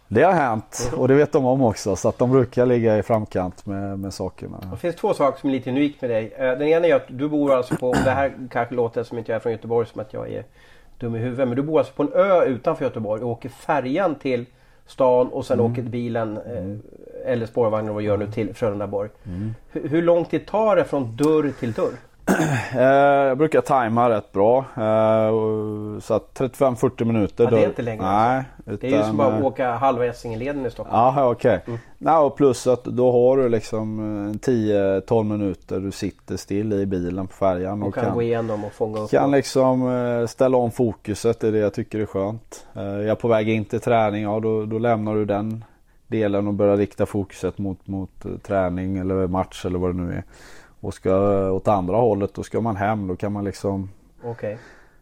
Det 0.08 0.22
har 0.22 0.32
hänt 0.32 0.92
och 0.96 1.08
det 1.08 1.14
vet 1.14 1.32
de 1.32 1.46
om 1.46 1.62
också 1.62 1.96
så 1.96 2.08
att 2.08 2.18
de 2.18 2.30
brukar 2.30 2.66
ligga 2.66 2.98
i 2.98 3.02
framkant 3.02 3.66
med, 3.66 3.98
med 3.98 4.14
sakerna. 4.14 4.58
Det 4.70 4.76
finns 4.76 4.96
två 4.96 5.14
saker 5.14 5.40
som 5.40 5.48
är 5.50 5.54
lite 5.54 5.70
unikt 5.70 6.00
med 6.02 6.10
dig. 6.10 6.32
Eh, 6.36 6.44
Den 6.44 6.62
ena 6.62 6.86
är 6.86 6.94
att 6.94 7.06
du 7.08 7.28
bor 7.28 7.52
alltså 7.52 7.76
på, 7.76 7.92
det 7.92 8.10
här 8.10 8.32
kanske 8.50 8.74
låter 8.74 9.02
som 9.02 9.18
inte 9.18 9.32
jag 9.32 9.36
är 9.36 9.40
från 9.40 9.52
Göteborg 9.52 9.86
som 9.86 10.00
att 10.00 10.12
jag 10.12 10.32
är 10.32 10.44
dum 10.98 11.16
i 11.16 11.18
huvudet. 11.18 11.48
Men 11.48 11.56
du 11.56 11.62
bor 11.62 11.78
alltså 11.78 11.94
på 11.94 12.02
en 12.02 12.12
ö 12.12 12.44
utanför 12.44 12.84
Göteborg 12.84 13.22
och 13.22 13.30
åker 13.30 13.48
färjan 13.48 14.14
till 14.14 14.44
stan 14.86 15.28
och 15.28 15.46
sen 15.46 15.60
åker 15.60 15.82
bilen 15.82 16.36
eh, 16.36 17.32
eller 17.32 17.46
spårvagnen 17.46 17.94
vad 17.94 18.02
gör 18.02 18.16
nu 18.16 18.26
till 18.32 18.54
Frölundaborg. 18.54 19.10
Hur, 19.72 19.88
hur 19.88 20.02
lång 20.02 20.24
tid 20.24 20.46
tar 20.46 20.76
det 20.76 20.84
från 20.84 21.16
dörr 21.16 21.52
till 21.60 21.72
dörr? 21.72 21.92
Eh, 22.74 22.82
jag 22.82 23.38
brukar 23.38 23.60
tajma 23.60 24.10
rätt 24.10 24.32
bra. 24.32 24.58
Eh, 24.58 25.30
så 26.00 26.14
att 26.14 26.38
35-40 26.38 27.04
minuter. 27.04 27.44
Ja, 27.44 27.50
det 27.50 27.62
är 27.62 27.68
inte 27.68 27.82
längre 27.82 28.02
Nej. 28.04 28.44
Det 28.64 28.86
är 28.86 28.96
ju 28.96 29.02
som 29.02 29.14
utan, 29.14 29.34
att 29.34 29.40
eh, 29.40 29.46
åka 29.46 29.70
halva 29.70 30.06
Essingeleden 30.06 30.66
i 30.66 30.70
Stockholm. 30.70 31.14
Ja, 31.16 31.30
okej. 31.30 31.64
Mm. 31.66 32.24
Och 32.24 32.36
plus 32.36 32.66
att 32.66 32.84
då 32.84 33.12
har 33.12 33.36
du 33.36 33.48
liksom 33.48 33.98
eh, 34.28 34.50
10-12 34.50 35.24
minuter 35.24 35.80
du 35.80 35.90
sitter 35.90 36.36
still 36.36 36.72
i 36.72 36.86
bilen 36.86 37.26
på 37.26 37.34
färjan. 37.34 37.82
och 37.82 37.88
Och 37.88 37.94
kan, 37.94 38.04
kan, 38.04 38.14
gå 38.14 38.22
igenom 38.22 38.64
och 38.64 38.72
fånga 38.72 39.00
upp. 39.00 39.10
kan 39.10 39.30
liksom 39.30 40.26
ställa 40.28 40.56
om 40.56 40.70
fokuset. 40.70 41.40
Det 41.40 41.48
är 41.48 41.52
det 41.52 41.58
jag 41.58 41.74
tycker 41.74 42.00
är 42.00 42.06
skönt. 42.06 42.66
Jag 42.72 43.04
är 43.04 43.14
på 43.14 43.28
väg 43.28 43.48
in 43.48 43.64
till 43.64 43.80
träning. 43.80 44.22
Ja, 44.22 44.40
då, 44.40 44.64
då 44.64 44.78
lämnar 44.78 45.14
du 45.14 45.24
den 45.24 45.64
delen 46.06 46.46
och 46.46 46.54
börjar 46.54 46.76
rikta 46.76 47.06
fokuset 47.06 47.58
mot, 47.58 47.86
mot 47.86 48.42
träning 48.42 48.98
eller 48.98 49.26
match 49.26 49.64
eller 49.64 49.78
vad 49.78 49.90
det 49.90 50.02
nu 50.02 50.12
är. 50.12 50.22
Och 50.86 50.94
ska 50.94 51.50
åt 51.50 51.68
andra 51.68 51.96
hållet 51.96 52.34
då 52.34 52.42
ska 52.42 52.60
man 52.60 52.76
hem. 52.76 53.06
Då 53.06 53.16
kan 53.16 53.32
man 53.32 53.44
liksom 53.44 53.90
Okej. 54.24 54.58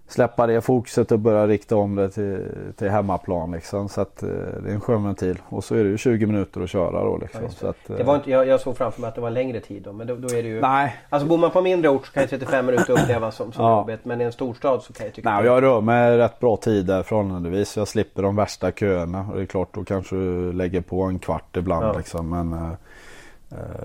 släppa 0.08 0.46
det 0.46 0.60
fokuset 0.60 1.12
och 1.12 1.18
börja 1.18 1.46
rikta 1.46 1.76
om 1.76 1.94
det 1.96 2.10
till, 2.10 2.38
till 2.76 2.90
hemmaplan. 2.90 3.50
Liksom. 3.50 3.88
Så 3.88 4.00
att, 4.00 4.22
eh, 4.22 4.28
det 4.28 4.70
är 4.70 4.74
en 4.74 4.80
skön 4.80 5.04
ventil. 5.04 5.38
Och 5.48 5.64
så 5.64 5.74
är 5.74 5.84
det 5.84 5.90
ju 5.90 5.98
20 5.98 6.26
minuter 6.26 6.60
att 6.60 6.70
köra 6.70 7.04
då. 7.04 7.18
Liksom. 7.18 7.40
Ja, 7.40 7.46
just 7.46 7.58
så 7.58 7.66
att, 7.66 7.76
Det 7.86 8.02
var 8.04 8.16
inte, 8.16 8.30
jag, 8.30 8.46
jag 8.46 8.60
såg 8.60 8.76
framför 8.76 9.00
mig 9.00 9.08
att 9.08 9.14
det 9.14 9.20
var 9.20 9.30
längre 9.30 9.60
tid 9.60 9.82
då. 9.82 9.92
Men 9.92 10.06
då, 10.06 10.14
då 10.16 10.28
är 10.28 10.42
det 10.42 10.48
ju... 10.48 10.60
Nej, 10.60 10.96
Alltså 11.08 11.28
bor 11.28 11.38
man 11.38 11.50
på 11.50 11.60
mindre 11.60 11.88
ort 11.90 12.06
så 12.06 12.12
kan 12.12 12.22
ju 12.22 12.28
35 12.28 12.66
minuter 12.66 12.92
upplevas 12.92 13.36
som, 13.36 13.52
som 13.52 13.64
Ja. 13.64 13.78
jobbigt. 13.78 14.04
Men 14.04 14.20
i 14.20 14.24
en 14.24 14.32
storstad 14.32 14.82
så 14.82 14.92
kan 14.92 15.06
jag 15.06 15.14
tycka 15.14 15.30
Nej, 15.30 15.38
att 15.38 15.44
jag 15.46 15.62
rör 15.62 15.80
mig 15.80 16.18
rätt 16.18 16.40
bra 16.40 16.56
tider 16.56 17.02
förhållandevis. 17.02 17.76
Jag 17.76 17.88
slipper 17.88 18.22
de 18.22 18.36
värsta 18.36 18.72
köerna. 18.72 19.26
Och 19.30 19.36
det 19.36 19.42
är 19.42 19.46
klart 19.46 19.68
då 19.74 19.84
kanske 19.84 20.16
du 20.16 20.52
lägger 20.52 20.80
på 20.80 21.02
en 21.02 21.18
kvart 21.18 21.56
ibland. 21.56 21.84
Ja. 21.86 21.92
Liksom. 21.98 22.30
Men 22.30 22.52
eh, 22.52 22.62
eh, 22.62 22.74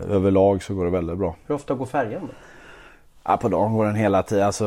överlag 0.09 0.63
så 0.63 0.73
går 0.73 0.85
det 0.85 0.91
väldigt 0.91 1.17
bra. 1.17 1.35
Hur 1.47 1.55
ofta 1.55 1.73
går 1.73 1.85
färjan 1.85 2.21
då? 2.21 2.33
Ja, 3.23 3.37
på 3.37 3.47
dagen 3.49 3.73
går 3.73 3.85
den 3.85 3.95
hela 3.95 4.23
tiden. 4.23 4.45
Alltså 4.45 4.65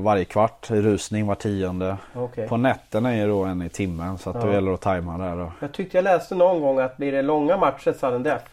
varje 0.00 0.24
kvart. 0.24 0.70
Rusning 0.70 1.26
var 1.26 1.34
tionde. 1.34 1.96
Okej. 2.14 2.48
På 2.48 2.56
nätterna 2.56 3.14
är 3.14 3.20
det 3.20 3.26
då 3.32 3.44
en 3.44 3.62
i 3.62 3.68
timmen. 3.68 4.18
Så 4.18 4.30
att 4.30 4.40
då 4.40 4.48
Ja. 4.48 4.52
gäller 4.52 4.68
det 4.68 4.74
att 4.74 4.80
tajma 4.80 5.18
där. 5.18 5.36
Då. 5.36 5.52
Jag 5.60 5.72
tyckte 5.72 5.96
jag 5.96 6.04
läste 6.04 6.34
någon 6.34 6.60
gång 6.60 6.78
att 6.78 6.96
blir 6.96 7.12
det 7.12 7.22
långa 7.22 7.56
matcher 7.56 7.92
sudden 7.92 8.22
death 8.22 8.44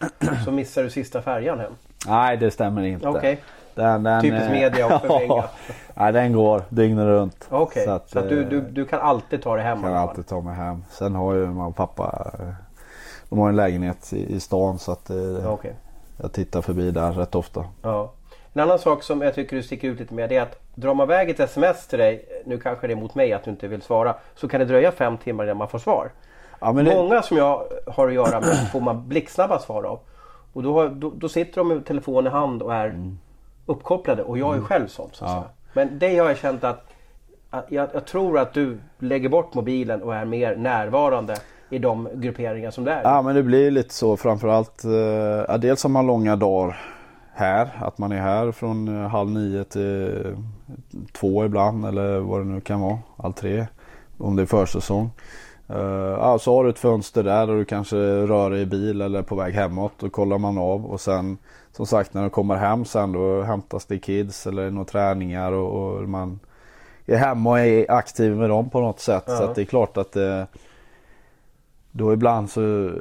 så 0.46 0.52
missar 0.52 0.84
du 0.84 0.90
sista 0.90 1.22
färjan 1.22 1.60
hem. 1.60 1.72
Nej 2.08 2.38
det 2.38 2.52
stämmer 2.52 2.84
inte. 2.84 3.08
Okej, 3.08 3.40
Den, 3.76 4.04
den, 4.04 4.22
typiskt 4.22 4.46
eh, 4.46 4.52
media 4.52 4.86
och 4.96 5.02
förvränga. 5.02 5.44
Nej 5.94 6.14
den 6.14 6.34
går 6.34 6.62
dygnet 6.70 7.06
runt. 7.06 7.48
Okej, 7.50 7.86
så 7.86 7.92
att, 7.92 8.12
du, 8.12 8.42
eh, 8.44 8.50
du, 8.50 8.62
du 8.62 8.86
kan 8.86 9.00
alltid 9.00 9.42
ta 9.44 9.56
dig 9.56 9.66
hem? 9.66 9.80
i 9.80 9.82
kan 9.82 9.94
alltid 9.94 10.28
ta 10.28 10.42
mig 10.42 10.56
hem. 10.56 10.84
Sen 10.90 11.16
har 11.16 11.34
ju 11.34 11.50
och 11.50 11.76
pappa 11.76 12.32
eh, 12.40 12.46
De 13.32 13.40
har 13.40 13.50
en 13.50 13.56
lägenhet 13.56 14.14
i, 14.14 14.36
i 14.36 14.40
stan 14.40 14.80
så 14.80 14.92
att 14.92 15.10
eh, 15.10 15.18
Ja, 15.18 15.50
Okej. 15.50 15.76
jag 16.18 16.32
tittar 16.34 16.62
förbi 16.62 16.92
där 16.92 17.12
rätt 17.12 17.36
ofta. 17.36 17.66
Ja. 17.82 18.12
En 18.54 18.62
annan 18.62 18.80
sak 18.80 19.04
som 19.04 19.22
jag 19.22 19.36
tycker 19.36 19.56
du 19.56 19.64
sticker 19.64 19.88
ut 19.88 20.00
lite 20.00 20.14
med 20.14 20.30
det 20.30 20.36
är 20.38 20.42
att 20.42 20.60
drar 20.76 20.94
man 20.94 21.08
iväg 21.08 21.30
ett 21.30 21.40
sms 21.40 21.88
till 21.88 22.00
dig, 22.00 22.26
nu 22.46 22.60
kanske 22.60 22.88
det 22.88 22.94
är 22.94 22.96
mot 22.96 23.16
mig 23.16 23.34
att 23.34 23.44
du 23.44 23.52
inte 23.52 23.68
vill 23.68 23.82
svara, 23.82 24.16
så 24.36 24.48
kan 24.48 24.60
det 24.60 24.66
dröja 24.66 24.92
fem 24.92 25.18
timmar 25.18 25.44
innan 25.44 25.58
man 25.58 25.68
får 25.68 25.80
svar. 25.80 26.12
Ja, 26.60 26.72
det, 26.72 26.84
Många 26.96 27.22
som 27.22 27.38
jag 27.38 27.64
har 27.88 28.08
att 28.08 28.14
göra 28.14 28.40
med 28.40 28.72
får 28.72 28.82
man 28.82 29.08
blixtsnabba 29.08 29.60
svar 29.60 29.84
av. 29.84 30.00
Och 30.54 30.64
då, 30.64 30.74
har, 30.74 30.90
då, 30.90 31.12
då 31.16 31.30
sitter 31.30 31.56
de 31.56 31.68
med 31.68 31.86
telefon 31.86 32.28
i 32.28 32.30
hand 32.30 32.62
och 32.62 32.74
är 32.74 33.16
uppkopplade 33.66 34.24
och 34.24 34.38
jag 34.38 34.58
är 34.58 34.62
själv 34.62 34.88
sån. 34.88 35.10
Så 35.12 35.26
Mm. 35.26 35.38
Ja. 35.38 35.44
Men 35.74 36.00
det 36.00 36.18
har 36.18 36.28
jag 36.28 36.38
känt 36.38 36.64
att, 36.64 36.88
att 37.50 37.66
jag, 37.70 37.90
jag 37.94 38.06
tror 38.06 38.40
att 38.40 38.54
du 38.54 38.80
lägger 39.00 39.30
bort 39.30 39.54
mobilen 39.54 40.04
och 40.04 40.16
är 40.16 40.26
mer 40.26 40.56
närvarande 40.56 41.38
i 41.72 41.80
de 41.80 42.10
grupperingar 42.14 42.72
som 42.72 42.84
det 42.84 42.92
är. 42.92 43.02
ja 43.04 43.22
men 43.22 43.36
det 43.36 43.44
blir 43.44 43.72
lite 43.72 43.94
så 43.94 44.18
framförallt. 44.18 44.84
Eh, 44.84 45.58
dels 45.58 45.84
har 45.84 45.90
man 45.90 46.08
långa 46.08 46.36
dagar 46.36 46.78
här. 47.34 47.70
Att 47.82 47.98
man 47.98 48.12
är 48.12 48.22
här 48.22 48.52
från 48.52 48.88
eh, 48.88 49.10
halv 49.10 49.30
nio 49.30 49.64
till 49.64 50.26
eh, 50.26 50.32
två 51.12 51.46
ibland 51.46 51.86
eller 51.86 52.20
vad 52.20 52.40
det 52.40 52.46
nu 52.46 52.62
kan 52.62 52.82
vara. 52.82 53.00
Halv 53.18 53.34
tre. 53.34 53.66
Om 54.18 54.36
det 54.36 54.42
är 54.42 54.46
försäsong. 54.46 55.12
Uh, 55.70 56.38
så 56.38 56.56
har 56.56 56.64
du 56.64 56.70
ett 56.70 56.80
fönster 56.80 57.24
där 57.24 57.50
och 57.50 57.58
du 57.58 57.66
kanske 57.66 57.96
rör 57.98 58.50
dig 58.50 58.62
i 58.62 58.66
bil 58.66 59.02
eller 59.02 59.22
på 59.22 59.36
väg 59.36 59.54
hemåt. 59.54 59.92
Då 60.00 60.10
kollar 60.10 60.38
man 60.38 60.58
av 60.58 60.86
och 60.86 61.02
sen 61.02 61.38
som 61.72 61.86
sagt 61.86 62.14
när 62.14 62.24
du 62.24 62.30
kommer 62.30 62.56
hem 62.56 62.86
sen 62.86 63.12
då 63.12 63.42
hämtas 63.42 63.86
det 63.86 64.00
kids 64.00 64.48
eller 64.48 64.72
några 64.72 64.86
träningar 64.86 65.52
och, 65.52 65.94
och 65.94 66.10
man 66.10 66.40
är 67.06 67.18
hemma 67.18 67.50
och 67.50 67.60
är 67.60 67.92
aktiv 67.92 68.36
med 68.36 68.50
dem 68.50 68.70
på 68.70 68.82
något 68.82 69.00
sätt. 69.00 69.24
Ja. 69.28 69.38
Så 69.38 69.44
att 69.44 69.56
det 69.56 69.62
är 69.62 69.66
klart 69.66 69.98
att 69.98 70.12
det, 70.12 70.48
då 71.92 72.14
ibland 72.14 72.50
så 72.50 72.92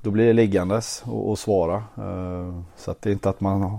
då 0.00 0.10
blir 0.10 0.26
det 0.26 0.32
liggandes 0.32 1.02
och, 1.06 1.30
och 1.30 1.38
svara. 1.38 1.76
Eh, 1.76 2.60
så 2.76 2.90
att 2.90 3.02
det 3.02 3.10
är 3.10 3.12
inte 3.12 3.28
att 3.28 3.40
man 3.40 3.62
har 3.62 3.78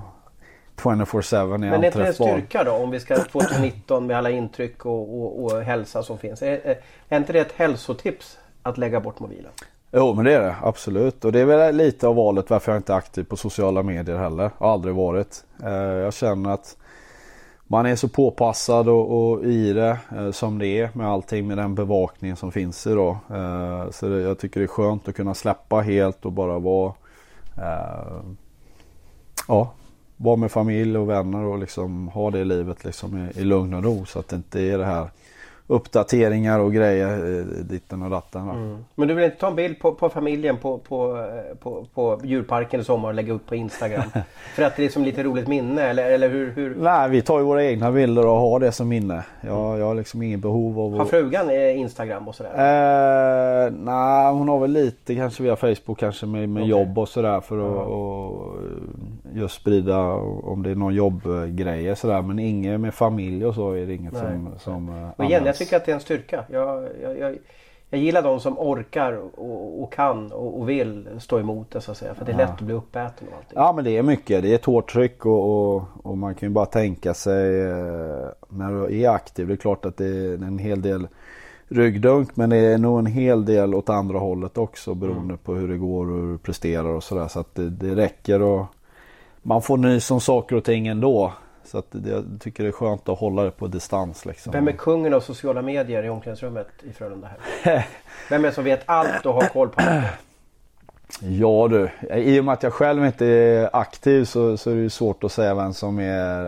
24-7 0.78 1.38
är 1.44 1.48
Men 1.48 1.64
är 1.64 1.76
inte 1.76 1.80
det 1.80 1.88
en 1.88 2.08
anträffbar. 2.08 2.28
styrka 2.38 2.64
då 2.64 2.72
om 2.72 2.92
vi 2.92 3.00
ska 3.00 3.16
2019 3.16 4.08
med 4.08 4.18
alla 4.18 4.30
intryck 4.30 4.86
och, 4.86 5.22
och, 5.22 5.44
och 5.44 5.62
hälsa 5.62 6.04
som 6.04 6.18
finns? 6.18 6.42
Är, 6.42 6.48
är, 6.52 6.76
är 7.10 7.18
inte 7.18 7.34
det 7.34 7.40
ett 7.40 7.52
hälsotips 7.56 8.38
att 8.62 8.78
lägga 8.78 9.00
bort 9.00 9.20
mobilen? 9.20 9.52
Jo 9.92 10.14
men 10.14 10.26
det 10.26 10.34
är 10.34 10.42
det 10.42 10.56
absolut. 10.62 11.26
Och 11.26 11.32
det 11.32 11.40
är 11.40 11.46
väl 11.46 11.76
lite 11.76 12.08
av 12.08 12.16
valet 12.16 12.50
varför 12.50 12.72
jag 12.72 12.80
inte 12.80 12.94
är 12.94 12.98
aktiv 12.98 13.24
på 13.24 13.38
sociala 13.38 13.84
medier 13.84 14.18
heller. 14.18 14.52
Har 14.58 14.74
aldrig 14.74 14.96
varit. 14.96 15.44
Eh, 15.64 15.72
Jag 15.74 16.14
känner 16.14 16.50
att 16.50 16.78
man 17.74 17.86
är 17.86 17.96
så 17.96 18.08
påpassad 18.08 18.90
och, 18.90 19.32
och 19.34 19.46
i 19.46 19.74
det 19.74 19.98
eh, 20.16 20.32
som 20.32 20.60
det 20.60 20.68
är 20.68 20.90
med 20.94 21.08
allting 21.08 21.48
med 21.48 21.58
den 21.58 21.76
bevakning 21.76 22.36
som 22.36 22.52
finns 22.52 22.88
idag. 22.88 23.18
Eh, 23.30 23.90
Så 23.92 24.08
det, 24.08 24.22
jag 24.22 24.40
tycker 24.40 24.60
det 24.60 24.66
är 24.66 24.68
skönt 24.68 25.08
att 25.08 25.16
kunna 25.16 25.34
släppa 25.34 25.82
helt 25.82 26.26
och 26.26 26.32
bara 26.32 26.60
vara 26.60 26.94
eh, 27.58 28.22
Ja, 29.48 29.72
vara 30.18 30.36
med 30.36 30.52
familj 30.52 30.98
och 30.98 31.10
vänner 31.10 31.44
och 31.44 31.60
liksom 31.60 32.08
ha 32.08 32.32
det 32.32 32.44
livet 32.44 32.84
liksom 32.86 33.18
i, 33.18 33.40
i 33.40 33.44
lugn 33.44 33.74
och 33.74 33.84
ro 33.84 34.06
så 34.06 34.20
att 34.20 34.28
det 34.28 34.36
inte 34.36 34.62
är 34.62 34.78
det 34.78 34.86
här 34.86 35.10
uppdateringar 35.68 36.60
och 36.60 36.74
grejer 36.74 37.40
eh, 37.40 37.46
ditten 37.46 38.04
och 38.04 38.10
datten. 38.10 38.48
va. 38.48 38.80
Men 38.96 39.08
du 39.08 39.14
vill 39.14 39.26
inte 39.26 39.38
ta 39.38 39.48
en 39.48 39.56
bild 39.56 39.80
på, 39.80 39.92
på 39.92 40.10
familjen 40.10 40.58
på, 40.58 40.78
på, 40.78 41.18
eh, 41.18 41.58
på, 41.58 41.86
på 41.94 42.20
djurparken 42.24 42.82
i 42.82 42.84
sommar 42.84 43.10
och 43.10 43.16
lägga 43.16 43.34
upp 43.34 43.48
på 43.48 43.56
Instagram? 43.56 44.04
För 44.56 44.64
att 44.64 44.76
det 44.76 44.86
är 44.86 44.90
som 44.90 45.04
lite 45.04 45.24
roligt 45.24 45.48
minne 45.48 45.82
eller, 45.82 46.12
eller 46.12 46.30
hur? 46.30 46.52
hur? 46.52 46.76
Nej, 46.76 47.10
vi 47.10 47.22
tar 47.22 47.40
ju 47.40 47.46
våra 47.46 47.66
egna 47.66 47.92
bilder 47.92 48.26
och 48.26 48.38
har 48.38 48.60
det 48.60 48.72
som 48.72 48.88
minne. 48.88 49.24
Jag, 49.42 49.80
jag 49.80 49.86
har 49.86 49.96
liksom 49.96 50.22
ingen 50.22 50.42
behov 50.42 50.80
av 50.80 50.94
Har 50.94 51.02
att... 51.04 51.10
frugan 51.10 51.50
eh, 51.50 51.80
Instagram 51.80 52.28
och 52.28 52.36
sådär? 52.36 52.52
Eh, 52.52 53.72
nej, 53.72 54.34
hon 54.34 54.50
har 54.50 54.60
väl 54.60 54.72
lite 54.72 55.16
kanske 55.16 55.44
via 55.44 55.56
Facebook 55.56 56.00
kanske 56.00 56.26
med, 56.26 56.50
med 56.50 56.64
Okej. 56.64 56.70
jobb 56.70 56.98
och 56.98 57.10
sådär 57.10 57.42
för 57.42 57.58
att 57.58 57.88
och, 57.88 58.56
just 59.34 59.56
sprida 59.56 60.00
om 60.44 60.64
det 60.64 60.72
är 60.72 60.76
någon 60.76 60.94
jobbgrejer 60.94 61.96
sådär. 61.96 62.22
Men 62.22 62.40
inget 62.40 62.80
med 62.80 62.94
familj 62.94 63.46
och 63.46 63.56
så 63.56 63.72
är 63.72 63.86
det 63.86 63.94
inget 63.94 64.14
Nej. 64.14 64.22
som, 64.22 64.50
som 64.60 65.12
och 65.18 65.26
igen. 65.26 65.54
Tycker 65.64 65.78
att 65.78 65.86
det 65.86 65.92
är 65.92 65.96
en 65.96 66.02
styrka. 66.02 66.46
Jag, 66.50 66.88
jag, 67.02 67.18
jag, 67.18 67.38
jag 67.90 68.02
gillar 68.02 68.22
de 68.22 68.40
som 68.40 68.60
orkar 68.60 69.14
och, 69.36 69.84
och 69.84 69.94
kan 69.94 70.32
och, 70.32 70.60
och 70.60 70.70
vill 70.70 71.08
stå 71.20 71.40
emot 71.40 71.72
det 71.72 71.82
så 71.82 71.92
att 71.92 71.98
säga. 71.98 72.14
För 72.14 72.26
det 72.26 72.32
är 72.32 72.38
lätt 72.38 72.50
att 72.50 72.62
bli 72.62 72.74
uppäten 72.74 73.28
och 73.28 73.38
allting. 73.38 73.54
Ja 73.56 73.74
men 73.74 73.86
det 73.86 73.98
är 73.98 74.04
mycket. 74.04 74.44
Det 74.44 74.52
är 74.52 74.56
ett 74.56 74.66
hårt 74.66 74.92
tryck 74.92 75.26
och, 75.26 75.76
och, 75.76 75.84
och 76.04 76.18
man 76.18 76.36
kan 76.36 76.50
ju 76.50 76.54
bara 76.54 76.66
tänka 76.66 77.14
sig 77.14 77.62
eh, 77.62 78.28
när 78.50 78.72
du 78.88 79.02
är 79.02 79.10
aktiv. 79.10 79.48
Det 79.48 79.54
är 79.54 79.58
klart 79.58 79.86
att 79.86 79.98
det 79.98 80.06
är 80.06 80.34
en 80.34 80.60
hel 80.60 80.82
del 80.82 81.08
ryggdunk 81.68 82.36
men 82.36 82.50
det 82.50 82.58
är 82.58 82.78
nog 82.78 83.00
en 83.00 83.06
hel 83.06 83.46
del 83.46 83.76
åt 83.76 83.90
andra 83.90 84.20
hållet 84.20 84.58
också 84.58 84.94
beroende 84.94 85.38
på 85.38 85.54
hur 85.54 85.68
det 85.68 85.78
går 85.78 86.12
och 86.12 86.18
hur 86.18 86.32
du 86.32 86.38
presterar 86.38 86.90
och 86.90 87.04
sådär. 87.04 87.28
Så 87.28 87.40
att 87.40 87.56
det, 87.56 87.70
det 87.70 87.96
räcker 87.96 88.42
och 88.42 88.66
man 89.42 89.62
får 89.62 89.78
nys 89.78 90.12
om 90.12 90.20
saker 90.20 90.56
och 90.56 90.64
ting 90.64 90.88
ändå. 90.88 91.34
Så 91.66 91.78
att 91.78 91.86
det, 91.92 92.10
jag 92.10 92.26
tycker 92.40 92.64
det 92.64 92.70
är 92.70 92.72
skönt 92.72 93.10
att 93.10 93.20
hålla 93.20 93.44
det 93.44 93.52
på 93.52 93.68
distans 93.68 94.26
liksom. 94.26 94.52
Vem 94.54 94.68
är 94.68 94.72
kungen 94.72 95.14
av 95.14 95.20
sociala 95.20 95.62
medier 95.62 96.04
i 96.04 96.10
omklädningsrummet 96.10 96.68
i 96.84 96.94
Frölunda 96.94 97.30
här? 97.64 97.88
Vem 98.30 98.46
är 98.46 98.48
det 98.48 98.54
som 98.54 98.64
vet 98.64 98.82
allt 98.86 99.26
och 99.26 99.34
har 99.34 99.48
koll 99.48 99.70
på 99.70 99.82
allt? 99.82 100.06
Ja 101.22 101.68
du, 101.68 101.90
i 102.16 102.40
och 102.40 102.46
med 102.46 102.54
att 102.54 102.64
jag 102.64 102.74
själv 102.74 103.06
inte 103.06 103.26
är 103.26 103.70
aktiv 103.76 104.26
så, 104.26 104.58
så 104.58 104.72
är 104.72 104.76
det 104.76 104.82
ju 104.82 104.90
svårt 104.90 105.24
att 105.24 105.32
säga 105.32 105.56
vem 105.56 105.74
som 105.74 106.00
är 106.00 106.46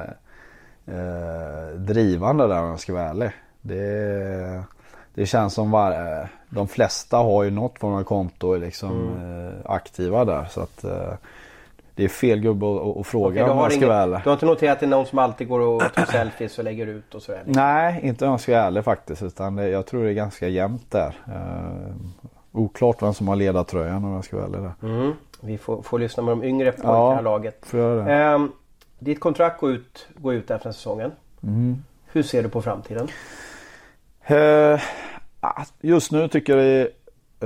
eh, 0.85 1.75
drivande 1.75 2.47
där 2.47 2.61
om 2.61 2.69
jag 2.69 2.79
ska 2.79 2.93
vara 2.93 3.09
ärlig. 3.09 3.31
Det, 3.61 4.63
det 5.13 5.25
känns 5.25 5.53
som 5.53 5.71
var, 5.71 5.91
eh, 5.91 6.27
de 6.49 6.67
flesta 6.67 7.17
har 7.17 7.43
ju 7.43 7.51
något 7.51 7.79
form 7.79 7.93
av 7.93 8.03
konto 8.03 8.47
och 8.47 8.55
är 8.55 8.59
liksom 8.59 9.09
eh, 9.23 9.71
aktiva 9.71 10.25
där. 10.25 10.45
Så 10.45 10.61
att 10.61 10.83
eh, 10.83 11.13
det 11.95 12.03
är 12.03 12.07
fel 12.07 12.39
gubbe 12.39 12.65
att, 12.99 13.07
fråga 13.07 13.45
du, 13.45 13.51
om 13.51 13.57
jag 13.57 13.71
ska 13.71 13.77
ingen, 13.77 13.89
vara 13.89 13.99
ärlig. 14.01 14.19
du 14.23 14.29
har 14.29 14.33
inte 14.33 14.45
noterat 14.45 14.73
att 14.73 14.79
det 14.79 14.85
är 14.85 14.89
någon 14.89 15.05
som 15.05 15.19
alltid 15.19 15.47
går 15.47 15.59
och 15.59 15.81
tar 15.93 16.05
selfies 16.05 16.57
och 16.57 16.63
lägger 16.63 16.87
ut 16.87 17.15
och 17.15 17.21
sådär? 17.21 17.41
Nej, 17.45 17.99
inte 18.03 18.25
om 18.25 18.31
jag 18.31 18.39
ska 18.39 18.51
vara 18.51 18.63
ärlig 18.63 18.83
faktiskt. 18.83 19.23
Utan 19.23 19.55
det, 19.55 19.69
jag 19.69 19.85
tror 19.85 20.03
det 20.03 20.09
är 20.09 20.13
ganska 20.13 20.47
jämnt 20.47 20.91
där. 20.91 21.15
Eh, 21.27 21.95
oklart 22.51 23.01
vem 23.01 23.13
som 23.13 23.27
har 23.27 23.35
ledartröjan 23.35 24.05
om 24.05 24.13
jag 24.13 24.25
ska 24.25 24.35
vara 24.37 24.45
ärlig 24.47 24.59
där. 24.61 24.73
Mm. 24.89 25.13
Vi 25.41 25.57
får, 25.57 25.81
får 25.81 25.99
lyssna 25.99 26.23
med 26.23 26.31
de 26.37 26.43
yngre 26.43 26.71
på 26.71 26.81
Ja. 26.83 27.09
det 27.09 27.15
här 27.15 27.21
laget. 27.21 27.57
Får 27.65 27.79
göra 27.79 28.03
det? 28.03 28.13
Ehm, 28.13 28.51
ditt 28.99 29.19
kontrakt 29.19 29.59
går 29.59 29.71
ut, 29.71 30.07
går 30.17 30.33
ut 30.33 30.51
efter 30.51 30.71
säsongen. 30.71 31.11
Mm. 31.43 31.83
Hur 32.11 32.23
ser 32.23 32.43
du 32.43 32.49
på 32.49 32.61
framtiden? 32.61 33.07
Eh, 34.23 34.79
ah, 35.39 35.63
Just 35.81 36.11
nu 36.11 36.27
tycker 36.27 36.57
jag 36.57 36.65
det 36.65 36.91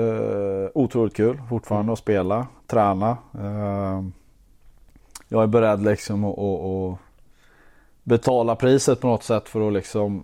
är 0.02 0.64
eh, 0.64 0.70
otroligt 0.74 1.16
kul 1.16 1.42
fortfarande 1.50 1.94
att 1.94 2.00
spela, 2.00 2.48
träna. 2.68 3.18
Jag 5.32 5.44
är 5.44 5.48
beredd 5.48 5.84
liksom 5.84 6.24
att, 6.24 6.40
att, 6.40 6.66
att 6.66 7.00
betala 8.04 8.56
priset 8.56 9.02
på 9.02 9.08
något 9.08 9.24
sätt 9.24 9.50
för 9.50 9.68
att 9.68 9.74
liksom 9.74 10.24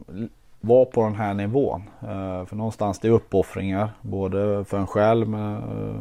vara 0.65 0.85
på 0.85 1.03
den 1.03 1.15
här 1.15 1.33
nivån. 1.33 1.83
Eh, 2.01 2.45
för 2.45 2.55
någonstans 2.55 2.99
det 2.99 3.07
är 3.07 3.11
uppoffringar 3.11 3.89
både 4.01 4.65
för 4.65 4.77
en 4.77 4.87
själv 4.87 5.29
men 5.29 5.55
eh, 5.55 5.99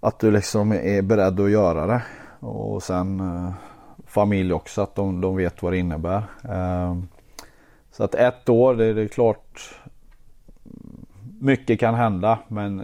att 0.00 0.18
du 0.18 0.30
liksom 0.30 0.72
är 0.72 1.02
beredd 1.02 1.40
att 1.40 1.50
göra 1.50 1.86
det. 1.86 2.02
Och 2.46 2.82
sen 2.82 3.20
eh, 3.20 3.52
familj 4.06 4.52
också 4.52 4.82
att 4.82 4.94
de, 4.94 5.20
de 5.20 5.36
vet 5.36 5.62
vad 5.62 5.72
det 5.72 5.78
innebär. 5.78 6.22
Så 7.92 8.04
att 8.04 8.14
ett 8.14 8.48
år, 8.48 8.74
det, 8.74 9.02
är 9.02 9.08
klart 9.08 9.74
mycket 11.40 11.80
kan 11.80 11.94
hända 11.94 12.38
men 12.48 12.82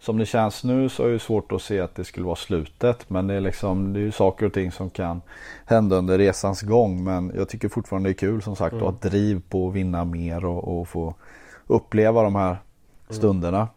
som 0.00 0.18
det 0.18 0.26
känns 0.26 0.64
nu 0.64 0.88
så 0.88 1.04
är 1.04 1.08
det 1.08 1.18
svårt 1.18 1.52
att 1.52 1.62
se 1.62 1.80
att 1.80 1.94
det 1.94 2.04
skulle 2.04 2.26
vara 2.26 2.36
slutet. 2.36 3.10
Men 3.10 3.26
det 3.26 3.34
är, 3.34 3.40
liksom, 3.40 3.92
det 3.92 3.98
är 3.98 4.02
ju 4.02 4.12
saker 4.12 4.46
och 4.46 4.52
ting 4.52 4.72
som 4.72 4.90
kan 4.90 5.22
hända 5.66 5.96
under 5.96 6.18
resans 6.18 6.62
gång. 6.62 7.04
Men 7.04 7.32
jag 7.36 7.48
tycker 7.48 7.68
fortfarande 7.68 8.08
det 8.08 8.12
är 8.12 8.14
kul 8.14 8.42
som 8.42 8.56
sagt 8.56 8.72
mm. 8.72 8.86
att 8.86 9.04
ha 9.04 9.10
driv 9.10 9.42
på 9.48 9.68
att 9.68 9.74
vinna 9.74 10.04
mer 10.04 10.44
och, 10.44 10.80
och 10.80 10.88
få 10.88 11.14
uppleva 11.66 12.22
de 12.22 12.34
här 12.34 12.48
mm. 12.48 12.58
stunderna. 13.08 13.68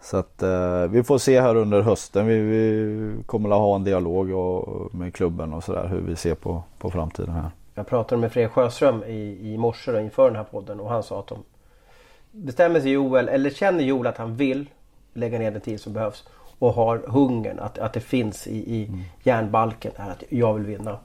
Så 0.00 0.16
att 0.16 0.42
eh, 0.42 0.86
vi 0.86 1.02
får 1.02 1.18
se 1.18 1.40
här 1.40 1.56
under 1.56 1.82
hösten. 1.82 2.26
Vi, 2.26 2.40
vi 2.40 3.22
kommer 3.26 3.50
att 3.50 3.58
ha 3.58 3.76
en 3.76 3.84
dialog 3.84 4.30
och, 4.30 4.94
med 4.94 5.14
klubben 5.14 5.52
och 5.52 5.64
sådär 5.64 5.88
hur 5.88 6.00
vi 6.00 6.16
ser 6.16 6.34
på, 6.34 6.62
på 6.78 6.90
framtiden 6.90 7.34
här. 7.34 7.50
Jag 7.74 7.86
pratade 7.86 8.20
med 8.20 8.32
Fredrik 8.32 8.52
Sjöström 8.52 9.04
i, 9.04 9.52
i 9.52 9.58
morse 9.58 10.00
inför 10.00 10.26
den 10.26 10.36
här 10.36 10.44
podden 10.44 10.80
och 10.80 10.90
han 10.90 11.02
sa 11.02 11.20
att 11.20 11.26
de 11.26 11.38
bestämmer 12.30 12.80
sig 12.80 12.90
Joel 12.90 13.28
eller 13.28 13.50
känner 13.50 13.84
Joel 13.84 14.06
att 14.06 14.16
han 14.16 14.36
vill 14.36 14.66
lägga 15.16 15.38
ner 15.38 15.50
den 15.50 15.60
tid 15.60 15.80
som 15.80 15.92
behövs 15.92 16.24
och 16.58 16.72
har 16.72 16.98
hungern 16.98 17.58
att, 17.58 17.78
att 17.78 17.92
det 17.92 18.00
finns 18.00 18.46
i, 18.46 18.74
i 18.74 18.86
mm. 18.86 19.00
järnbalken 19.22 19.92
här 19.96 20.10
att 20.10 20.24
jag 20.28 20.54
vill 20.54 20.66
vinna. 20.66 20.98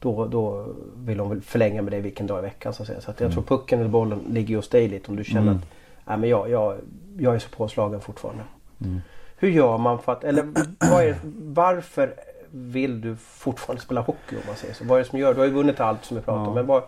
Då, 0.00 0.26
då 0.26 0.66
vill 0.96 1.18
de 1.18 1.28
väl 1.28 1.40
förlänga 1.40 1.82
med 1.82 1.92
det 1.92 2.00
vilken 2.00 2.26
dag 2.26 2.38
i 2.38 2.42
veckan 2.42 2.74
så 2.74 2.82
att 2.82 2.86
säga. 2.86 3.00
Så 3.00 3.10
att 3.10 3.20
jag 3.20 3.32
mm. 3.32 3.44
tror 3.44 3.58
pucken 3.58 3.80
eller 3.80 3.90
bollen 3.90 4.20
ligger 4.30 4.56
hos 4.56 4.68
dig 4.68 4.88
lite 4.88 5.10
om 5.10 5.16
du 5.16 5.24
känner 5.24 5.42
mm. 5.42 5.56
att 5.56 5.64
nej, 6.04 6.18
men 6.18 6.30
jag, 6.30 6.50
jag, 6.50 6.76
jag 7.18 7.34
är 7.34 7.38
så 7.38 7.48
påslagen 7.50 8.00
fortfarande. 8.00 8.42
Mm. 8.80 9.00
Hur 9.36 9.48
gör 9.48 9.78
man 9.78 9.98
för 9.98 10.12
att, 10.12 10.24
eller 10.24 10.42
är, 10.80 11.16
varför 11.54 12.14
vill 12.50 13.00
du 13.00 13.16
fortfarande 13.16 13.82
spela 13.82 14.00
hockey 14.00 14.36
om 14.36 14.42
man 14.46 14.56
säger 14.56 14.74
så? 14.74 14.84
Vad 14.84 14.98
är 14.98 15.02
det 15.04 15.10
som 15.10 15.18
gör, 15.18 15.34
du 15.34 15.40
har 15.40 15.46
ju 15.46 15.52
vunnit 15.52 15.80
allt 15.80 16.04
som 16.04 16.16
vi 16.16 16.22
pratar 16.22 16.48
om. 16.48 16.54
Men 16.54 16.66
vad, 16.66 16.82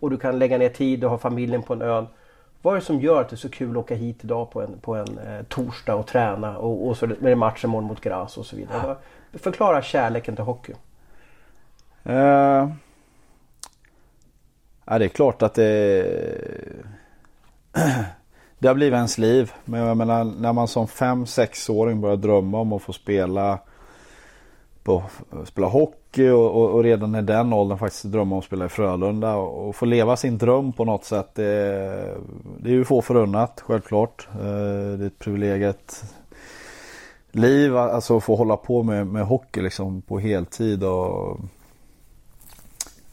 och 0.00 0.10
du 0.10 0.16
kan 0.16 0.38
lägga 0.38 0.58
ner 0.58 0.68
tid 0.68 1.04
och 1.04 1.10
ha 1.10 1.18
familjen 1.18 1.62
på 1.62 1.72
en 1.72 1.82
ö. 1.82 2.06
Vad 2.64 2.74
är 2.74 2.78
det 2.78 2.84
som 2.84 3.00
gör 3.00 3.20
att 3.20 3.28
det 3.28 3.34
är 3.34 3.38
så 3.38 3.48
kul 3.48 3.70
att 3.70 3.76
åka 3.76 3.94
hit 3.94 4.24
idag 4.24 4.50
på 4.50 4.62
en, 4.62 4.78
på 4.80 4.94
en 4.94 5.18
eh, 5.18 5.42
torsdag 5.48 5.94
och 5.94 6.06
träna 6.06 6.58
och, 6.58 6.88
och 6.88 6.96
så 6.96 7.06
med 7.20 7.38
matchen 7.38 7.70
imorgon 7.70 7.88
mot 7.88 8.00
Gras 8.00 8.38
och 8.38 8.46
så 8.46 8.56
vidare. 8.56 8.96
Ja. 9.32 9.38
Förklara 9.38 9.82
kärleken 9.82 10.36
till 10.36 10.44
hockey. 10.44 10.72
Uh, 12.06 12.70
ja, 14.84 14.98
det 14.98 15.04
är 15.04 15.08
klart 15.08 15.42
att 15.42 15.54
det 15.54 16.02
det 18.58 18.68
har 18.68 18.74
blivit 18.74 18.96
ens 18.96 19.18
liv. 19.18 19.52
Men 19.64 19.80
jag 19.80 19.96
menar 19.96 20.24
när 20.24 20.52
man 20.52 20.68
som 20.68 20.86
5-6-åring 20.86 22.00
börjar 22.00 22.16
drömma 22.16 22.58
om 22.58 22.72
att 22.72 22.82
få 22.82 22.92
spela 22.92 23.58
på, 24.82 25.02
spela 25.44 25.66
hockey 25.66 26.03
och, 26.18 26.56
och, 26.56 26.70
och, 26.70 26.82
redan 26.82 27.14
i 27.14 27.22
den 27.22 27.52
åldern 27.52 27.78
faktiskt 27.78 28.04
drömma 28.04 28.34
om 28.34 28.38
att 28.38 28.44
spela 28.44 28.64
i 28.64 28.68
Frölunda 28.68 29.34
och, 29.34 29.68
och 29.68 29.76
få 29.76 29.84
leva 29.84 30.16
sin 30.16 30.38
dröm 30.38 30.72
på 30.72 30.84
något 30.84 31.04
sätt. 31.04 31.30
Det, 31.34 31.44
det 32.58 32.68
är 32.68 32.72
ju 32.72 32.84
få 32.84 33.02
förunnat 33.02 33.62
självklart. 33.66 34.28
Eh, 34.32 34.98
det 34.98 35.04
är 35.04 35.06
ett 35.06 35.18
privilegiet 35.18 36.04
liv, 37.32 37.76
alltså 37.76 38.16
att 38.16 38.24
få 38.24 38.36
hålla 38.36 38.56
på 38.56 38.82
med, 38.82 39.06
med 39.06 39.26
hockey 39.26 39.62
liksom 39.62 40.02
på 40.02 40.18
heltid 40.18 40.84
och 40.84 41.38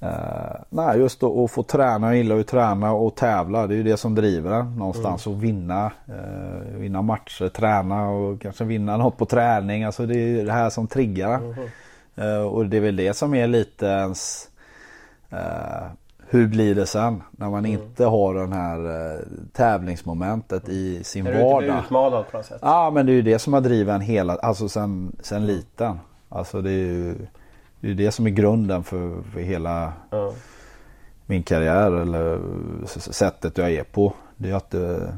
Uh, 0.04 0.62
nej, 0.70 1.00
just 1.00 1.24
att 1.24 1.52
få 1.52 1.64
träna. 1.64 2.08
Jag 2.08 2.18
gillar 2.18 2.36
ju 2.36 2.42
att 2.42 2.48
träna 2.48 2.94
och 2.94 3.16
tävla. 3.16 3.68
Det 3.68 3.74
är 3.74 3.78
ju 3.78 3.84
det 3.84 3.98
som 3.98 4.16
driver 4.16 4.52
en 4.52 4.76
någonstans. 4.78 5.26
Mm. 5.26 5.38
Att 5.38 5.44
vinna. 5.44 5.92
Uh, 6.10 6.78
vinna 6.80 7.02
matcher, 7.02 7.50
träna 7.50 8.10
och 8.10 8.42
kanske 8.42 8.64
vinna 8.64 8.98
något 8.98 9.18
på 9.18 9.26
träning. 9.26 9.84
Alltså 9.84 10.06
det 10.06 10.16
är 10.16 10.46
det 10.46 10.52
här 10.52 10.70
som 10.70 10.88
triggar. 10.88 11.36
Mm. 11.36 11.54
Uh, 12.18 12.42
och 12.42 12.66
det 12.66 12.78
är 12.78 12.82
väl 12.82 12.96
det 12.96 13.14
som 13.14 13.34
är 13.34 13.48
lite 13.48 13.86
ens 13.86 14.48
hur 16.28 16.48
blir 16.48 16.76
det 16.76 16.86
sen 16.86 17.24
när 17.32 17.50
man 17.50 17.66
mm. 17.66 17.72
inte 17.82 18.06
har 18.06 18.34
den 18.34 18.54
här 18.54 19.18
tävlingsmomentet 19.52 20.70
i 20.70 21.04
sin 21.04 21.24
när 21.24 21.44
vardag. 21.44 21.68
När 21.68 21.76
du 21.76 21.84
utmanad 21.84 22.32
på 22.32 22.38
något 22.38 22.46
sätt. 22.46 22.60
Ja 22.62 22.92
men 22.92 23.06
det 23.06 23.12
är 23.12 23.14
ju 23.14 23.22
det 23.22 23.40
som 23.40 23.54
har 23.54 23.62
drivit 23.62 23.94
en 23.94 24.02
hela, 24.02 24.36
alltså 24.36 24.70
sen, 24.70 25.16
sen 25.20 25.46
liten. 25.46 26.00
Alltså 26.30 26.62
det 26.62 26.70
är 26.70 26.74
ju 26.74 27.16
det 27.82 27.90
är 27.90 27.94
det 27.94 28.12
som 28.12 28.28
är 28.28 28.30
grunden 28.30 28.84
för, 28.84 29.22
för 29.34 29.40
hela 29.40 29.94
ja. 30.10 30.34
min 31.26 31.44
karriär 31.44 31.92
eller 31.92 32.40
sättet 32.98 33.58
jag 33.58 33.72
är 33.72 33.84
på. 33.84 34.14
Det 34.38 34.50
är 34.50 34.56
att 34.56 34.74
eh, 34.74 35.10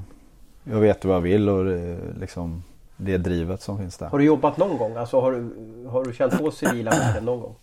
jag 0.63 0.79
vet 0.79 1.05
vad 1.05 1.15
jag 1.15 1.21
vill 1.21 1.49
och 1.49 1.65
liksom, 2.19 2.63
det 3.03 3.17
drivet 3.17 3.61
som 3.61 3.77
finns 3.77 3.97
där. 3.97 4.07
Har 4.07 4.17
du 4.17 4.25
jobbat 4.25 4.57
någon 4.57 4.77
gång? 4.77 4.95
Alltså 4.95 5.19
har 5.19 5.31
du, 5.31 5.49
har 5.87 6.03
du 6.03 6.13
känt 6.13 6.39
på 6.39 6.51
civila 6.51 6.91
världen 6.99 7.25
någon 7.25 7.41
gång? 7.41 7.55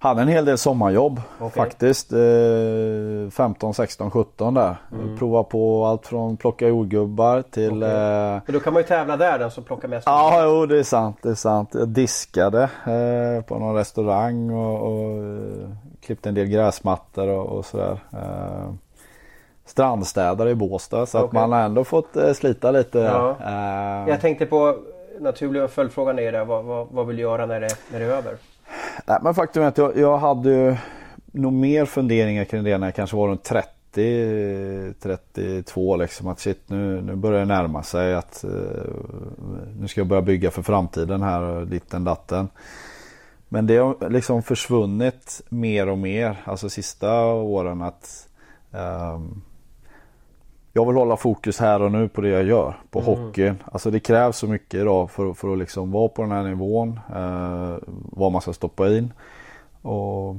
Hade 0.00 0.22
en 0.22 0.28
hel 0.28 0.44
del 0.44 0.58
sommarjobb 0.58 1.20
okay. 1.40 1.50
faktiskt. 1.50 2.12
Eh, 2.12 3.30
15, 3.30 3.74
16, 3.74 4.10
17 4.10 4.54
där. 4.54 4.76
Mm. 4.92 5.18
Prova 5.18 5.42
på 5.42 5.86
allt 5.86 6.06
från 6.06 6.36
plocka 6.36 6.68
jordgubbar 6.68 7.42
till... 7.42 7.82
Okay. 7.82 7.90
Eh... 7.90 8.40
Men 8.46 8.52
då 8.52 8.60
kan 8.60 8.72
man 8.72 8.82
ju 8.82 8.88
tävla 8.88 9.16
där 9.16 9.38
den 9.38 9.50
som 9.50 9.64
plockar 9.64 9.88
mest. 9.88 10.06
Ja, 10.06 10.44
jo 10.44 10.66
det 10.66 10.78
är 10.78 10.82
sant. 10.82 11.16
Det 11.22 11.28
är 11.28 11.34
sant. 11.34 11.70
Jag 11.72 11.88
diskade 11.88 12.62
eh, 12.62 13.44
på 13.44 13.58
någon 13.58 13.74
restaurang 13.74 14.50
och, 14.50 14.92
och 14.92 15.24
eh, 15.24 15.70
klippte 16.00 16.28
en 16.28 16.34
del 16.34 16.46
gräsmattor 16.46 17.28
och, 17.28 17.46
och 17.46 17.64
sådär. 17.64 17.98
Eh, 18.12 18.72
strandstädare 19.68 20.50
i 20.50 20.54
Båstad 20.54 21.06
så 21.06 21.18
okay. 21.18 21.26
att 21.26 21.32
man 21.32 21.52
har 21.52 21.60
ändå 21.60 21.84
fått 21.84 22.16
eh, 22.16 22.32
slita 22.32 22.70
lite. 22.70 22.98
Ja. 22.98 23.36
Eh. 23.40 24.08
Jag 24.08 24.20
tänkte 24.20 24.46
på 24.46 24.76
naturliga 25.20 25.68
följdfrågan 25.68 26.18
är 26.18 26.32
det, 26.32 26.44
vad, 26.44 26.64
vad, 26.64 26.88
vad 26.90 27.06
vill 27.06 27.16
du 27.16 27.22
göra 27.22 27.46
när 27.46 27.60
det, 27.60 27.68
när 27.92 28.00
det 28.00 28.04
är 28.04 28.10
över? 28.10 28.36
Nej, 29.06 29.18
men 29.22 29.34
faktum 29.34 29.62
är 29.62 29.66
att 29.66 29.78
jag, 29.78 29.96
jag 29.96 30.18
hade 30.18 30.78
nog 31.32 31.52
mer 31.52 31.84
funderingar 31.84 32.44
kring 32.44 32.64
det 32.64 32.78
när 32.78 32.86
jag 32.86 32.94
kanske 32.94 33.16
var 33.16 33.28
runt 33.28 33.44
30, 33.44 34.94
32 35.02 35.96
liksom. 35.96 36.28
Att 36.28 36.40
shit 36.40 36.60
nu, 36.66 37.00
nu 37.00 37.14
börjar 37.14 37.38
det 37.38 37.44
närma 37.44 37.82
sig 37.82 38.14
att 38.14 38.44
uh, 38.48 38.52
nu 39.80 39.88
ska 39.88 40.00
jag 40.00 40.08
börja 40.08 40.22
bygga 40.22 40.50
för 40.50 40.62
framtiden 40.62 41.22
här 41.22 41.64
ditten 41.64 42.04
datten. 42.04 42.48
Men 43.48 43.66
det 43.66 43.76
har 43.76 44.10
liksom 44.10 44.42
försvunnit 44.42 45.42
mer 45.48 45.88
och 45.88 45.98
mer, 45.98 46.36
alltså 46.44 46.68
sista 46.68 47.24
åren 47.26 47.82
att 47.82 48.28
um, 48.70 49.42
jag 50.72 50.86
vill 50.86 50.96
hålla 50.96 51.16
fokus 51.16 51.58
här 51.58 51.82
och 51.82 51.92
nu 51.92 52.08
på 52.08 52.20
det 52.20 52.28
jag 52.28 52.44
gör, 52.44 52.74
på 52.90 53.00
mm. 53.00 53.10
hockeyn. 53.10 53.62
Alltså 53.64 53.90
det 53.90 54.00
krävs 54.00 54.36
så 54.36 54.46
mycket 54.46 54.80
idag 54.80 55.10
för, 55.10 55.32
för 55.32 55.52
att 55.52 55.58
liksom 55.58 55.92
vara 55.92 56.08
på 56.08 56.22
den 56.22 56.32
här 56.32 56.42
nivån. 56.42 57.00
Eh, 57.16 57.76
vad 58.12 58.32
man 58.32 58.40
ska 58.40 58.52
stoppa 58.52 58.88
in. 58.88 59.12
Och 59.82 60.36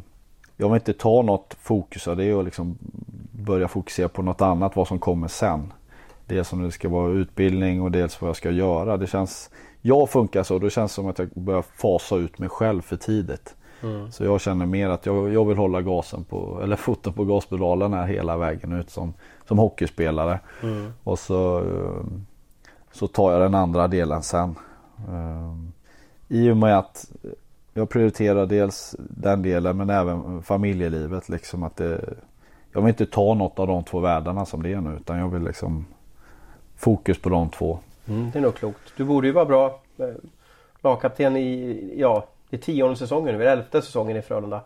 jag 0.57 0.69
vill 0.69 0.75
inte 0.75 0.93
ta 0.93 1.21
något 1.21 1.55
fokus 1.61 2.07
av 2.07 2.17
det 2.17 2.33
och 2.33 2.43
liksom 2.43 2.77
börja 3.31 3.67
fokusera 3.67 4.09
på 4.09 4.21
något 4.21 4.41
annat, 4.41 4.75
vad 4.75 4.87
som 4.87 4.99
kommer 4.99 5.27
sen. 5.27 5.73
Dels 6.25 6.47
som 6.47 6.63
det 6.63 6.71
ska 6.71 6.89
vara 6.89 7.11
utbildning 7.11 7.81
och 7.81 7.91
dels 7.91 8.21
vad 8.21 8.29
jag 8.29 8.35
ska 8.35 8.51
göra. 8.51 8.97
Det 8.97 9.07
känns, 9.07 9.49
jag 9.81 10.09
funkar 10.09 10.43
så, 10.43 10.59
det 10.59 10.69
känns 10.69 10.91
som 10.91 11.07
att 11.07 11.19
jag 11.19 11.29
börjar 11.29 11.61
fasa 11.61 12.15
ut 12.15 12.39
mig 12.39 12.49
själv 12.49 12.81
för 12.81 12.95
tidigt. 12.95 13.55
Mm. 13.83 14.11
Så 14.11 14.23
jag 14.23 14.41
känner 14.41 14.65
mer 14.65 14.89
att 14.89 15.05
jag, 15.05 15.33
jag 15.33 15.45
vill 15.45 15.57
hålla 15.57 15.81
gasen 15.81 16.23
på, 16.23 16.59
eller 16.63 16.75
foten 16.85 17.13
på 17.13 17.25
gaspedalen 17.25 17.93
här 17.93 18.07
hela 18.07 18.37
vägen 18.37 18.73
ut 18.73 18.89
som, 18.89 19.13
som 19.49 19.57
hockeyspelare. 19.57 20.39
Mm. 20.63 20.93
Och 21.03 21.19
så, 21.19 21.59
eh, 21.59 22.03
så 22.91 23.07
tar 23.07 23.31
jag 23.31 23.41
den 23.41 23.55
andra 23.55 23.87
delen 23.87 24.23
sen. 24.23 24.55
Eh, 25.09 25.55
I 26.27 26.51
och 26.51 26.57
med 26.57 26.77
att 26.77 27.11
jag 27.73 27.89
prioriterar 27.89 28.45
dels 28.45 28.95
den 28.99 29.41
delen 29.41 29.77
men 29.77 29.89
även 29.89 30.43
familjelivet. 30.43 31.29
Liksom 31.29 31.63
att 31.63 31.75
det, 31.75 32.01
jag 32.71 32.81
vill 32.81 32.89
inte 32.89 33.05
ta 33.05 33.33
något 33.33 33.59
av 33.59 33.67
de 33.67 33.83
två 33.83 33.99
världarna 33.99 34.45
som 34.45 34.63
det 34.63 34.73
är 34.73 34.81
nu 34.81 34.95
utan 34.95 35.17
jag 35.17 35.29
vill 35.29 35.43
liksom 35.43 35.85
fokus 36.75 37.21
på 37.21 37.29
de 37.29 37.49
två. 37.49 37.79
Mm, 38.07 38.31
det 38.31 38.39
är 38.39 38.43
nog 38.43 38.55
klokt. 38.55 38.93
Du 38.97 39.05
borde 39.05 39.27
ju 39.27 39.33
vara 39.33 39.45
bra 39.45 39.79
eh, 39.97 40.07
lagkapten 40.81 41.37
i, 41.37 41.93
ja, 41.97 42.25
i 42.49 42.57
tionde 42.57 42.95
säsongen 42.95 43.37
nu, 43.37 43.45
elfte 43.45 43.81
säsongen 43.81 44.17
i 44.17 44.21
Frölunda. 44.21 44.61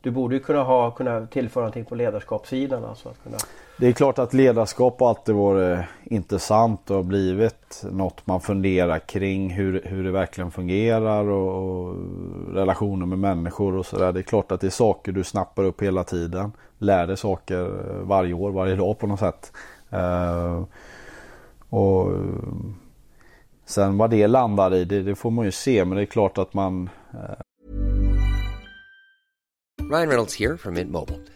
Du 0.00 0.10
borde 0.10 0.34
ju 0.34 0.40
kunna, 0.40 0.62
ha, 0.62 0.90
kunna 0.90 1.26
tillföra 1.26 1.62
någonting 1.62 1.84
på 1.84 1.94
ledarskapssidan. 1.94 2.84
Alltså 2.84 3.08
att 3.08 3.22
kunna... 3.22 3.38
Det 3.78 3.86
är 3.86 3.92
klart 3.92 4.18
att 4.18 4.34
ledarskap 4.34 5.02
alltid 5.02 5.34
varit 5.34 5.84
intressant 6.04 6.90
och 6.90 7.04
blivit 7.04 7.84
något 7.90 8.26
man 8.26 8.40
funderar 8.40 8.98
kring 8.98 9.50
hur, 9.50 9.82
hur 9.84 10.04
det 10.04 10.10
verkligen 10.10 10.50
fungerar 10.50 11.28
och, 11.28 11.88
och 11.88 11.94
relationer 12.54 13.06
med 13.06 13.18
människor 13.18 13.76
och 13.76 13.86
sådär. 13.86 14.12
Det 14.12 14.20
är 14.20 14.22
klart 14.22 14.52
att 14.52 14.60
det 14.60 14.66
är 14.66 14.70
saker 14.70 15.12
du 15.12 15.24
snappar 15.24 15.64
upp 15.64 15.82
hela 15.82 16.04
tiden. 16.04 16.52
Lär 16.78 17.06
dig 17.06 17.16
saker 17.16 17.62
varje 18.02 18.34
år, 18.34 18.50
varje 18.50 18.76
dag 18.76 18.98
på 18.98 19.06
något 19.06 19.20
sätt. 19.20 19.52
Uh, 19.92 20.64
och 21.70 22.12
Sen 23.66 23.98
vad 23.98 24.10
det 24.10 24.26
landar 24.26 24.74
i, 24.74 24.84
det, 24.84 25.02
det, 25.02 25.14
får 25.14 25.30
man 25.30 25.44
ju 25.44 25.52
se. 25.52 25.84
Men 25.84 25.96
det 25.96 26.02
är 26.02 26.06
klart 26.06 26.38
att 26.38 26.54
man... 26.54 26.90
Uh... 27.14 27.20
Ryan 29.90 30.08
Reynolds 30.08 30.38
här 30.38 30.56
från 30.56 30.74
Mint 30.74 30.90
Mobile. 30.90 31.35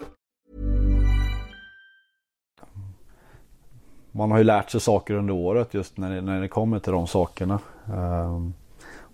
Man 4.11 4.31
har 4.31 4.37
ju 4.37 4.43
lärt 4.43 4.69
sig 4.69 4.81
saker 4.81 5.13
under 5.13 5.33
året 5.33 5.73
just 5.73 5.97
när 5.97 6.15
det, 6.15 6.21
när 6.21 6.41
det 6.41 6.47
kommer 6.47 6.79
till 6.79 6.91
de 6.91 7.07
sakerna. 7.07 7.59
Ehm, 7.93 8.53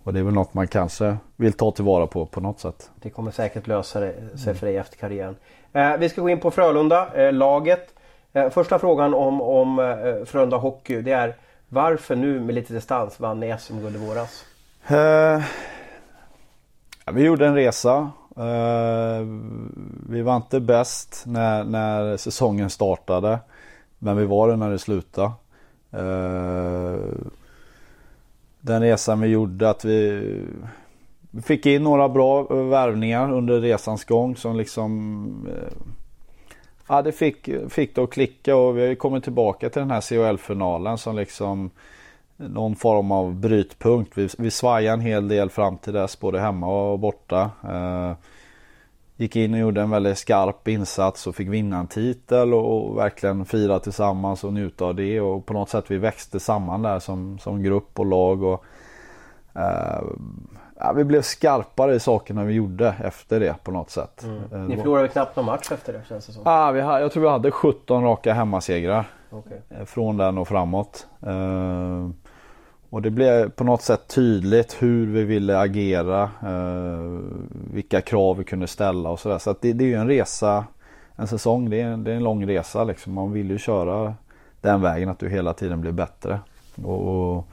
och 0.03 0.13
det 0.13 0.19
är 0.19 0.23
väl 0.23 0.33
något 0.33 0.53
man 0.53 0.67
kanske 0.67 1.17
vill 1.35 1.53
ta 1.53 1.71
tillvara 1.71 2.07
på 2.07 2.25
på 2.25 2.41
något 2.41 2.59
sätt. 2.59 2.91
Det 3.01 3.09
kommer 3.09 3.31
säkert 3.31 3.67
lösa 3.67 3.99
sig 4.43 4.55
för 4.55 4.67
dig 4.67 4.77
efter 4.77 4.97
karriären. 4.97 5.35
Eh, 5.73 5.97
vi 5.97 6.09
ska 6.09 6.21
gå 6.21 6.29
in 6.29 6.39
på 6.39 6.51
Frölunda, 6.51 7.13
eh, 7.15 7.33
laget. 7.33 7.93
Eh, 8.33 8.49
första 8.49 8.79
frågan 8.79 9.13
om, 9.13 9.41
om 9.41 9.79
eh, 9.79 10.25
Frölunda 10.25 10.57
Hockey 10.57 11.01
det 11.01 11.11
är 11.11 11.35
varför 11.69 12.15
nu 12.15 12.39
med 12.39 12.55
lite 12.55 12.73
distans 12.73 13.19
vann 13.19 13.39
ni 13.39 13.55
SM-guld 13.59 13.95
i 13.95 13.99
våras? 13.99 14.45
Eh, 14.87 15.43
vi 17.13 17.23
gjorde 17.23 17.47
en 17.47 17.55
resa. 17.55 18.11
Eh, 18.37 19.25
vi 20.09 20.21
var 20.21 20.35
inte 20.35 20.59
bäst 20.59 21.23
när, 21.25 21.63
när 21.63 22.17
säsongen 22.17 22.69
startade. 22.69 23.39
Men 23.99 24.17
vi 24.17 24.25
var 24.25 24.49
det 24.49 24.55
när 24.55 24.69
det 24.69 24.79
slutade. 24.79 25.31
Eh, 25.91 26.99
den 28.61 28.81
resan 28.81 29.21
vi 29.21 29.27
gjorde 29.27 29.69
att 29.69 29.85
vi, 29.85 30.23
fick 31.43 31.65
in 31.65 31.83
några 31.83 32.09
bra 32.09 32.43
värvningar 32.43 33.33
under 33.33 33.61
resans 33.61 34.05
gång 34.05 34.35
som 34.35 34.57
liksom 34.57 35.47
eh, 35.47 35.77
Ja 36.89 37.01
det 37.01 37.11
fick, 37.11 37.49
fick 37.69 37.95
det 37.95 38.03
att 38.03 38.09
klicka 38.09 38.55
och 38.55 38.77
vi 38.77 38.81
har 38.81 38.87
ju 38.87 38.95
kommit 38.95 39.23
tillbaka 39.23 39.69
till 39.69 39.79
den 39.79 39.91
här 39.91 40.01
CHL-finalen 40.01 40.97
som 40.97 41.15
liksom 41.15 41.69
någon 42.37 42.75
form 42.75 43.11
av 43.11 43.35
brytpunkt. 43.35 44.17
Vi, 44.17 44.29
vi 44.37 44.51
svajade 44.51 44.93
en 44.93 45.01
hel 45.01 45.27
del 45.27 45.49
fram 45.49 45.77
till 45.77 45.93
dess 45.93 46.19
både 46.19 46.39
hemma 46.39 46.67
och 46.67 46.99
borta. 46.99 47.51
Eh, 47.63 48.11
gick 49.18 49.36
in 49.36 49.53
och 49.53 49.59
gjorde 49.59 49.82
en 49.82 49.89
väldigt 49.89 50.18
skarp 50.18 50.68
insats 50.68 51.28
och 51.28 51.36
fick 51.36 51.47
vinna 51.47 51.78
en 51.78 51.88
titel 51.88 52.53
och, 52.53 52.88
och 52.89 52.97
verkligen 52.97 53.45
fira 53.45 53.80
tillsammans 53.80 54.43
och 54.43 54.53
njuta 54.53 54.86
av 54.86 54.95
det 54.95 55.22
och 55.22 55.45
på 55.45 55.53
något 55.53 55.70
sätt 55.70 55.86
vi 55.91 55.97
växte 55.97 56.39
samman 56.39 56.82
där 56.82 56.99
som, 56.99 57.39
som 57.39 57.63
grupp 57.63 57.99
och 57.99 58.05
lag. 58.05 58.43
Och, 58.43 58.63
eh, 59.55 60.01
ja, 60.80 60.93
vi 60.95 61.03
blev 61.03 61.22
skarpare 61.22 61.95
i 61.95 61.99
sakerna 61.99 62.43
vi 62.43 62.53
gjorde 62.53 62.95
efter 63.03 63.39
det 63.39 63.55
på 63.63 63.72
något 63.72 63.89
sätt. 63.89 64.26
Eh, 64.51 64.59
Ni 64.59 64.78
förlorade 64.78 65.07
knappt 65.07 65.36
någon 65.36 65.45
match 65.45 65.72
efter 65.72 65.93
det 65.93 66.01
känns 66.09 66.26
det 66.26 66.34
som. 66.34 66.41
Ah, 66.45 66.72
vi, 66.72 66.80
jag 66.80 67.11
tror 67.11 67.24
vi 67.24 67.30
hade 67.30 67.51
17 67.51 68.03
raka 68.03 68.34
hemmasegrar. 68.34 69.05
Okej. 69.30 69.61
Eh, 69.70 69.86
Från 69.86 70.18
den 70.18 70.38
och 70.38 70.47
framåt. 70.47 71.07
Eh, 71.22 72.09
och 72.89 73.01
det 73.01 73.09
blev 73.09 73.49
på 73.49 73.63
något 73.63 73.81
sätt 73.81 74.07
tydligt 74.07 74.75
hur 74.79 75.07
vi 75.07 75.23
ville 75.23 75.59
agera. 75.59 76.23
eh, 76.23 77.19
vilka 77.73 78.01
krav 78.01 78.38
vi 78.38 78.43
kunde 78.43 78.67
ställa 78.67 79.09
och 79.09 79.19
sådär. 79.19 79.38
Så 79.38 79.49
att 79.49 79.61
det, 79.61 79.73
det 79.73 79.83
är 79.83 79.88
ju 79.88 79.93
en 79.95 80.07
resa. 80.07 80.65
En 81.15 81.27
säsong 81.27 81.69
det 81.69 81.81
är, 81.81 81.85
en- 81.85 82.03
det 82.03 82.11
är 82.11 82.15
en 82.15 82.23
lång 82.23 82.47
resa 82.47 82.83
liksom. 82.83 83.13
Man 83.13 83.31
vill 83.31 83.49
ju 83.51 83.57
köra 83.57 84.13
den 84.61 84.81
vägen 84.81 85.09
att 85.09 85.19
du 85.19 85.29
hela 85.29 85.53
tiden 85.53 85.81
blir 85.81 85.91
bättre. 85.91 86.39
Och, 86.83 87.07
och 87.35 87.45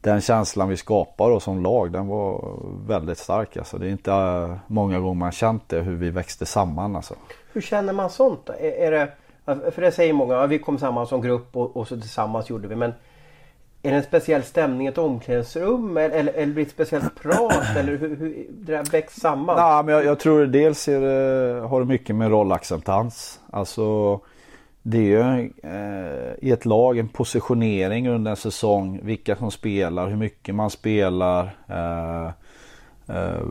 den 0.00 0.20
känslan 0.20 0.68
vi 0.68 0.76
skapar 0.76 1.30
då 1.30 1.40
som 1.40 1.62
lag 1.62 1.92
den 1.92 2.06
var 2.06 2.56
väldigt 2.86 3.18
stark. 3.18 3.56
Alltså. 3.56 3.78
Det 3.78 3.86
är 3.86 3.90
inte 3.90 4.12
eh, 4.12 4.56
många 4.66 5.00
gånger 5.00 5.14
man 5.14 5.32
känt 5.32 5.68
det 5.68 5.80
hur 5.80 5.96
vi 5.96 6.10
växte 6.10 6.46
samman. 6.46 6.96
Alltså. 6.96 7.14
Hur 7.52 7.60
känner 7.60 7.92
man 7.92 8.10
sånt? 8.10 8.48
Är, 8.48 8.70
är 8.70 8.90
det, 8.90 9.12
för 9.70 9.82
det 9.82 9.92
säger 9.92 10.12
många, 10.12 10.34
ja, 10.34 10.46
vi 10.46 10.58
kom 10.58 10.78
samman 10.78 11.06
som 11.06 11.20
grupp 11.20 11.56
och, 11.56 11.76
och 11.76 11.88
så 11.88 12.00
tillsammans 12.00 12.50
gjorde 12.50 12.68
vi. 12.68 12.76
Men 12.76 12.92
är 13.86 13.90
det 13.90 13.96
en 13.96 14.02
speciell 14.02 14.42
stämning 14.42 14.86
i 14.86 14.90
ett 14.90 14.98
omklädningsrum 14.98 15.96
eller, 15.96 16.10
eller, 16.10 16.32
eller 16.32 16.52
blir 16.52 16.64
det 16.64 16.68
ett 16.68 16.74
speciellt 16.74 17.22
prat? 17.22 17.76
eller 17.76 17.96
hur, 17.96 18.16
hur 18.16 18.46
det 18.50 18.72
där 18.72 18.84
väcks 18.84 19.14
samman? 19.14 19.56
Nej, 19.56 19.84
men 19.84 19.94
jag, 19.94 20.04
jag 20.04 20.18
tror 20.18 20.46
dels 20.46 20.88
är 20.88 21.00
det, 21.00 21.60
har 21.60 21.80
det 21.80 21.86
mycket 21.86 22.16
med 22.16 22.30
rollacceptans. 22.30 23.40
Alltså 23.50 24.20
det 24.82 24.98
är 24.98 25.02
ju 25.02 25.50
eh, 25.62 26.48
i 26.48 26.50
ett 26.50 26.64
lag 26.64 26.98
en 26.98 27.08
positionering 27.08 28.08
under 28.08 28.30
en 28.30 28.36
säsong. 28.36 29.00
Vilka 29.02 29.36
som 29.36 29.50
spelar, 29.50 30.08
hur 30.08 30.16
mycket 30.16 30.54
man 30.54 30.70
spelar. 30.70 31.56
Eh, 31.68 32.26
eh, 33.16 33.42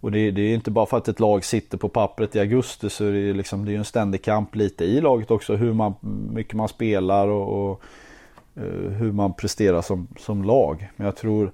och 0.00 0.12
det, 0.12 0.30
det 0.30 0.42
är 0.42 0.54
inte 0.54 0.70
bara 0.70 0.86
för 0.86 0.96
att 0.96 1.08
ett 1.08 1.20
lag 1.20 1.44
sitter 1.44 1.78
på 1.78 1.88
pappret 1.88 2.36
i 2.36 2.40
augusti 2.40 2.90
så 2.90 3.04
är 3.04 3.12
det, 3.12 3.32
liksom, 3.32 3.64
det 3.64 3.70
är 3.70 3.72
ju 3.72 3.78
en 3.78 3.84
ständig 3.84 4.24
kamp 4.24 4.54
lite 4.54 4.84
i 4.84 5.00
laget 5.00 5.30
också. 5.30 5.56
Hur 5.56 5.72
man, 5.72 5.94
mycket 6.32 6.54
man 6.54 6.68
spelar 6.68 7.28
och, 7.28 7.70
och 7.70 7.82
hur 8.98 9.12
man 9.12 9.32
presterar 9.34 9.82
som, 9.82 10.08
som 10.18 10.44
lag. 10.44 10.90
Men 10.96 11.04
jag 11.04 11.16
tror 11.16 11.52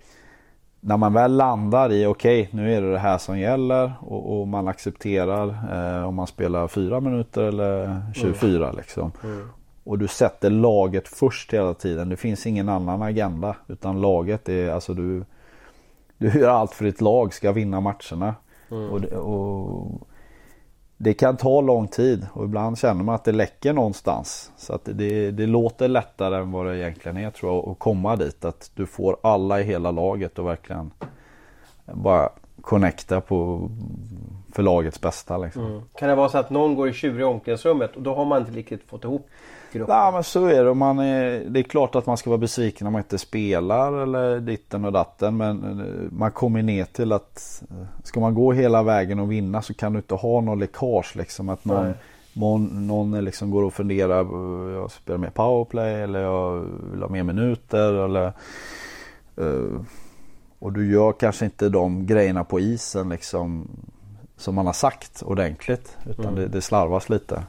när 0.81 0.97
man 0.97 1.13
väl 1.13 1.37
landar 1.37 1.93
i 1.93 2.07
okej 2.07 2.49
nu 2.53 2.75
är 2.75 2.83
det 2.83 2.93
det 2.93 2.99
här 2.99 3.19
som 3.19 3.39
gäller 3.39 3.93
och, 4.01 4.41
och 4.41 4.49
man 4.49 4.69
accepterar 4.69 5.49
eh, 5.73 6.09
om 6.09 6.15
man 6.15 6.27
spelar 6.27 6.69
fyra 6.69 7.01
minuter 7.01 7.43
eller 7.43 8.03
24 8.15 8.73
liksom. 8.73 9.13
Och 9.85 9.99
du 9.99 10.09
sätter 10.09 10.51
laget 10.51 11.09
först 11.09 11.55
hela 11.55 11.75
tiden. 11.75 12.09
Det 12.09 12.17
finns 12.17 12.47
ingen 12.47 12.69
annan 12.69 13.03
agenda 13.03 13.57
utan 13.67 14.01
laget 14.01 14.49
är 14.49 14.71
alltså 14.71 14.95
du 14.95 15.25
Du 16.19 16.41
gör 16.41 16.51
allt 16.51 16.73
för 16.73 16.85
ditt 16.85 17.01
lag 17.01 17.35
ska 17.35 17.53
vinna 17.53 17.81
matcherna. 17.81 18.35
Och, 18.91 19.01
det, 19.01 19.17
och 19.17 20.09
det 20.97 21.15
kan 21.15 21.37
ta 21.37 21.61
lång 21.61 21.89
tid 21.89 22.27
och 22.33 22.45
ibland 22.45 22.79
känner 22.79 23.05
man 23.05 23.15
att 23.15 23.25
det 23.25 23.33
läcker 23.33 23.73
någonstans. 23.73 24.53
Så 24.57 24.73
att 24.73 24.85
det, 24.85 25.31
det 25.31 25.47
låter 25.47 25.89
lättare 25.89 26.37
än 26.37 26.53
vad 26.53 26.67
det 26.67 26.79
egentligen 26.79 27.17
är 27.17 27.31
tror 27.31 27.53
jag 27.55 27.69
att 27.69 27.79
komma 27.79 28.17
dit. 28.17 28.45
Att 28.45 28.71
du 28.75 28.87
får 28.87 29.17
alla 29.23 29.61
i 29.61 29.65
hela 29.65 29.91
laget 29.91 30.39
och 30.39 30.47
verkligen 30.47 30.91
bara 31.93 32.29
connecta 32.61 33.21
på 33.21 33.71
för 34.53 34.63
lagets 34.63 35.01
bästa 35.01 35.39
liksom. 35.39 35.67
Mm. 35.67 35.83
Kan 35.99 36.09
det 36.09 36.15
vara 36.15 36.29
så 36.29 36.39
att 36.39 36.51
någon 36.51 36.75
går 36.75 36.89
i 36.89 36.93
tjur 36.93 37.21
i 37.21 37.25
omklädningsrummet 37.25 37.97
och 37.97 38.03
då 38.03 38.15
har 38.15 38.25
man 38.25 38.41
inte 38.41 38.53
riktigt 38.53 38.83
fått 38.89 39.05
ihop 39.05 39.29
gruppen? 39.79 39.95
Ja 39.97 40.11
men 40.11 40.25
så 40.25 40.47
är 40.47 40.65
det. 40.65 40.75
Man 40.75 40.99
är, 40.99 41.45
det 41.49 41.61
är 41.61 41.63
klart 41.63 41.95
att 41.95 42.07
man 42.07 42.17
ska 42.17 42.31
vara 42.31 42.39
besviken 42.39 42.87
om 42.87 42.93
man 42.93 43.01
inte 43.03 43.19
spelar 43.19 43.93
eller 43.93 44.41
ditten 44.41 44.85
och 44.85 44.93
datten. 44.93 45.37
Men 45.37 45.81
eh, 45.81 45.87
man 46.11 46.31
kommer 46.31 46.63
ner 46.63 46.85
till 46.85 47.13
att 47.13 47.63
eh, 47.71 47.77
ska 48.05 48.21
man 48.21 48.35
gå 48.35 48.53
hela 48.53 48.83
vägen 48.83 49.19
och 49.21 49.33
vinna 49.33 49.63
så 49.63 49.75
kan 49.75 49.93
du 49.93 49.99
inte 49.99 50.15
ha 50.15 50.41
någon 50.41 50.59
läckage 50.59 51.17
liksom. 51.17 51.49
Att 51.49 51.65
någon, 51.65 51.85
Nej. 51.85 51.95
någon, 52.33 52.87
någon 52.87 53.25
liksom 53.25 53.51
går 53.51 53.63
och 53.63 53.75
funderar. 53.75 54.21
eh, 54.21 54.75
Jag 54.75 54.91
spelar 54.91 55.19
mer 55.19 55.31
powerplay 55.31 55.95
eller 56.03 56.21
jag 56.21 56.67
vill 56.93 57.03
ha 57.03 57.09
mer 57.09 57.23
minuter. 57.23 57.93
Eller, 58.05 58.33
och 60.59 60.73
du 60.73 60.93
gör 60.93 61.13
kanske 61.13 61.45
inte 61.45 61.69
de 61.69 62.07
grejerna 62.07 62.45
på 62.45 62.61
isen 62.61 63.09
liksom 63.09 63.69
som 64.37 64.55
man 64.55 64.67
har 64.67 64.73
sagt 64.73 65.23
ordentligt. 65.23 65.97
Utan 66.11 66.35
det, 66.35 66.47
det 66.47 66.61
slarvas 66.61 67.09
lite. 67.09 67.43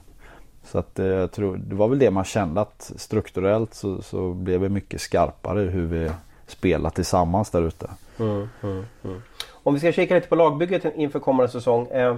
Så 0.65 0.79
att 0.79 0.99
eh, 0.99 1.05
jag 1.05 1.31
tror, 1.31 1.57
det 1.57 1.75
var 1.75 1.87
väl 1.87 1.99
det 1.99 2.11
man 2.11 2.23
kände 2.23 2.61
att 2.61 2.91
strukturellt 2.95 3.73
så, 3.73 4.01
så 4.01 4.33
blev 4.33 4.61
vi 4.61 4.69
mycket 4.69 5.01
skarpare 5.01 5.59
hur 5.59 5.85
vi 5.85 6.11
spelar 6.47 6.89
tillsammans 6.89 7.49
där 7.49 7.61
ute. 7.61 7.89
Mm, 8.19 8.49
mm, 8.63 8.85
mm. 9.03 9.21
Om 9.51 9.73
vi 9.73 9.79
ska 9.79 9.91
kika 9.91 10.15
lite 10.15 10.27
på 10.27 10.35
lagbygget 10.35 10.85
inför 10.95 11.19
kommande 11.19 11.51
säsong. 11.51 11.87
Eh, 11.87 12.15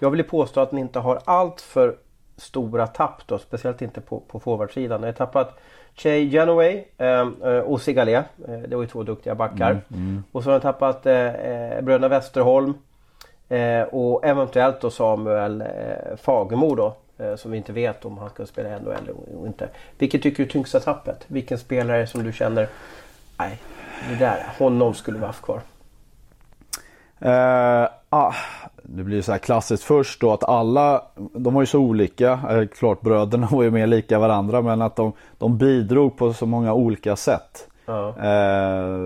jag 0.00 0.10
vill 0.10 0.24
påstå 0.24 0.60
att 0.60 0.72
ni 0.72 0.80
inte 0.80 0.98
har 0.98 1.20
allt 1.24 1.60
för 1.60 1.96
stora 2.36 2.86
tapp 2.86 3.26
då, 3.26 3.38
speciellt 3.38 3.82
inte 3.82 4.00
på, 4.00 4.20
på 4.20 4.40
forwardsidan. 4.40 5.00
Ni 5.00 5.06
har 5.06 5.12
tappat 5.12 5.58
Che 5.94 6.24
Genoway 6.24 6.84
eh, 6.98 7.28
eh, 7.44 7.58
och 7.58 7.80
Sigalé. 7.80 8.14
Eh, 8.14 8.24
det 8.68 8.76
var 8.76 8.82
ju 8.82 8.88
två 8.88 9.02
duktiga 9.02 9.34
backar. 9.34 9.80
Och 10.32 10.42
så 10.42 10.50
har 10.50 10.56
ni 10.58 10.62
tappat 10.62 11.06
eh, 11.06 11.14
eh, 11.14 11.82
bröderna 11.82 12.08
Westerholm. 12.08 12.74
Eh, 13.48 13.82
och 13.82 14.24
eventuellt 14.26 14.80
då 14.80 14.90
Samuel 14.90 15.60
eh, 15.60 16.16
Fagemo 16.16 16.74
då. 16.74 16.96
Eh, 17.18 17.36
som 17.36 17.50
vi 17.50 17.56
inte 17.56 17.72
vet 17.72 18.04
om 18.04 18.18
han 18.18 18.30
ska 18.30 18.46
spela 18.46 18.68
i 18.68 18.80
NHL 18.80 18.92
eller 18.92 19.46
inte. 19.46 19.68
Vilket 19.98 20.22
tycker 20.22 20.36
du 20.36 20.48
är 20.48 20.52
tyngsta 20.52 20.80
tappet? 20.80 21.24
Vilken 21.26 21.58
spelare 21.58 22.06
som 22.06 22.22
du 22.22 22.32
känner 22.32 22.68
Nej, 23.38 23.58
det 24.08 24.14
där, 24.14 24.46
honom 24.58 24.94
skulle 24.94 25.18
vi 25.18 25.26
haft 25.26 25.42
kvar. 25.42 25.60
Eh, 27.20 27.88
ah, 28.08 28.34
det 28.82 29.04
blir 29.04 29.22
så 29.22 29.32
här 29.32 29.38
klassiskt 29.38 29.84
först 29.84 30.20
då 30.20 30.32
att 30.32 30.44
alla, 30.44 31.02
de 31.32 31.54
var 31.54 31.62
ju 31.62 31.66
så 31.66 31.78
olika. 31.78 32.32
Eh, 32.50 32.66
klart 32.66 33.00
bröderna 33.00 33.48
var 33.50 33.62
ju 33.62 33.70
mer 33.70 33.86
lika 33.86 34.18
varandra 34.18 34.62
men 34.62 34.82
att 34.82 34.96
de, 34.96 35.12
de 35.38 35.58
bidrog 35.58 36.16
på 36.16 36.32
så 36.32 36.46
många 36.46 36.72
olika 36.72 37.16
sätt. 37.16 37.68
Ja. 37.86 38.08
Eh, 38.08 38.98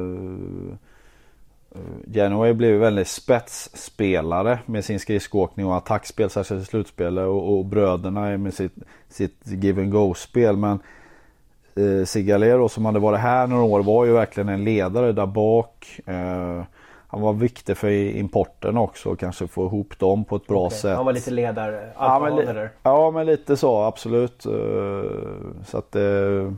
Genoway 2.07 2.53
blev 2.53 2.81
väldigt 2.81 3.09
spetsspelare 3.09 4.59
med 4.66 4.85
sin 4.85 5.01
skridskoåkning 5.01 5.66
och 5.66 5.77
attackspel, 5.77 6.31
särskilt 6.31 6.62
i 6.62 6.64
slutspelet 6.64 7.27
och, 7.27 7.59
och 7.59 7.64
bröderna 7.64 8.39
med 8.39 8.55
sitt, 8.55 8.75
sitt 9.09 9.37
give 9.45 9.83
and 9.83 9.93
go-spel. 9.93 10.57
Men 10.57 10.79
eh, 11.77 12.05
Sigalero 12.05 12.68
som 12.68 12.85
hade 12.85 12.99
varit 12.99 13.20
här 13.20 13.47
några 13.47 13.64
år 13.64 13.83
var 13.83 14.05
ju 14.05 14.12
verkligen 14.12 14.49
en 14.49 14.64
ledare 14.64 15.12
där 15.12 15.27
bak. 15.27 16.01
Eh, 16.07 16.62
han 17.09 17.20
var 17.20 17.33
viktig 17.33 17.77
för 17.77 17.89
importen 17.91 18.77
också 18.77 19.16
kanske 19.16 19.47
få 19.47 19.66
ihop 19.66 19.99
dem 19.99 20.25
på 20.25 20.37
ett 20.37 20.47
bra 20.47 20.66
Okej, 20.66 20.79
sätt. 20.79 20.97
Han 20.97 21.07
var 21.07 21.12
lite 21.12 21.31
ledare, 21.31 21.91
Ja 21.99 22.18
men, 22.23 22.37
li- 22.37 22.68
ja 22.83 23.11
men 23.11 23.27
lite 23.27 23.57
så 23.57 23.83
absolut. 23.83 24.47
Eh, 24.47 24.53
Så 25.66 25.79
att 25.79 25.97
eh, 25.97 26.53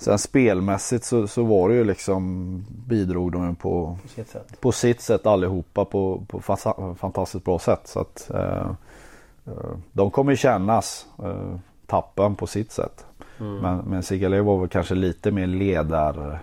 Sen 0.00 0.18
spelmässigt 0.18 1.04
så, 1.04 1.26
så 1.26 1.42
var 1.44 1.68
det 1.68 1.74
ju 1.74 1.84
liksom 1.84 2.64
bidrog 2.86 3.32
de 3.32 3.56
på, 3.56 3.98
På 4.02 4.08
sitt 4.08 4.28
sätt. 4.28 4.60
på 4.60 4.72
sitt 4.72 5.00
sätt 5.00 5.26
allihopa 5.26 5.84
på, 5.84 6.22
på 6.28 6.40
fantastiskt 6.98 7.44
bra 7.44 7.58
sätt. 7.58 7.80
Så 7.84 8.00
att 8.00 8.30
eh, 8.34 8.70
eh, 9.46 9.76
de 9.92 10.10
kommer 10.10 10.34
kännas 10.34 11.06
eh, 11.24 11.54
tappen 11.86 12.34
på 12.36 12.46
sitt 12.46 12.72
sätt. 12.72 13.04
Mm. 13.40 13.56
Men, 13.56 13.78
men 13.78 14.02
Sigalé 14.02 14.40
var 14.40 14.58
väl 14.58 14.68
kanske 14.68 14.94
lite 14.94 15.30
mer 15.30 15.46
ledarroll 15.46 16.38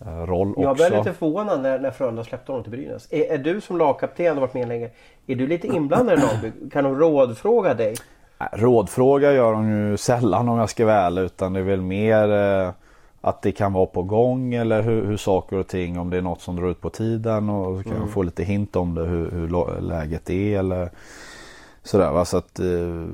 eh, 0.00 0.26
roll 0.26 0.54
Jag 0.56 0.70
också. 0.72 0.88
blev 0.88 0.98
lite 0.98 1.12
förvånad 1.18 1.62
när, 1.62 1.78
när 1.78 1.90
Frölunda 1.90 2.24
släppte 2.24 2.52
honom 2.52 2.62
till 2.64 2.72
Brynäs. 2.72 3.08
Är, 3.10 3.32
är 3.32 3.38
du 3.38 3.60
som 3.60 3.78
lagkapten 3.78 4.36
och 4.36 4.40
varit 4.40 4.54
med 4.54 4.68
länge, 4.68 4.90
är 5.26 5.34
du 5.34 5.46
lite 5.46 5.66
inblandad 5.76 6.18
i 6.18 6.22
lagbygg? 6.22 6.72
Kan 6.72 6.84
de 6.84 6.98
rådfråga 6.98 7.74
dig? 7.74 7.94
Rådfråga 8.52 9.32
gör 9.32 9.52
de 9.52 9.70
ju 9.70 9.96
sällan 9.96 10.48
om 10.48 10.58
jag 10.58 10.70
ska 10.70 10.86
vara 10.86 10.96
ärlig 10.96 11.22
utan 11.22 11.52
det 11.52 11.60
är 11.60 11.64
väl 11.64 11.80
mer 11.80 12.32
eh, 12.32 12.72
att 13.20 13.42
det 13.42 13.52
kan 13.52 13.72
vara 13.72 13.86
på 13.86 14.02
gång 14.02 14.54
eller 14.54 14.82
hur, 14.82 15.06
hur 15.06 15.16
saker 15.16 15.56
och 15.56 15.66
ting 15.66 15.98
om 15.98 16.10
det 16.10 16.16
är 16.16 16.22
något 16.22 16.40
som 16.40 16.56
drar 16.56 16.70
ut 16.70 16.80
på 16.80 16.90
tiden 16.90 17.48
och 17.48 17.76
så 17.76 17.90
kan 17.90 18.00
jag 18.00 18.10
få 18.10 18.22
lite 18.22 18.44
hint 18.44 18.76
om 18.76 18.94
det 18.94 19.04
hur, 19.04 19.30
hur 19.30 19.80
läget 19.80 20.30
är 20.30 20.58
eller 20.58 20.90
sådär 21.82 22.12
va? 22.12 22.24
så 22.24 22.36
att 22.36 22.58
eh, 22.58 23.06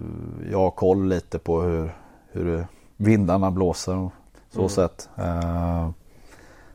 jag 0.51 0.59
har 0.59 0.71
koll 0.71 1.09
lite 1.09 1.39
på 1.39 1.61
hur, 1.61 1.91
hur 2.33 2.67
vindarna 2.97 3.51
blåser 3.51 3.97
och 3.97 4.13
så 4.51 4.69
sätt. 4.69 5.09
Eh, 5.17 5.91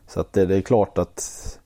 så 0.06 0.20
att 0.20 0.32
det, 0.32 0.46
det 0.46 0.56
är 0.56 0.60
klart 0.60 0.98
att 0.98 1.58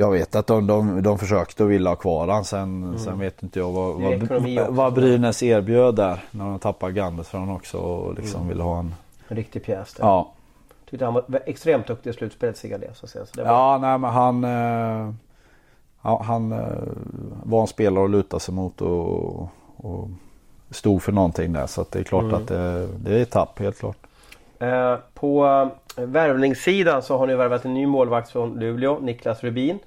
jag 0.00 0.10
vet 0.10 0.34
att 0.34 0.46
de, 0.46 0.66
de, 0.66 1.02
de 1.02 1.18
försökte 1.18 1.64
och 1.64 1.70
ville 1.70 1.88
ha 1.88 1.96
kvar 1.96 2.28
han. 2.28 2.44
Sen, 2.44 2.98
sen 2.98 3.18
vet 3.18 3.42
inte 3.42 3.58
jag 3.58 3.70
vad, 3.70 4.00
vad, 4.00 4.68
vad 4.68 4.94
Brynäs 4.94 5.42
erbjöd 5.42 5.94
där. 5.94 6.24
När 6.30 6.44
de 6.44 6.58
tappade 6.58 6.92
Gandet 6.92 7.26
för 7.26 7.38
honom 7.38 7.56
också 7.56 7.78
och 7.78 8.14
liksom 8.14 8.48
ville 8.48 8.62
ha 8.62 8.78
en. 8.78 8.94
En 9.28 9.36
riktig 9.36 9.64
pjäs 9.64 9.94
där. 9.94 10.04
Ja. 10.04 10.32
Tyckte 10.90 11.04
han 11.04 11.14
var 11.14 11.24
extremt 11.46 11.86
duktig 11.86 12.10
i 12.10 12.12
slutspelet, 12.12 12.56
Sigalé. 12.56 12.86
Så 12.94 13.06
att 13.06 13.10
säga. 13.10 13.26
Så 13.26 13.32
det 13.36 13.42
var... 13.42 13.50
Ja 13.50 13.78
nej 13.78 13.98
men 13.98 14.10
han. 14.10 14.44
Eh, 14.44 15.14
han 16.22 16.52
eh, 16.52 16.58
var 17.42 17.60
en 17.60 17.66
spelare 17.66 18.04
att 18.04 18.10
luta 18.10 18.38
sig 18.38 18.54
mot 18.54 18.80
och, 18.80 19.48
och 19.76 20.08
stod 20.70 21.02
för 21.02 21.12
någonting 21.12 21.52
där. 21.52 21.66
Så 21.66 21.84
det 21.90 21.98
är 21.98 22.02
klart 22.02 22.32
att 22.32 22.46
det, 22.46 22.86
det 22.86 23.18
är 23.18 23.22
ett 23.22 23.30
tapp 23.30 23.58
helt 23.58 23.78
klart. 23.78 23.96
Eh, 24.58 24.96
på 25.14 25.68
värvningssidan 25.96 27.02
så 27.02 27.18
har 27.18 27.26
ni 27.26 27.34
värvat 27.34 27.64
en 27.64 27.74
ny 27.74 27.86
målvakt 27.86 28.30
från 28.30 28.60
Luleå, 28.60 28.98
Niklas 28.98 29.44
Rubin. 29.44 29.78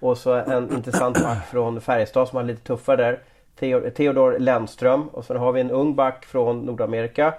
Och 0.00 0.18
så 0.18 0.32
en 0.32 0.72
intressant 0.72 1.22
back 1.22 1.46
från 1.46 1.80
Färjestad 1.80 2.28
som 2.28 2.36
har 2.36 2.44
lite 2.44 2.62
tuffare 2.62 2.96
där. 2.96 3.18
Theo- 3.60 3.90
Theodor 3.90 4.38
Lennström. 4.38 5.08
Och 5.08 5.24
sen 5.24 5.36
har 5.36 5.52
vi 5.52 5.60
en 5.60 5.70
ung 5.70 5.94
back 5.94 6.24
från 6.24 6.60
Nordamerika. 6.60 7.34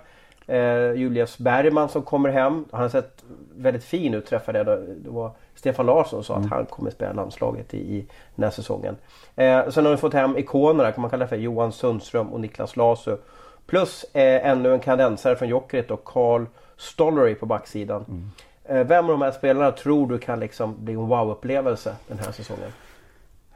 Eh, 0.47 0.91
Julius 0.93 1.37
Bergman 1.37 1.89
som 1.89 2.01
kommer 2.01 2.29
hem. 2.29 2.65
Han 2.71 2.81
har 2.81 2.89
sett 2.89 3.23
väldigt 3.55 3.83
fin 3.83 4.13
ut 4.13 4.25
träffade 4.25 4.57
jag. 4.57 4.67
Det 4.67 5.09
var 5.09 5.31
Stefan 5.55 5.85
Larsson 5.85 6.23
sa 6.23 6.35
att 6.35 6.49
han 6.49 6.65
kommer 6.65 6.91
spela 6.91 7.13
landslaget 7.13 7.73
i, 7.73 7.77
i 7.77 8.05
den 8.35 8.43
här 8.43 8.51
säsongen. 8.51 8.95
Eh, 9.35 9.69
sen 9.69 9.85
har 9.85 9.91
vi 9.91 9.97
fått 9.97 10.13
hem 10.13 10.37
ikonerna 10.37 10.91
kan 10.91 11.01
man 11.01 11.09
kalla 11.09 11.25
det 11.25 11.29
för. 11.29 11.35
Johan 11.35 11.71
Sundström 11.71 12.33
och 12.33 12.39
Niklas 12.39 12.75
Lasu. 12.75 13.17
Plus 13.65 14.03
eh, 14.13 14.47
ännu 14.47 14.73
en 14.73 14.79
kanadensare 14.79 15.35
från 15.35 15.49
Jokerit 15.49 15.91
och 15.91 16.03
Carl 16.03 16.45
Stollery 16.83 17.35
på 17.35 17.45
backsidan. 17.45 18.31
Eh, 18.65 18.83
vem 18.83 19.05
av 19.05 19.11
de 19.11 19.21
här 19.21 19.31
spelarna 19.31 19.71
tror 19.71 20.07
du 20.07 20.19
kan 20.19 20.39
liksom 20.39 20.75
bli 20.85 20.93
en 20.93 21.07
wow-upplevelse 21.07 21.95
den 22.07 22.19
här 22.19 22.31
säsongen? 22.31 22.69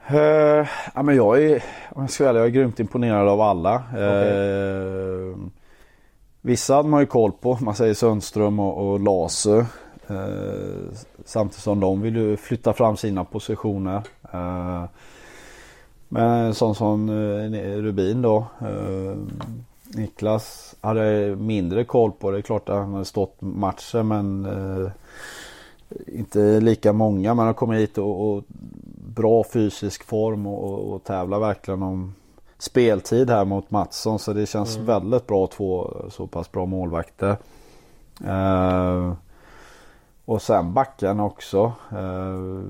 Eh, 0.06 0.68
ja, 0.94 1.02
men 1.02 1.16
jag 1.16 1.42
är, 1.42 1.64
om 1.90 2.02
jag 2.02 2.10
ska 2.10 2.28
ärlig, 2.28 2.40
jag 2.40 2.46
är 2.46 2.50
grymt 2.50 2.80
imponerad 2.80 3.28
av 3.28 3.40
alla. 3.40 3.74
Eh, 3.74 5.36
vissa 6.40 6.74
hade 6.74 6.88
man 6.88 7.00
ju 7.00 7.06
koll 7.06 7.32
på. 7.32 7.58
Man 7.60 7.74
säger 7.74 7.94
Sundström 7.94 8.60
och, 8.60 8.92
och 8.92 9.00
Lasu. 9.00 9.58
Eh, 9.58 9.66
samtidigt 11.24 11.62
som 11.62 11.80
de 11.80 12.02
vill 12.02 12.16
ju 12.16 12.36
flytta 12.36 12.72
fram 12.72 12.96
sina 12.96 13.24
positioner. 13.24 14.02
Men 16.08 16.30
en 16.30 16.54
sån 16.54 16.74
som 16.74 17.10
Rubin 17.76 18.22
då. 18.22 18.46
Niklas 19.94 20.76
hade 20.80 21.36
mindre 21.36 21.84
koll 21.84 22.12
på. 22.12 22.30
Det 22.30 22.38
är 22.38 22.42
klart 22.42 22.68
att 22.68 22.76
han 22.76 22.92
hade 22.92 23.04
stått 23.04 23.36
matcher 23.40 24.02
men 24.02 24.44
eh, 24.46 24.90
inte 26.06 26.60
lika 26.60 26.92
många. 26.92 27.34
Men 27.34 27.44
han 27.44 27.54
kommer 27.54 27.74
hit 27.74 27.98
och, 27.98 28.28
och 28.28 28.44
bra 29.14 29.44
fysisk 29.44 30.04
form 30.04 30.46
och, 30.46 30.64
och, 30.64 30.94
och 30.94 31.04
tävlar 31.04 31.38
verkligen 31.38 31.82
om 31.82 32.14
speltid 32.58 33.30
här 33.30 33.44
mot 33.44 33.70
Mattsson. 33.70 34.18
Så 34.18 34.32
det 34.32 34.46
känns 34.46 34.76
väldigt 34.76 35.26
bra 35.26 35.46
två 35.46 35.96
så 36.10 36.26
pass 36.26 36.52
bra 36.52 36.66
målvakter. 36.66 37.36
Eh, 38.26 39.12
och 40.24 40.42
sen 40.42 40.72
backen 40.74 41.20
också. 41.20 41.72
Eh, 41.92 42.62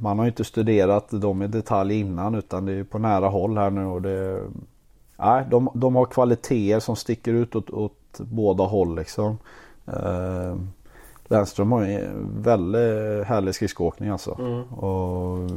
man 0.00 0.18
har 0.18 0.24
ju 0.24 0.30
inte 0.30 0.44
studerat 0.44 1.10
dem 1.10 1.42
i 1.42 1.46
detalj 1.46 2.00
innan 2.00 2.34
utan 2.34 2.66
det 2.66 2.72
är 2.72 2.84
på 2.84 2.98
nära 2.98 3.28
håll 3.28 3.58
här 3.58 3.70
nu. 3.70 3.84
Och 3.84 4.02
det, 4.02 4.42
nej, 5.16 5.44
de, 5.50 5.68
de 5.74 5.96
har 5.96 6.06
kvaliteter 6.06 6.80
som 6.80 6.96
sticker 6.96 7.32
ut 7.32 7.56
åt, 7.56 7.70
åt 7.70 8.18
båda 8.18 8.64
håll 8.64 8.96
liksom. 8.96 9.38
Eh, 9.86 10.56
Lennström 11.28 11.72
har 11.72 11.82
en 11.82 12.42
väldigt 12.42 13.26
härlig 13.26 13.54
skridskoåkning 13.54 14.08
alltså. 14.08 14.30
Och 14.76 15.50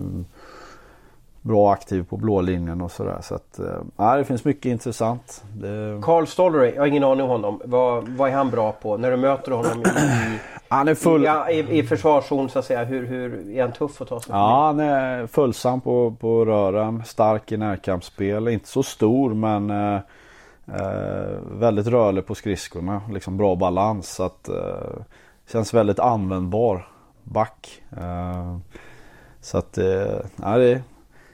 bra 1.41 1.72
aktiv 1.74 2.05
på 2.10 2.18
blå 2.18 2.41
linjen 2.41 2.82
och 2.82 2.91
sådär. 2.91 3.18
Så 3.22 3.36
att, 3.36 3.60
ja, 3.97 4.16
det 4.16 4.26
finns 4.26 4.45
mycket 4.45 4.66
intressant. 4.66 5.43
Det, 5.53 6.01
Carl 6.03 6.28
Stollery, 6.28 6.74
jag 6.76 6.82
har 6.82 6.88
ingen 6.88 7.03
aning 7.03 7.24
om 7.24 7.30
honom. 7.30 7.62
Vad, 7.66 8.07
vad 8.07 8.30
är 8.30 8.34
han 8.34 8.49
bra 8.49 8.72
på? 8.72 8.97
När 8.97 9.12
du 9.12 9.18
möter 9.18 9.51
honom 9.51 9.82
i, 9.82 10.39
han 10.70 10.88
är 10.88 10.95
full... 10.95 11.24
ja, 11.24 11.49
i, 11.49 11.80
i 11.80 11.84
försvarszon 11.84 12.49
så 12.49 12.59
att 12.59 12.65
säga. 12.65 12.84
Hur, 12.84 13.05
hur 13.05 13.51
är 13.51 13.61
han 13.61 13.72
tuff 13.72 14.01
att 14.01 14.07
ta 14.07 14.20
sig? 14.20 14.32
Ja, 14.34 14.65
han 14.65 14.80
är 14.80 15.28
följsam 15.28 15.82
på, 15.82 16.15
på 16.20 16.45
rören. 16.45 17.03
Stark 17.05 17.51
i 17.51 17.57
närkampsspel. 17.57 18.47
Inte 18.47 18.67
så 18.67 18.84
stor 18.84 19.34
men 19.34 19.70
eh, 19.70 19.99
eh, 20.76 21.38
väldigt 21.51 21.88
rörlig 21.88 22.26
på 22.26 22.36
skridskorna. 22.36 23.01
Liksom 23.11 23.38
bra 23.38 23.55
balans. 23.55 24.09
Så 24.09 24.24
att, 24.24 24.49
eh, 24.49 25.03
känns 25.51 25.74
väldigt 25.74 25.99
användbar 25.99 26.88
back. 27.24 27.82
Eh, 27.97 28.57
så 29.41 29.57
att 29.57 29.78
eh, 29.78 30.20
ja, 30.41 30.57
det 30.57 30.82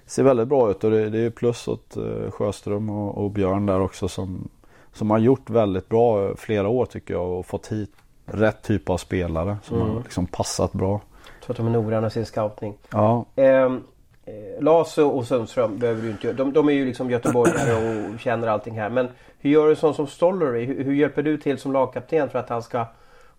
ser 0.06 0.24
väldigt 0.24 0.48
bra 0.48 0.72
ut 0.72 0.84
och 0.84 0.92
det, 0.92 1.10
det 1.10 1.20
är 1.20 1.30
plus 1.30 1.68
åt 1.68 1.98
eh, 1.98 2.32
Sjöström 2.32 2.90
och, 2.90 3.24
och 3.24 3.32
Björn 3.32 3.66
där 3.66 3.80
också 3.80 4.08
som, 4.08 4.50
som 4.94 5.12
har 5.12 5.18
gjort 5.18 5.50
väldigt 5.50 5.90
bra 5.90 6.36
flera 6.36 6.68
år 6.68 6.86
tycker 6.86 7.14
jag 7.14 7.40
och 7.40 7.46
fått 7.46 7.68
hit 7.68 7.92
rätt 8.26 8.62
typ 8.62 8.90
av 8.90 8.98
spelare 8.98 9.58
som 9.64 9.82
har 9.82 10.02
liksom 10.04 10.28
passat 10.28 10.74
bra. 10.74 11.02
Så 11.46 11.52
att 11.52 11.58
de 11.58 11.68
är 11.68 11.72
noggranna 11.72 12.08
i 12.08 12.10
sin 12.10 12.26
scouting. 12.26 12.78
Ja, 12.90 13.26
Ehm, 13.36 13.84
eh, 14.26 14.64
Lasu 14.64 15.04
och 15.04 15.28
Sundström 15.28 15.78
behöver 15.78 16.02
du 16.02 16.10
inte. 16.10 16.34
De, 16.34 16.54
de 16.54 16.70
är 16.70 16.74
ju 16.74 16.86
liksom 16.86 17.12
göteborgare 17.12 17.74
och 18.14 18.20
känner 18.20 18.48
allting 18.48 18.80
här. 18.80 18.90
Men 18.90 19.08
hur 19.40 19.50
gör 19.50 19.68
du 19.68 19.76
sån 19.76 19.94
som 19.94 20.08
Stollery? 20.08 20.66
Hur, 20.66 20.84
hur 20.84 20.94
hjälper 20.94 21.24
du 21.24 21.38
till 21.38 21.58
som 21.58 21.74
lagkapten 21.74 22.30
för 22.30 22.40
att 22.40 22.50
han 22.50 22.64
ska 22.64 22.86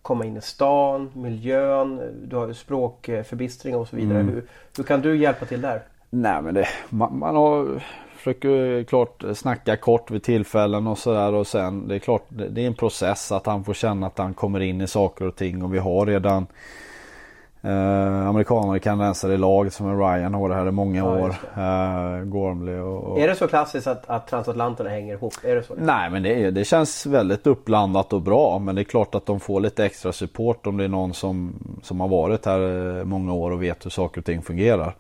komma 0.03 0.24
in 0.24 0.37
i 0.37 0.41
stan, 0.41 1.11
miljön, 1.14 2.01
du 2.24 2.37
har 2.37 2.53
språkförbistring 2.53 3.76
och 3.76 3.89
så 3.89 3.97
vidare. 3.97 4.20
Mm. 4.20 4.34
Hur, 4.34 4.45
hur 4.76 4.84
kan 4.84 5.01
du 5.01 5.16
hjälpa 5.16 5.47
till 5.47 5.61
där? 5.61 5.82
Nej 6.11 6.43
men 6.43 6.55
det, 6.55 6.68
man, 6.89 7.18
man 7.18 7.37
har 7.37 7.82
försöker 8.26 8.84
klart 8.84 9.24
snacka 9.34 9.76
kort 9.76 10.10
vid 10.10 10.22
tillfällen 10.22 10.86
och 10.86 10.98
sådär 10.98 11.32
och 11.32 11.46
sen 11.46 11.88
det 11.88 11.94
är 11.94 11.98
klart 11.98 12.22
det, 12.28 12.62
är 12.62 12.66
en 12.66 12.74
process 12.74 13.32
att 13.32 13.46
han 13.46 13.64
får 13.64 13.74
känna 13.74 14.06
att 14.06 14.18
han 14.18 14.34
kommer 14.34 14.60
in 14.60 14.80
i 14.80 14.86
saker 14.86 15.26
och 15.26 15.36
ting 15.36 15.62
och 15.62 15.74
vi 15.74 15.78
har 15.78 16.06
redan 16.06 16.46
eh, 17.62 18.28
amerikaner 18.28 18.78
kanadensare 18.78 19.34
i 19.34 19.36
laget 19.36 19.72
som 19.72 19.86
är 19.86 19.96
Ryan 19.96 20.34
har 20.34 20.48
det 20.48 20.54
här 20.54 20.68
i 20.68 20.70
många 20.70 20.98
Ja, 20.98 21.18
år. 21.18 21.28
Eh, 21.28 22.24
Gormley 22.24 22.78
och, 22.78 23.04
och 23.04 23.20
Är 23.20 23.28
det 23.28 23.34
så 23.34 23.48
klassiskt 23.48 23.86
att, 23.86 24.10
att 24.10 24.28
transatlanterna 24.28 24.90
hänger 24.90 25.14
ihop? 25.14 25.34
Är 25.42 25.56
det 25.56 25.62
så? 25.62 25.74
Nej 25.76 26.10
men 26.10 26.22
det, 26.22 26.50
det 26.50 26.64
känns 26.64 27.06
väldigt 27.06 27.46
uppblandat 27.46 28.12
och 28.12 28.22
bra 28.22 28.58
men 28.58 28.74
det 28.74 28.80
är 28.80 28.84
klart 28.84 29.14
att 29.14 29.26
de 29.26 29.40
får 29.40 29.60
lite 29.60 29.84
extra 29.84 30.12
support 30.12 30.66
om 30.66 30.76
det 30.76 30.84
är 30.84 30.88
någon 30.88 31.14
som, 31.14 31.54
som 31.82 32.00
har 32.00 32.08
varit 32.08 32.46
här 32.46 32.98
eh, 32.98 33.04
många 33.04 33.32
år 33.32 33.50
och 33.50 33.62
vet 33.62 33.84
hur 33.84 33.90
saker 33.90 34.20
och 34.20 34.24
ting 34.24 34.42
fungerar. 34.42 34.94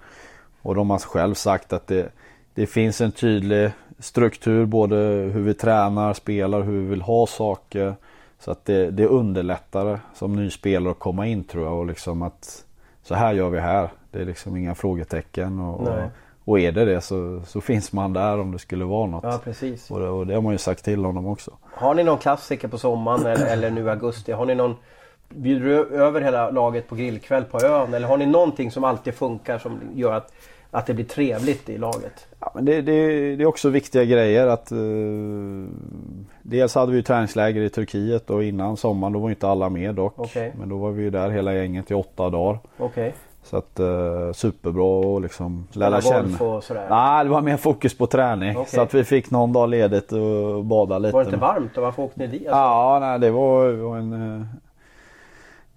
Och 0.62 0.74
de 0.74 0.90
har 0.90 0.98
själv 0.98 1.34
sagt 1.34 1.72
att 1.72 1.86
det, 1.86 2.12
det 2.56 2.66
finns 2.66 3.00
en 3.00 3.12
tydlig 3.12 3.70
struktur 3.98 4.66
både 4.66 4.96
hur 4.96 5.42
vi 5.42 5.54
tränar, 5.54 6.14
spelar, 6.14 6.62
hur 6.62 6.80
vi 6.80 6.86
vill 6.86 7.02
ha 7.02 7.26
saker. 7.26 7.94
Så 8.38 8.50
att 8.50 8.64
det, 8.64 8.90
det 8.90 9.06
underlättar 9.06 10.00
som 10.14 10.36
ny 10.36 10.50
spelare 10.50 10.90
att 10.90 10.98
komma 10.98 11.26
in 11.26 11.44
tror 11.44 11.64
jag 11.64 11.78
och 11.78 11.86
liksom 11.86 12.22
att 12.22 12.64
så 13.02 13.14
här 13.14 13.34
gör 13.34 13.50
vi 13.50 13.60
här. 13.60 13.88
Det 14.10 14.20
är 14.20 14.24
liksom 14.24 14.56
inga 14.56 14.74
frågetecken 14.74 15.60
och, 15.60 15.80
och, 15.80 15.98
och 16.44 16.60
är 16.60 16.72
det 16.72 16.84
det 16.84 17.00
så, 17.00 17.42
så 17.46 17.60
finns 17.60 17.92
man 17.92 18.12
där 18.12 18.40
om 18.40 18.52
det 18.52 18.58
skulle 18.58 18.84
vara 18.84 19.06
något. 19.06 19.24
Ja 19.24 19.40
precis. 19.44 19.90
Och, 19.90 20.00
det, 20.00 20.08
och 20.08 20.26
det 20.26 20.34
har 20.34 20.42
man 20.42 20.52
ju 20.52 20.58
sagt 20.58 20.84
till 20.84 21.04
honom 21.04 21.26
också. 21.26 21.50
Har 21.62 21.94
ni 21.94 22.04
någon 22.04 22.18
klassiker 22.18 22.68
på 22.68 22.78
sommaren 22.78 23.26
eller, 23.26 23.46
eller 23.46 23.70
nu 23.70 23.84
i 23.84 23.88
augusti? 23.88 24.32
Har 24.32 24.46
ni 24.46 24.54
någon 24.54 24.76
Bjuder 25.28 25.66
du 25.66 25.96
över 25.96 26.20
hela 26.20 26.50
laget 26.50 26.88
på 26.88 26.94
grillkväll 26.94 27.44
på 27.44 27.60
ön? 27.60 27.94
Eller 27.94 28.08
har 28.08 28.16
ni 28.16 28.26
någonting 28.26 28.70
som 28.70 28.84
alltid 28.84 29.14
funkar 29.14 29.58
som 29.58 29.80
gör 29.94 30.12
att, 30.12 30.32
att 30.70 30.86
det 30.86 30.94
blir 30.94 31.04
trevligt 31.04 31.68
i 31.68 31.78
laget? 31.78 32.26
Ja, 32.40 32.52
men 32.54 32.64
det, 32.64 32.82
det, 32.82 33.36
det 33.36 33.42
är 33.42 33.46
också 33.46 33.68
viktiga 33.68 34.04
grejer 34.04 34.46
att 34.46 34.72
uh, 34.72 35.66
Dels 36.42 36.74
hade 36.74 36.92
vi 36.92 37.02
träningsläger 37.02 37.62
i 37.62 37.68
Turkiet 37.68 38.30
och 38.30 38.44
innan 38.44 38.76
sommaren 38.76 39.12
då 39.12 39.18
var 39.18 39.30
inte 39.30 39.48
alla 39.48 39.68
med 39.68 39.94
dock. 39.94 40.18
Okay. 40.18 40.50
Men 40.58 40.68
då 40.68 40.76
var 40.76 40.90
vi 40.90 41.02
ju 41.02 41.10
där 41.10 41.30
hela 41.30 41.54
gänget 41.54 41.90
i 41.90 41.94
åtta 41.94 42.30
dagar. 42.30 42.58
Okay. 42.78 43.12
Så 43.42 43.56
att 43.56 43.80
uh, 43.80 44.32
superbra 44.32 45.16
att 45.16 45.22
liksom 45.22 45.66
lära 45.72 46.00
känna. 46.00 46.38
och 46.38 46.64
sådär? 46.64 46.86
Nej 46.90 47.24
det 47.24 47.30
var 47.30 47.40
mer 47.40 47.56
fokus 47.56 47.98
på 47.98 48.06
träning. 48.06 48.56
Okay. 48.56 48.64
Så 48.66 48.80
att 48.80 48.94
vi 48.94 49.04
fick 49.04 49.30
någon 49.30 49.52
dag 49.52 49.68
ledigt 49.68 50.12
och 50.12 50.64
bada 50.64 50.98
lite. 50.98 51.12
Var 51.12 51.24
det 51.24 51.28
inte 51.28 51.40
varmt? 51.40 51.76
Varför 51.76 52.02
åkte 52.02 52.20
ni 52.20 52.26
dit? 52.26 52.40
Alltså? 52.40 52.50
Ja 52.50 52.98
nej 53.00 53.18
det 53.18 53.30
var, 53.30 53.72
var 53.72 53.98
en 53.98 54.12
uh, 54.12 54.42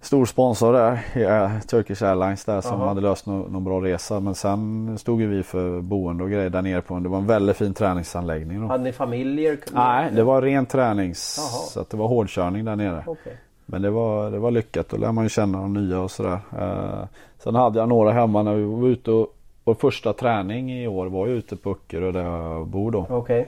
stor 0.00 0.26
sponsor 0.26 0.72
där, 0.72 1.00
ja, 1.14 1.50
Turkish 1.66 2.02
Airlines 2.02 2.44
där 2.44 2.60
som 2.60 2.72
Aha. 2.72 2.88
hade 2.88 3.00
löst 3.00 3.26
någon, 3.26 3.52
någon, 3.52 3.64
bra 3.64 3.80
resa. 3.80 4.20
Men 4.20 4.34
sen 4.34 4.98
stod 4.98 5.20
ju 5.20 5.26
vi 5.26 5.42
för 5.42 5.80
boende 5.80 6.24
och 6.24 6.30
grejer 6.30 6.50
där 6.50 6.62
nere 6.62 6.80
på 6.80 6.98
Det 6.98 7.08
var 7.08 7.18
en 7.18 7.26
väldigt 7.26 7.56
fin 7.56 7.74
träningsanläggning. 7.74 8.60
Då. 8.60 8.66
Hade 8.66 8.84
ni 8.84 8.92
familjer? 8.92 9.58
Nej, 9.72 10.10
det 10.12 10.22
var 10.22 10.42
ren 10.42 10.66
tränings... 10.66 11.38
Aha. 11.38 11.64
Så 11.66 11.80
att 11.80 11.90
det 11.90 11.96
var 11.96 12.08
hårdkörning 12.08 12.64
där 12.64 12.76
nere. 12.76 13.04
Okay. 13.06 13.32
Men 13.66 13.82
det 13.82 13.90
var, 13.90 14.30
det 14.30 14.38
var 14.38 14.50
lyckat. 14.50 14.88
Då 14.88 14.96
lär 14.96 15.12
man 15.12 15.24
ju 15.24 15.28
känna 15.28 15.60
de 15.60 15.72
nya 15.72 16.00
och 16.00 16.10
sådär. 16.10 16.38
Uh, 16.58 17.04
sen 17.38 17.54
hade 17.54 17.78
jag 17.78 17.88
några 17.88 18.12
hemma 18.12 18.42
när 18.42 18.54
vi 18.54 18.64
var 18.64 18.88
ute 18.88 19.10
och 19.10 19.36
vår 19.64 19.74
första 19.74 20.12
träning 20.12 20.72
i 20.72 20.88
år 20.88 21.06
var 21.06 21.26
ju 21.26 21.32
ute 21.32 21.56
på 21.56 21.70
Öckerö 21.70 22.12
där 22.12 22.24
jag 22.24 22.66
bor 22.66 22.90
då. 22.90 23.06
Okay. 23.10 23.44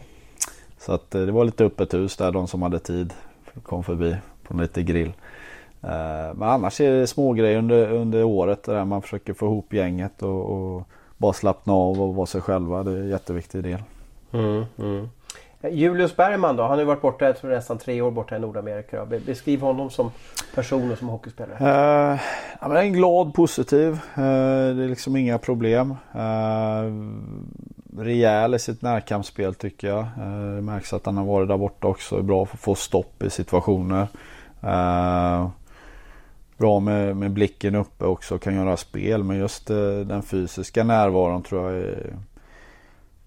Så 0.78 0.92
att 0.92 1.14
uh, 1.14 1.26
det 1.26 1.32
var 1.32 1.44
lite 1.44 1.64
öppet 1.64 1.94
hus 1.94 2.16
där. 2.16 2.32
De 2.32 2.46
som 2.48 2.62
hade 2.62 2.78
tid 2.78 3.12
kom 3.62 3.84
förbi 3.84 4.16
på 4.42 4.57
lite 4.57 4.82
grill. 4.82 5.12
Eh, 5.83 6.35
men 6.35 6.49
annars 6.49 6.80
är 6.80 6.91
det 6.91 7.07
små 7.07 7.33
grejer 7.33 7.59
under, 7.59 7.93
under 7.93 8.24
året 8.24 8.64
där 8.64 8.85
man 8.85 9.03
försöker 9.03 9.33
få 9.33 9.47
ihop 9.47 9.72
gänget 9.72 10.22
och, 10.22 10.51
och 10.51 10.83
bara 11.16 11.33
slappna 11.33 11.72
av 11.72 12.03
och 12.03 12.14
vara 12.14 12.26
sig 12.26 12.41
själva. 12.41 12.83
Det 12.83 12.91
är 12.91 12.97
en 12.97 13.09
jätteviktig 13.09 13.62
del. 13.62 13.83
Mm, 14.33 14.64
mm. 14.78 15.09
Julius 15.70 16.16
Bergman 16.16 16.57
då? 16.57 16.62
Han 16.62 16.70
har 16.72 16.78
ju 16.78 16.85
varit 16.85 17.01
borta 17.03 17.35
för 17.35 17.49
nästan 17.49 17.78
tre 17.78 18.01
år 18.01 18.11
borta 18.11 18.37
i 18.37 18.39
Nordamerika. 18.39 19.07
Beskriv 19.26 19.61
honom 19.61 19.91
som 19.91 20.11
person 20.55 20.93
och 20.93 20.99
som 20.99 21.09
hockeyspelare. 21.09 21.59
Uh, 21.61 22.20
ja, 22.61 22.68
men 22.68 22.76
en 22.76 22.93
glad, 22.93 23.35
positiv. 23.35 23.93
Uh, 23.93 24.74
det 24.74 24.85
är 24.85 24.89
liksom 24.89 25.16
inga 25.16 25.39
problem. 25.39 25.91
Uh, 26.14 26.93
rejäl 27.99 28.55
i 28.55 28.59
sitt 28.59 28.83
närkampsspel 28.83 29.55
tycker 29.55 29.89
jag. 29.89 29.99
Uh, 29.99 30.55
det 30.55 30.62
märks 30.62 30.93
att 30.93 31.07
han 31.07 31.16
har 31.16 31.24
varit 31.24 31.49
där 31.49 31.59
borta 31.59 31.87
också. 31.87 32.14
Det 32.14 32.20
är 32.20 32.24
bra 32.24 32.47
för 32.47 32.57
att 32.57 32.61
få 32.61 32.74
stopp 32.74 33.22
i 33.22 33.30
situationer. 33.30 34.07
Uh, 34.64 35.49
bra 36.63 36.81
med, 36.81 37.17
med 37.17 37.31
blicken 37.31 37.75
uppe 37.75 38.05
också 38.05 38.35
och 38.35 38.43
kan 38.43 38.55
göra 38.55 38.77
spel. 38.77 39.25
Men 39.25 39.37
just 39.37 39.71
eh, 39.71 39.77
den 40.07 40.23
fysiska 40.23 40.85
närvaron 40.85 41.43
tror 41.43 41.71
jag 41.71 41.83
är, 41.83 42.17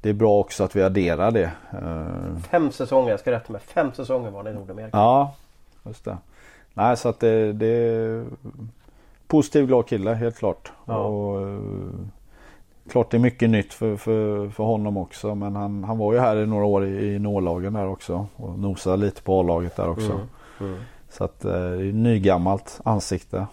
det 0.02 0.10
är 0.10 0.14
bra 0.14 0.40
också 0.40 0.64
att 0.64 0.76
vi 0.76 0.84
adderar 0.84 1.32
det. 1.32 1.52
Eh, 1.72 2.40
fem 2.52 2.72
säsonger, 2.72 3.10
jag 3.10 3.20
ska 3.20 3.32
rätta 3.32 3.54
mig. 3.54 3.62
Fem 3.62 3.94
säsonger 3.94 4.32
var 4.32 4.44
det 4.44 4.50
i 4.50 4.54
Nordamerika. 4.54 4.98
Ja, 4.98 5.36
just 5.84 6.06
det. 6.06 6.18
Nej, 6.74 6.98
så 6.98 7.10
att 7.10 7.20
det, 7.20 7.54
det 7.54 7.68
är 7.68 8.26
positiv 9.28 9.68
glad 9.68 9.88
kille 9.88 10.14
helt 10.14 10.38
klart. 10.38 10.72
Ja. 10.86 10.98
Och, 10.98 11.48
eh, 11.48 11.60
klart 12.90 13.12
det 13.12 13.18
är 13.18 13.22
mycket 13.22 13.50
nytt 13.50 13.74
för, 13.74 13.98
för, 13.98 14.50
för 14.50 14.64
honom 14.64 14.98
också. 14.98 15.36
Men 15.36 15.56
han, 15.56 15.84
han 15.84 15.98
var 15.98 16.14
ju 16.14 16.20
här 16.20 16.36
i 16.36 16.46
några 16.46 16.66
år 16.66 16.86
i, 16.86 17.16
i 17.16 17.20
nålagen 17.20 17.74
där 17.74 17.88
också. 17.88 18.28
Och 18.36 18.60
nosade 18.60 18.98
lite 18.98 19.22
på 19.22 19.40
A-laget 19.40 19.76
där 19.76 19.90
också. 19.90 20.12
Mm. 20.12 20.28
Mm. 20.60 20.80
Så 21.18 21.24
att 21.24 21.46
eh, 21.46 21.52
det 21.52 21.58
är 21.58 21.94
nygammalt 21.94 22.80
ansikte. 22.84 23.48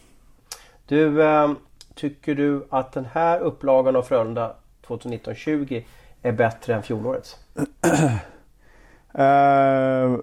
Du, 0.86 1.22
eh, 1.22 1.50
tycker 1.94 2.34
du 2.34 2.66
att 2.70 2.92
den 2.92 3.06
här 3.12 3.40
upplagan 3.40 3.96
av 3.96 4.02
Frölunda 4.02 4.54
2019-20 4.86 5.82
är 6.22 6.32
bättre 6.32 6.74
än 6.74 6.82
fjolårets? 6.82 7.36
eh, 9.14 10.16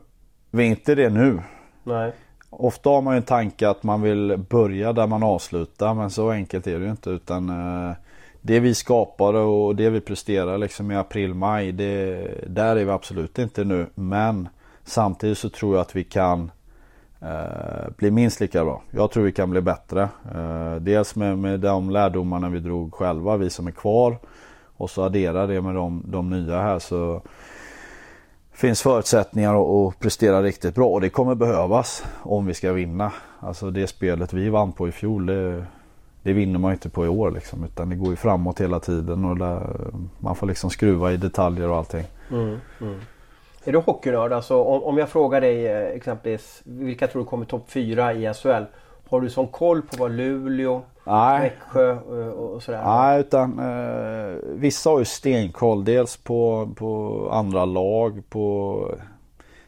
vi 0.51 0.63
är 0.63 0.69
inte 0.69 0.95
det 0.95 1.09
nu. 1.09 1.41
Nej. 1.83 2.13
Ofta 2.49 2.89
har 2.89 3.01
man 3.01 3.13
ju 3.13 3.17
en 3.17 3.23
tanke 3.23 3.69
att 3.69 3.83
man 3.83 4.01
vill 4.01 4.37
börja 4.49 4.93
där 4.93 5.07
man 5.07 5.23
avslutar 5.23 5.93
men 5.93 6.09
så 6.09 6.31
enkelt 6.31 6.67
är 6.67 6.79
det 6.79 6.85
ju 6.85 6.91
inte 6.91 7.09
utan 7.09 7.49
eh, 7.49 7.95
det 8.41 8.59
vi 8.59 8.75
skapade 8.75 9.39
och 9.39 9.75
det 9.75 9.89
vi 9.89 10.01
presterar 10.01 10.57
liksom 10.57 10.91
i 10.91 10.95
april-maj 10.95 11.71
där 11.71 12.75
är 12.75 12.85
vi 12.85 12.91
absolut 12.91 13.39
inte 13.39 13.63
nu 13.63 13.87
men 13.95 14.49
samtidigt 14.83 15.37
så 15.37 15.49
tror 15.49 15.75
jag 15.75 15.81
att 15.81 15.95
vi 15.95 16.03
kan 16.03 16.51
eh, 17.22 17.89
bli 17.97 18.11
minst 18.11 18.39
lika 18.39 18.63
bra. 18.65 18.82
Jag 18.91 19.11
tror 19.11 19.24
vi 19.24 19.32
kan 19.32 19.49
bli 19.49 19.61
bättre. 19.61 20.09
Eh, 20.36 20.76
dels 20.76 21.15
med, 21.15 21.38
med 21.38 21.59
de 21.59 21.89
lärdomarna 21.89 22.49
vi 22.49 22.59
drog 22.59 22.93
själva, 22.93 23.38
vi 23.38 23.49
som 23.49 23.67
är 23.67 23.72
kvar. 23.72 24.17
Och 24.78 24.89
så 24.89 25.03
addera 25.03 25.47
det 25.47 25.61
med 25.61 25.76
de, 25.76 26.03
de 26.05 26.30
nya 26.30 26.61
här 26.61 26.80
så 26.80 27.22
finns 28.51 28.82
förutsättningar 28.82 29.55
att, 29.55 29.93
att 29.93 29.99
prestera 29.99 30.43
riktigt 30.43 30.76
bra 30.76 30.88
och 30.88 31.01
det 31.01 31.09
kommer 31.09 31.36
behövas 31.36 32.05
om 32.24 32.45
vi 32.45 32.53
ska 32.53 32.74
vinna. 32.74 33.11
Alltså 33.39 33.72
det 33.72 33.88
spelet 33.88 34.34
vi 34.34 34.49
vann 34.49 34.72
på 34.72 34.88
i 34.88 34.91
fjol 34.91 35.26
det, 35.26 35.65
det 36.24 36.34
vinner 36.34 36.59
man 36.59 36.72
inte 36.72 36.89
på 36.89 37.05
i 37.05 37.07
år 37.07 37.32
liksom 37.32 37.63
utan 37.63 37.89
det 37.89 37.95
går 37.95 38.09
ju 38.09 38.15
framåt 38.15 38.61
hela 38.61 38.80
tiden 38.80 39.26
och 39.26 39.38
där, 39.38 39.78
man 40.20 40.36
får 40.36 40.47
liksom 40.47 40.70
skruva 40.70 41.11
i 41.11 41.17
detaljer 41.17 41.70
och 41.70 41.78
allting. 41.78 42.03
Mm, 42.32 42.57
mm. 42.82 42.99
Är 43.70 43.74
du 43.74 43.80
hockeynörd? 43.80 44.34
Alltså, 44.34 44.63
om, 44.63 44.84
om 44.84 44.97
jag 44.97 45.09
frågar 45.09 45.41
dig 45.41 45.67
eh, 45.67 45.88
exempelvis 45.88 46.61
vilka 46.63 47.07
tror 47.07 47.22
du 47.22 47.30
kommer 47.30 47.45
topp 47.45 47.65
4 47.67 48.13
i 48.13 48.34
SHL? 48.34 48.63
Har 49.09 49.22
du 49.22 49.30
sån 49.30 49.47
koll 49.47 49.82
på 49.82 49.95
vad 49.97 50.11
Luleå, 50.11 50.82
Nej. 51.03 51.41
Växjö 51.41 51.97
och, 51.99 52.22
eh, 52.22 52.28
och 52.28 52.63
sådär? 52.63 52.84
Nej, 52.86 53.20
utan 53.20 53.59
eh, 53.59 54.38
vissa 54.43 54.89
har 54.89 54.99
ju 54.99 55.05
stenkoll. 55.05 55.86
Dels 55.86 56.17
på, 56.17 56.70
på 56.76 57.30
andra 57.32 57.65
lag, 57.65 58.24
på 58.30 58.86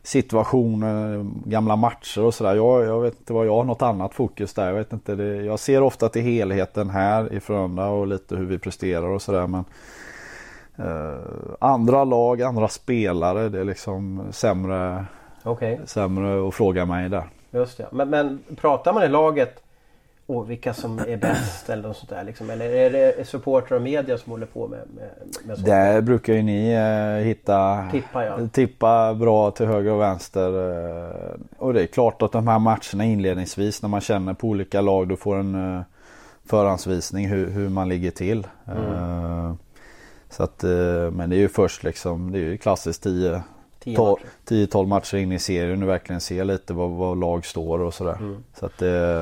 situationer, 0.04 1.26
gamla 1.46 1.76
matcher 1.76 2.24
och 2.24 2.34
sådär. 2.34 2.56
Jag, 2.56 2.86
jag 2.86 3.02
vet 3.02 3.20
inte 3.20 3.34
vad 3.34 3.48
jag 3.48 3.56
har 3.56 3.64
något 3.64 3.82
annat 3.82 4.14
fokus 4.14 4.54
där. 4.54 4.68
Jag, 4.68 4.74
vet 4.74 4.94
inte, 4.94 5.16
det, 5.16 5.36
jag 5.36 5.60
ser 5.60 5.84
ofta 5.84 6.10
till 6.10 6.22
helheten 6.22 6.90
här 6.90 7.34
i 7.34 7.40
Frölunda 7.40 7.88
och 7.88 8.08
lite 8.08 8.36
hur 8.36 8.46
vi 8.46 8.60
presterar 8.60 9.08
och 9.08 9.22
sådär. 9.22 9.48
Men 9.48 9.66
andra 11.60 12.04
lag, 12.04 12.42
andra 12.42 12.68
spelare. 12.68 13.50
Det 13.50 13.60
är 13.60 13.64
liksom 13.66 14.24
sämre, 14.32 15.06
okay. 15.44 15.78
sämre 15.86 16.48
att 16.48 16.54
fråga 16.54 16.86
mig 16.86 17.10
där. 17.10 17.24
Just 17.52 17.78
det. 17.78 17.88
Men, 17.92 18.10
men 18.10 18.40
pratar 18.56 18.94
man 18.94 19.04
i 19.04 19.08
laget 19.08 19.64
oh, 20.32 20.46
vilka 20.46 20.74
som 20.74 21.00
är 21.00 21.18
bäst 21.18 21.70
eller 21.70 21.88
något 21.88 21.98
sånt 21.98 22.10
där? 22.10 22.24
Liksom? 22.24 22.50
Eller 22.50 22.66
är 22.66 22.90
det 22.90 23.28
supportrar 23.28 23.78
och 23.78 23.84
media 23.84 24.18
som 24.18 24.32
håller 24.32 24.46
på 24.46 24.68
med, 24.68 24.80
med, 24.96 25.10
med 25.44 25.56
sånt? 25.56 25.68
Där 25.68 26.02
brukar 26.02 26.34
ju 26.34 26.42
ni 26.42 26.72
eh, 26.72 27.26
hitta 27.26 27.88
tippa, 27.92 28.26
ja. 28.26 28.48
tippa 28.52 29.14
bra 29.14 29.52
till 29.52 29.66
höger 29.66 29.92
och 29.92 30.02
vänster. 30.02 30.50
Eh, 30.50 31.40
och 31.58 31.74
det 31.74 31.82
är 31.82 31.88
klart 31.88 32.22
att 32.22 32.32
de 32.32 32.48
här 32.48 32.60
matcherna 32.60 33.06
inledningsvis 33.06 33.82
när 33.82 33.90
man 33.90 34.02
känner 34.02 34.34
på 34.34 34.48
olika 34.48 34.82
lag 34.82 35.08
då 35.08 35.16
får 35.16 35.36
en 35.36 35.76
eh, 35.76 35.82
förhandsvisning 36.46 37.28
hur, 37.28 37.50
hur 37.50 37.70
man 37.70 37.90
ligger 37.90 38.12
till. 38.12 38.48
Mm. 38.68 39.58
Eh, 40.32 40.36
så 40.36 40.44
att, 40.44 40.64
eh, 40.64 41.12
men 41.12 41.30
det 41.30 41.36
är 41.36 41.40
ju 41.40 41.50
först 41.50 41.84
liksom, 41.84 42.32
det 42.32 42.40
är 42.40 42.44
ju 42.44 42.58
klassiskt 42.58 43.04
10 43.04 43.44
10-12 43.84 44.88
matcher 44.88 45.18
in 45.18 45.32
i 45.32 45.40
serien 45.40 45.84
och 45.84 45.90
verkligen 45.90 46.22
se 46.22 46.44
lite 46.44 46.74
vad, 46.74 46.90
vad 46.90 47.20
lag 47.20 47.46
står 47.46 47.80
och 47.80 47.94
sådär. 47.94 48.18
Mm. 48.20 48.44
Så 48.54 48.66
att, 48.66 48.82
eh, 48.82 49.22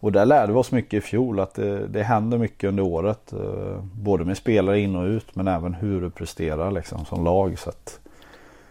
och 0.00 0.12
där 0.12 0.26
lärde 0.26 0.52
vi 0.52 0.58
oss 0.58 0.72
mycket 0.72 0.94
i 0.94 1.00
fjol 1.00 1.40
att 1.40 1.54
det, 1.54 1.86
det 1.86 2.02
händer 2.02 2.38
mycket 2.38 2.68
under 2.68 2.82
året. 2.82 3.32
Eh, 3.32 3.80
både 3.92 4.24
med 4.24 4.36
spelare 4.36 4.80
in 4.80 4.96
och 4.96 5.04
ut 5.04 5.36
men 5.36 5.48
även 5.48 5.74
hur 5.74 6.00
du 6.00 6.10
presterar 6.10 6.70
liksom 6.70 7.04
som 7.04 7.24
lag. 7.24 7.58
Så 7.58 7.70
att... 7.70 8.00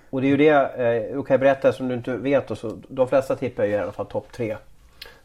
Och 0.09 0.21
det 0.21 0.27
är 0.27 0.29
ju 0.29 0.37
det, 0.37 1.13
du 1.13 1.23
kan 1.23 1.39
berätta 1.39 1.73
som 1.73 1.87
du 1.87 1.95
inte 1.95 2.17
vet. 2.17 2.51
Och 2.51 2.57
så, 2.57 2.77
de 2.87 3.07
flesta 3.07 3.35
tippar 3.35 3.63
ju 3.63 3.71
i 3.71 3.77
alla 3.77 3.91
fall 3.91 4.05
topp 4.05 4.27
tre. 4.31 4.57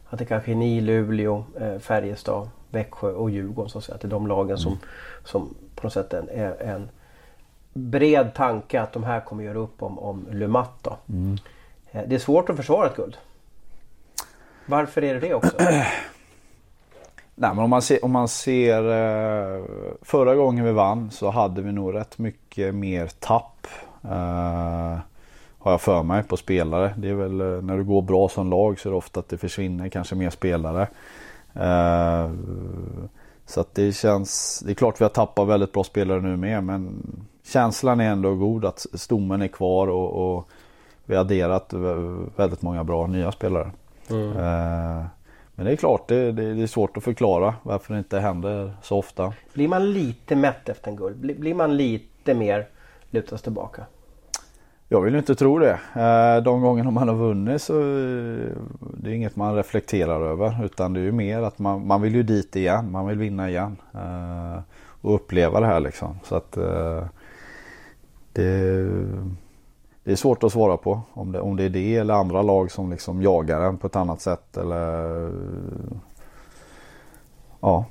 Att 0.09 0.19
det 0.19 0.25
kanske 0.25 0.51
är 0.51 0.55
ni, 0.55 0.81
Luleå, 0.81 1.43
Färjestad, 1.79 2.49
Växjö 2.69 3.11
och 3.11 3.29
Djurgården. 3.29 3.69
Så 3.69 3.77
att, 3.77 3.83
säga. 3.83 3.95
att 3.95 4.01
det 4.01 4.07
är 4.07 4.09
de 4.09 4.27
lagen 4.27 4.57
som, 4.57 4.71
mm. 4.71 4.83
som 5.25 5.55
på 5.81 5.87
något 5.87 5.93
sätt 5.93 6.13
en, 6.13 6.29
en 6.59 6.89
bred 7.73 8.33
tanke 8.33 8.81
att 8.81 8.93
de 8.93 9.03
här 9.03 9.19
kommer 9.19 9.43
göra 9.43 9.57
upp 9.57 9.83
om, 9.83 9.99
om 9.99 10.27
Lumat. 10.31 10.87
Mm. 11.09 11.37
Eh, 11.91 12.03
det 12.07 12.15
är 12.15 12.19
svårt 12.19 12.49
att 12.49 12.55
försvara 12.55 12.87
ett 12.87 12.95
guld. 12.95 13.17
Varför 14.65 15.03
är 15.03 15.13
det 15.13 15.19
det 15.19 15.33
också? 15.33 15.51
Nej, 17.35 17.55
men 17.55 17.59
om 17.59 17.69
man 17.69 17.81
ser, 17.81 18.05
om 18.05 18.11
man 18.11 18.27
ser 18.27 18.83
eh, 18.83 19.63
förra 20.01 20.35
gången 20.35 20.65
vi 20.65 20.71
vann 20.71 21.11
så 21.11 21.29
hade 21.29 21.61
vi 21.61 21.71
nog 21.71 21.95
rätt 21.95 22.17
mycket 22.17 22.75
mer 22.75 23.07
tapp. 23.19 23.67
Uh, 24.05 24.99
har 25.59 25.71
jag 25.71 25.81
för 25.81 26.03
mig 26.03 26.23
på 26.23 26.37
spelare. 26.37 26.93
Det 26.97 27.09
är 27.09 27.13
väl 27.13 27.63
när 27.63 27.77
du 27.77 27.83
går 27.83 28.01
bra 28.01 28.29
som 28.29 28.49
lag 28.49 28.79
så 28.79 28.89
är 28.89 28.91
det 28.91 28.97
ofta 28.97 29.19
att 29.19 29.29
det 29.29 29.37
försvinner 29.37 29.89
kanske 29.89 30.15
mer 30.15 30.29
spelare. 30.29 30.87
Uh, 31.55 32.31
Så 33.51 33.61
att 33.61 33.75
det 33.75 33.91
känns, 33.93 34.59
det 34.65 34.71
är 34.71 34.75
klart 34.75 35.01
vi 35.01 35.05
har 35.05 35.09
tappat 35.09 35.47
väldigt 35.47 35.71
bra 35.71 35.83
spelare 35.83 36.21
nu 36.21 36.37
med 36.37 36.63
men 36.63 37.03
känslan 37.43 37.99
är 37.99 38.09
ändå 38.09 38.35
god 38.35 38.65
att 38.65 38.85
stommen 38.93 39.41
är 39.41 39.47
kvar 39.47 39.87
och, 39.87 40.35
och 40.35 40.49
vi 41.05 41.15
har 41.15 41.21
adderat 41.21 41.73
väldigt 42.35 42.61
många 42.61 42.83
bra 42.83 43.07
nya 43.07 43.31
spelare. 43.31 43.71
Mm. 44.09 44.29
Eh, 44.29 45.05
men 45.55 45.65
det 45.65 45.71
är 45.71 45.75
klart, 45.75 46.07
det, 46.07 46.31
det, 46.31 46.53
det, 46.53 46.63
är 46.63 46.67
svårt 46.67 46.97
att 46.97 47.03
förklara 47.03 47.55
varför 47.63 47.93
det 47.93 47.97
inte 47.97 48.19
händer 48.19 48.73
så 48.81 48.97
ofta. 48.97 49.33
Blir 49.53 49.67
man 49.67 49.93
lite 49.93 50.35
mätt 50.35 50.69
efter 50.69 50.89
en 50.89 50.95
guld? 50.95 51.17
Blir, 51.17 51.35
blir 51.35 51.53
man 51.53 51.77
lite 51.77 52.33
mer 52.33 52.67
lutas 53.09 53.41
tillbaka? 53.41 53.85
Jag 54.93 55.01
vill 55.01 55.15
inte 55.15 55.35
tro 55.35 55.59
det. 55.59 55.79
Eh, 55.95 56.43
de 56.43 56.61
gångerna 56.61 56.91
man 56.91 57.07
har 57.07 57.15
vunnit 57.15 57.61
så 57.61 57.79
eh, 57.79 58.51
det 58.79 59.09
är 59.09 59.13
inget 59.13 59.35
man 59.35 59.55
reflekterar 59.55 60.21
över. 60.21 60.65
Utan 60.65 60.93
det 60.93 60.99
är 60.99 61.03
ju 61.03 61.11
mer 61.11 61.41
att 61.41 61.59
man, 61.59 61.87
man 61.87 62.01
vill 62.01 62.15
ju 62.15 62.23
dit 62.23 62.55
igen. 62.55 62.91
Man 62.91 63.07
vill 63.07 63.17
vinna 63.17 63.49
igen. 63.49 63.77
Eh, 63.93 64.61
och 65.01 65.15
uppleva 65.15 65.59
det 65.59 65.65
här 65.65 65.79
liksom. 65.79 66.19
Så 66.23 66.35
att 66.35 66.51
det, 68.33 68.89
det 70.03 70.11
är 70.11 70.15
svårt 70.15 70.43
att 70.43 70.51
svara 70.51 70.77
på. 70.77 71.01
Om 71.13 71.31
det, 71.31 71.39
om 71.39 71.55
det 71.55 71.63
är 71.63 71.69
det 71.69 71.95
eller 71.95 72.13
andra 72.13 72.41
lag 72.41 72.71
som 72.71 72.91
liksom 72.91 73.21
jagar 73.21 73.61
en 73.61 73.77
på 73.77 73.87
ett 73.87 73.95
annat 73.95 74.21
sätt. 74.21 74.57
Eller 74.57 75.31
ja. 77.59 77.85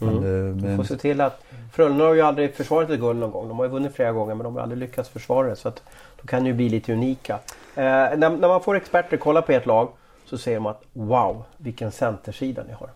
Mm. 0.00 0.14
Men, 0.14 0.56
men... 0.56 0.76
får 0.76 0.84
se 0.84 0.96
till 0.96 1.20
att 1.20 1.44
Frölunda 1.72 2.04
har 2.04 2.14
ju 2.14 2.20
aldrig 2.20 2.54
försvarat 2.54 2.90
ett 2.90 3.00
guld 3.00 3.20
någon 3.20 3.30
gång. 3.30 3.48
De 3.48 3.58
har 3.58 3.64
ju 3.64 3.70
vunnit 3.70 3.94
flera 3.94 4.12
gånger 4.12 4.34
men 4.34 4.44
de 4.44 4.54
har 4.54 4.62
aldrig 4.62 4.78
lyckats 4.78 5.08
försvara 5.08 5.48
det. 5.48 5.56
Så 5.56 5.68
att 5.68 5.82
då 6.24 6.28
kan 6.28 6.46
ju 6.46 6.52
bli 6.52 6.68
lite 6.68 6.92
unika. 6.92 7.34
Eh, 7.74 7.82
när, 7.84 8.16
när, 8.16 8.48
man 8.48 8.60
får 8.60 8.76
experter 8.76 9.16
kolla 9.16 9.42
på 9.42 9.52
ett 9.52 9.66
lag 9.66 9.88
så 10.24 10.38
säger 10.38 10.56
de 10.56 10.66
att 10.66 10.82
wow 10.92 11.44
vilken 11.56 11.92
centersida 11.92 12.62
ni 12.68 12.72
har. 12.72 12.90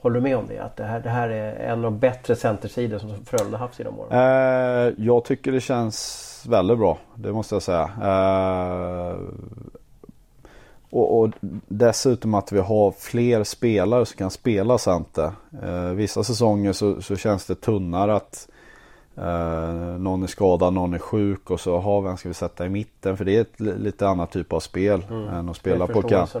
Håller 0.00 0.14
du 0.14 0.20
med 0.20 0.36
om 0.36 0.46
det? 0.48 0.58
Att 0.58 0.76
det 0.76 0.84
här, 0.84 1.00
det 1.00 1.10
här 1.10 1.28
är 1.28 1.54
en 1.54 1.78
av 1.78 1.82
de 1.82 1.98
bättre 1.98 2.36
centersidor 2.36 2.98
som 2.98 3.24
Frölunda 3.24 3.58
haft 3.58 3.78
genom 3.78 3.98
åren? 3.98 4.12
Eh, 4.12 4.94
jag 4.98 5.24
tycker 5.24 5.52
det 5.52 5.60
känns 5.60 6.44
väldigt 6.48 6.78
bra. 6.78 6.98
Det 7.14 7.32
måste 7.32 7.54
jag 7.54 7.62
säga. 7.62 7.90
Eh, 8.02 9.16
och, 10.90 11.20
och, 11.20 11.30
dessutom 11.68 12.34
att 12.34 12.52
vi 12.52 12.58
har 12.58 12.90
fler 12.98 13.44
spelare 13.44 14.06
som 14.06 14.16
kan 14.16 14.30
spela 14.30 14.78
center. 14.78 15.32
Eh, 15.62 15.82
vissa 15.82 16.24
säsonger 16.24 16.72
så, 16.72 17.02
så, 17.02 17.16
känns 17.16 17.46
det 17.46 17.54
tunnare 17.54 18.16
att 18.16 18.48
eh, 19.20 19.98
någon 19.98 20.22
är 20.22 20.26
skadad, 20.26 20.74
någon 20.74 20.94
är 20.94 20.98
sjuk 20.98 21.50
och 21.50 21.60
så 21.60 21.78
har 21.78 22.02
vem 22.02 22.16
ska 22.16 22.28
vi 22.28 22.34
sätta 22.34 22.66
i 22.66 22.68
mitten 22.68 23.16
för 23.16 23.24
det 23.24 23.36
är 23.36 23.40
ett 23.40 23.60
lite 23.60 24.08
annat 24.08 24.30
typ 24.30 24.52
av 24.52 24.60
spel 24.60 25.06
mm. 25.10 25.28
än 25.28 25.48
att 25.48 25.56
spela 25.56 25.86
på 25.86 26.02
kant. 26.02 26.36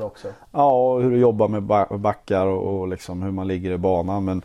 Ja, 0.50 0.72
och 0.72 1.02
hur 1.02 1.10
du 1.10 1.18
jobbar 1.18 1.48
med 1.48 1.62
backar 2.00 2.46
och, 2.46 2.80
och 2.80 2.88
liksom 2.88 3.22
hur 3.22 3.30
man 3.30 3.46
ligger 3.46 3.70
i 3.70 3.78
banan. 3.78 4.24
Men 4.24 4.42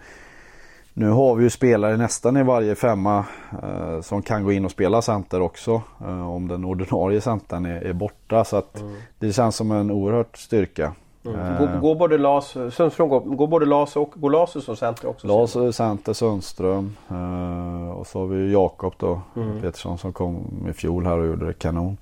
nu 0.94 1.10
har 1.10 1.36
vi 1.36 1.44
ju 1.44 1.50
spelare 1.50 1.98
nästan 1.98 2.38
i 2.38 2.44
varje 2.44 2.76
femma 2.76 3.26
eh, 3.64 4.02
som 4.02 4.22
kan 4.22 4.44
gå 4.44 4.52
in 4.52 4.66
och 4.66 4.72
spela 4.72 5.02
center 5.02 5.42
också. 5.42 5.82
Eh, 6.02 6.30
om 6.30 6.48
den 6.48 6.66
ordinarie 6.66 7.22
centern 7.22 7.66
är, 7.66 7.82
är 7.82 7.94
borta. 7.94 8.44
Så 8.44 8.58
att 8.58 8.80
mm. 8.80 8.96
det 9.20 9.34
känns 9.34 9.56
som 9.56 9.72
en 9.72 9.92
oerhört 9.92 10.38
styrka. 10.38 10.94
Mm. 11.26 11.58
Går, 11.58 11.80
går, 11.80 11.96
både 11.96 12.18
Las, 12.18 12.58
Sundström 12.72 13.10
går, 13.10 13.20
går 13.20 13.48
både 13.48 13.66
Las 13.66 13.96
och 13.96 14.14
går 14.16 14.30
Lasus 14.30 14.66
som 14.66 14.76
center 14.76 15.08
också? 15.08 15.28
Las 15.28 15.76
center, 15.76 16.14
Sundström 16.14 16.96
eh, 17.10 17.90
och 17.90 18.08
så 18.08 18.20
har 18.20 18.26
vi 18.26 18.52
Jakob 18.52 18.94
då 18.98 19.22
mm. 19.36 19.62
Petersson 19.62 19.98
som 19.98 20.14
kom 20.14 20.46
i 20.70 20.74
fjol 20.74 21.06
här 21.06 21.18
och 21.18 21.28
gjorde 21.28 21.46
det 21.46 21.54
kanon. 21.54 21.98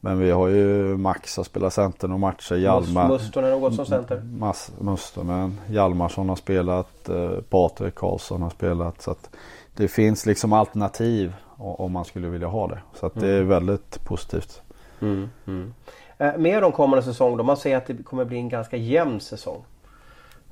Men 0.00 0.18
vi 0.18 0.30
har 0.30 0.48
ju 0.48 0.96
Max 0.96 1.34
som 1.34 1.44
spelar 1.44 1.70
center 1.70 2.12
och 2.12 2.20
matcher. 2.20 2.54
Hjalmar. 2.54 3.08
Mustonen 3.08 3.52
har 3.52 3.60
gått 3.60 3.74
som 3.74 3.86
center. 3.86 4.22
Mass, 4.38 4.72
Mustonen. 4.78 5.60
Hjalmarsson 5.70 6.28
har 6.28 6.36
spelat. 6.36 7.08
Eh, 7.08 7.30
Patrik 7.50 7.94
Karlsson 7.94 8.42
har 8.42 8.50
spelat. 8.50 9.02
Så 9.02 9.10
att 9.10 9.30
det 9.76 9.88
finns 9.88 10.26
liksom 10.26 10.52
alternativ 10.52 11.32
om 11.56 11.92
man 11.92 12.04
skulle 12.04 12.28
vilja 12.28 12.48
ha 12.48 12.68
det. 12.68 12.78
Så 12.94 13.06
att 13.06 13.14
det 13.14 13.28
är 13.28 13.36
mm. 13.36 13.48
väldigt 13.48 14.04
positivt. 14.04 14.62
Mm, 15.00 15.28
mm. 15.46 15.74
Eh, 16.18 16.36
mer 16.36 16.64
om 16.64 16.72
kommande 16.72 17.02
säsong 17.02 17.36
då. 17.36 17.44
Man 17.44 17.56
säger 17.56 17.76
att 17.76 17.86
det 17.86 18.02
kommer 18.02 18.24
bli 18.24 18.36
en 18.36 18.48
ganska 18.48 18.76
jämn 18.76 19.20
säsong. 19.20 19.64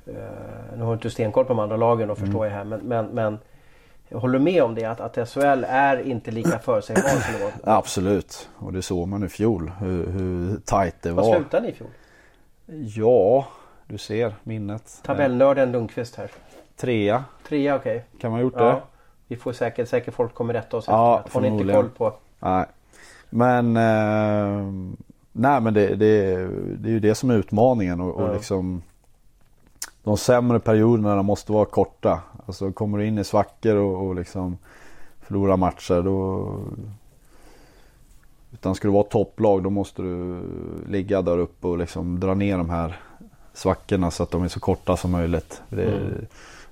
Eh, 0.05 0.13
nu 0.77 0.83
har 0.83 0.87
du 0.87 0.93
inte 0.93 1.09
stenkoll 1.09 1.45
på 1.45 1.53
de 1.53 1.59
andra 1.59 1.77
lagen 1.77 2.09
och 2.09 2.17
förstår 2.17 2.45
mm. 2.45 2.51
jag 2.51 2.57
här. 2.57 2.63
Men, 2.63 2.79
men, 2.79 3.05
men 3.05 3.39
jag 4.07 4.19
håller 4.19 4.39
med 4.39 4.63
om 4.63 4.75
det 4.75 4.85
att, 4.85 4.99
att 4.99 5.29
SHL 5.29 5.65
är 5.67 6.07
inte 6.07 6.31
lika 6.31 6.59
förutsägbar 6.59 7.09
som 7.09 7.33
det 7.33 7.43
var. 7.63 7.77
Absolut 7.77 8.49
och 8.57 8.73
det 8.73 8.81
såg 8.81 9.07
man 9.07 9.23
i 9.23 9.29
fjol 9.29 9.71
hur, 9.79 10.07
hur 10.07 10.57
tajt 10.65 10.95
det 11.01 11.11
var. 11.11 11.23
Vad 11.23 11.35
slutade 11.35 11.63
ni 11.63 11.69
i 11.69 11.73
fjol? 11.73 11.89
Ja, 12.95 13.47
du 13.87 13.97
ser 13.97 14.33
minnet. 14.43 14.99
Tabellnörden 15.03 15.71
Lundqvist 15.71 16.15
här. 16.15 16.31
Trea. 16.75 17.23
Trea 17.47 17.75
okej. 17.75 17.95
Okay. 17.95 18.19
Kan 18.19 18.31
man 18.31 18.39
ha 18.39 18.43
gjort 18.43 18.53
ja. 18.57 18.65
det? 18.65 18.81
Vi 19.27 19.35
får 19.35 19.53
säkert, 19.53 19.89
säkert 19.89 20.13
folk 20.13 20.33
kommer 20.33 20.53
rätta 20.53 20.77
oss 20.77 20.85
ja, 20.87 21.17
efteråt. 21.17 21.33
Har 21.33 21.41
ni 21.41 21.61
inte 21.61 21.73
koll 21.73 21.89
på? 21.89 22.13
Nej. 22.39 22.65
Men 23.29 23.77
eh, 23.77 24.95
Nej 25.37 25.61
men 25.61 25.73
det, 25.73 25.95
det, 25.95 26.47
det 26.77 26.89
är 26.89 26.93
ju 26.93 26.99
det 26.99 27.15
som 27.15 27.29
är 27.29 27.35
utmaningen 27.35 28.01
och, 28.01 28.15
och 28.15 28.33
liksom 28.33 28.81
De 30.03 30.17
sämre 30.17 30.59
perioderna 30.59 31.23
måste 31.23 31.51
vara 31.51 31.65
korta. 31.65 32.21
Alltså 32.45 32.71
kommer 32.71 32.97
du 32.97 33.05
in 33.05 33.17
i 33.17 33.23
svackor 33.23 33.75
och, 33.75 34.07
och 34.07 34.15
liksom 34.15 34.57
förlorar 35.21 35.57
matcher 35.57 36.01
då 36.01 36.49
Utan 38.53 38.75
ska 38.75 38.87
du 38.87 38.91
vara 38.93 39.03
topplag 39.03 39.63
då 39.63 39.69
måste 39.69 40.01
du 40.01 40.41
ligga 40.89 41.21
där 41.21 41.37
uppe 41.37 41.67
och 41.67 41.77
liksom 41.77 42.19
dra 42.19 42.33
ner 42.33 42.57
de 42.57 42.69
här 42.69 42.99
svackorna 43.53 44.11
så 44.11 44.23
att 44.23 44.31
de 44.31 44.43
är 44.43 44.47
så 44.47 44.59
korta 44.59 44.97
som 44.97 45.11
möjligt. 45.11 45.61
Det 45.69 45.83
är 45.83 45.97
mm. 45.97 46.25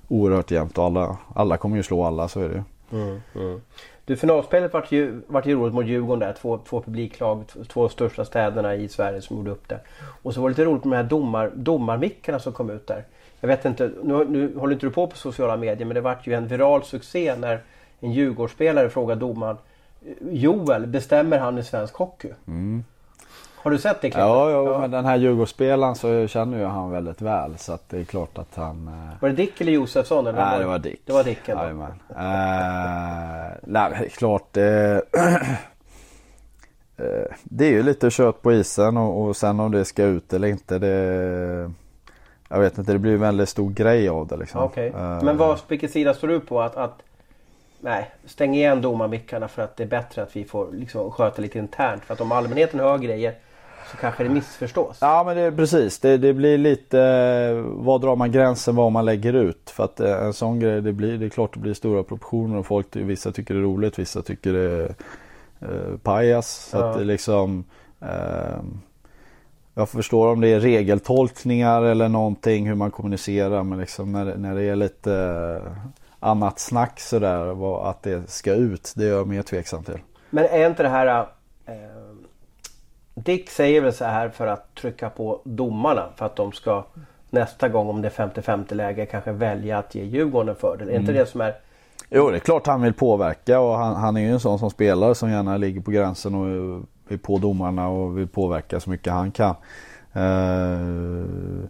oerhört 0.08 0.50
jämnt 0.50 0.78
och 0.78 0.84
alla, 0.84 1.16
alla 1.34 1.56
kommer 1.56 1.76
ju 1.76 1.82
slå 1.82 2.04
alla, 2.04 2.28
så 2.28 2.40
är 2.40 2.48
det 2.48 2.54
ju. 2.54 2.62
Mm, 3.00 3.20
mm. 3.34 3.60
Du, 4.06 4.16
finalspelet 4.16 4.72
vart 4.72 4.92
ju, 4.92 5.20
vart 5.26 5.46
ju 5.46 5.54
roligt 5.54 5.74
mot 5.74 5.86
Djurgården 5.86 6.18
där. 6.18 6.32
Två, 6.32 6.58
två 6.58 6.82
publiklag, 6.82 7.44
två 7.68 7.88
största 7.88 8.24
städerna 8.24 8.74
i 8.74 8.88
Sverige 8.88 9.22
som 9.22 9.36
gjorde 9.36 9.50
upp 9.50 9.68
det. 9.68 9.80
Och 10.22 10.34
så 10.34 10.40
var 10.40 10.48
det 10.48 10.52
lite 10.52 10.64
roligt 10.64 10.84
med 10.84 10.92
de 10.92 11.02
här 11.02 11.10
domar, 11.10 11.50
domarmickarna 11.54 12.38
som 12.38 12.52
kom 12.52 12.70
ut 12.70 12.86
där. 12.86 13.04
Jag 13.40 13.48
vet 13.48 13.64
inte, 13.64 13.90
nu, 14.02 14.24
nu 14.28 14.56
håller 14.56 14.72
inte 14.72 14.86
du 14.86 14.90
på 14.90 15.06
på 15.06 15.16
sociala 15.16 15.56
medier 15.56 15.86
men 15.86 15.94
det 15.94 16.00
vart 16.00 16.26
ju 16.26 16.34
en 16.34 16.48
viral 16.48 16.84
succé 16.84 17.34
när 17.36 17.60
en 18.00 18.12
Djurgårdsspelare 18.12 18.90
frågade 18.90 19.20
domaren 19.20 19.56
eh, 20.06 20.12
Joel, 20.30 20.86
bestämmer 20.86 21.38
han 21.38 21.58
i 21.58 21.62
svensk 21.62 21.94
hockey? 21.94 22.28
Mm. 22.46 22.84
Har 23.64 23.70
du 23.70 23.78
sett 23.78 24.00
det 24.00 24.10
klippet? 24.10 24.20
Ja, 24.20 24.50
ja, 24.50 24.72
ja. 24.72 24.78
men 24.78 24.90
den 24.90 25.04
här 25.04 25.16
Djurgårdsspelaren 25.16 25.94
så 25.94 26.28
känner 26.28 26.58
ju 26.58 26.64
han 26.64 26.90
väldigt 26.90 27.22
väl 27.22 27.58
så 27.58 27.72
att 27.72 27.88
det 27.88 28.00
är 28.00 28.04
klart 28.04 28.38
att 28.38 28.54
han... 28.54 28.88
Eh... 28.88 29.20
Var 29.20 29.28
det 29.28 29.34
Dick 29.34 29.60
eller 29.60 29.72
Josefsson? 29.72 30.26
Eller 30.26 30.44
nej, 30.44 30.58
det 30.58 30.66
var 30.66 30.78
Dick. 30.78 31.00
Det 31.04 31.12
var 31.12 31.24
Dick 31.24 31.48
ändå. 31.48 31.62
Jajamän. 31.62 31.90
uh, 32.10 33.56
nej, 33.62 34.08
klart. 34.10 34.56
Uh, 34.56 34.62
det 37.42 37.64
är 37.66 37.70
ju 37.70 37.82
lite 37.82 38.10
kött 38.10 38.42
på 38.42 38.52
isen 38.52 38.96
och, 38.96 39.24
och 39.24 39.36
sen 39.36 39.60
om 39.60 39.72
det 39.72 39.84
ska 39.84 40.04
ut 40.04 40.32
eller 40.32 40.48
inte 40.48 40.78
det... 40.78 41.72
Jag 42.48 42.60
vet 42.60 42.78
inte, 42.78 42.92
det 42.92 42.98
blir 42.98 43.14
en 43.14 43.20
väldigt 43.20 43.48
stor 43.48 43.70
grej 43.70 44.08
av 44.08 44.26
det 44.26 44.36
liksom. 44.36 44.62
Okay. 44.62 44.88
Uh, 44.88 45.24
men 45.24 45.36
vad, 45.36 45.60
vilken 45.68 45.88
sida 45.88 46.14
står 46.14 46.28
du 46.28 46.40
på? 46.40 46.60
Att, 46.60 46.76
att 46.76 47.02
nej, 47.80 48.10
stäng 48.24 48.54
igen 48.54 48.82
domarmickarna 48.82 49.48
för 49.48 49.62
att 49.62 49.76
det 49.76 49.82
är 49.82 49.88
bättre 49.88 50.22
att 50.22 50.36
vi 50.36 50.44
får 50.44 50.72
liksom 50.72 51.10
sköta 51.10 51.42
lite 51.42 51.58
internt. 51.58 52.04
För 52.04 52.14
att 52.14 52.20
om 52.20 52.32
allmänheten 52.32 52.80
hör 52.80 52.98
grejer 52.98 53.34
så 53.90 53.96
kanske 53.96 54.22
det 54.22 54.28
missförstås. 54.28 54.98
Ja 55.00 55.22
men 55.26 55.36
det 55.36 55.42
är 55.42 55.50
precis. 55.50 55.98
Det, 55.98 56.18
det 56.18 56.32
blir 56.32 56.58
lite, 56.58 56.98
var 57.64 57.98
drar 57.98 58.16
man 58.16 58.32
gränsen 58.32 58.76
vad 58.76 58.92
man 58.92 59.04
lägger 59.04 59.32
ut? 59.32 59.70
För 59.70 59.84
att 59.84 60.00
eh, 60.00 60.24
en 60.24 60.32
sån 60.32 60.60
grej, 60.60 60.80
det, 60.80 60.92
blir, 60.92 61.18
det 61.18 61.26
är 61.26 61.30
klart 61.30 61.54
det 61.54 61.60
blir 61.60 61.74
stora 61.74 62.02
proportioner 62.02 62.58
och 62.58 62.66
folk, 62.66 62.96
vissa 62.96 63.32
tycker 63.32 63.54
det 63.54 63.60
är 63.60 63.64
roligt, 63.64 63.98
vissa 63.98 64.22
tycker 64.22 64.52
det 64.52 64.60
är 64.60 64.94
eh, 65.60 65.98
pajas. 66.02 66.68
Så 66.70 66.76
ja. 66.76 66.90
att 66.90 66.98
det 66.98 67.04
liksom 67.04 67.64
eh, 68.00 68.62
jag 69.74 69.88
förstår 69.88 70.32
om 70.32 70.40
det 70.40 70.48
är 70.48 70.60
regeltolkningar 70.60 71.82
eller 71.82 72.08
någonting 72.08 72.68
hur 72.68 72.74
man 72.74 72.90
kommunicerar 72.90 73.62
men 73.62 73.78
liksom 73.78 74.12
när, 74.12 74.36
när 74.36 74.54
det 74.54 74.62
är 74.62 74.76
lite 74.76 75.14
eh, 75.66 75.72
annat 76.20 76.58
snack 76.58 77.00
sådär 77.00 77.90
att 77.90 78.02
det 78.02 78.30
ska 78.30 78.54
ut 78.54 78.92
det 78.96 79.04
är 79.04 79.08
jag 79.08 79.26
mer 79.26 79.42
tveksam 79.42 79.84
till. 79.84 79.98
Men 80.30 80.44
är 80.44 80.66
inte 80.66 80.82
det 80.82 80.88
här 80.88 81.26
eh, 81.66 81.74
Dick 83.14 83.50
säger 83.50 83.80
väl 83.80 83.92
så 83.92 84.04
här 84.04 84.28
för 84.28 84.46
att 84.46 84.74
trycka 84.74 85.10
på 85.10 85.40
domarna 85.44 86.08
för 86.16 86.26
att 86.26 86.36
de 86.36 86.52
ska 86.52 86.84
nästa 87.30 87.68
gång 87.68 87.88
om 87.88 88.02
det 88.02 88.08
är 88.08 88.28
50-50 88.28 88.74
läge 88.74 89.06
kanske 89.06 89.32
välja 89.32 89.78
att 89.78 89.94
ge 89.94 90.04
Djurgården 90.04 90.48
en 90.48 90.56
fördel. 90.56 90.88
Är 90.88 90.92
inte 90.92 91.12
mm. 91.12 91.24
det 91.24 91.30
som 91.30 91.40
är 91.40 91.54
Jo 92.10 92.30
det 92.30 92.36
är 92.36 92.40
klart 92.40 92.66
han 92.66 92.82
vill 92.82 92.92
påverka 92.92 93.60
och 93.60 93.76
han, 93.76 93.96
han 93.96 94.16
är 94.16 94.20
ju 94.20 94.30
en 94.30 94.40
sån 94.40 94.58
som 94.58 94.70
spelare 94.70 95.14
som 95.14 95.30
gärna 95.30 95.56
ligger 95.56 95.80
på 95.80 95.90
gränsen 95.90 96.34
och 96.34 96.46
är 97.08 97.16
på 97.16 97.38
domarna 97.38 97.88
och 97.88 98.18
vill 98.18 98.28
påverka 98.28 98.80
så 98.80 98.90
mycket 98.90 99.12
han 99.12 99.30
kan. 99.30 99.54
Uh, 100.16 101.64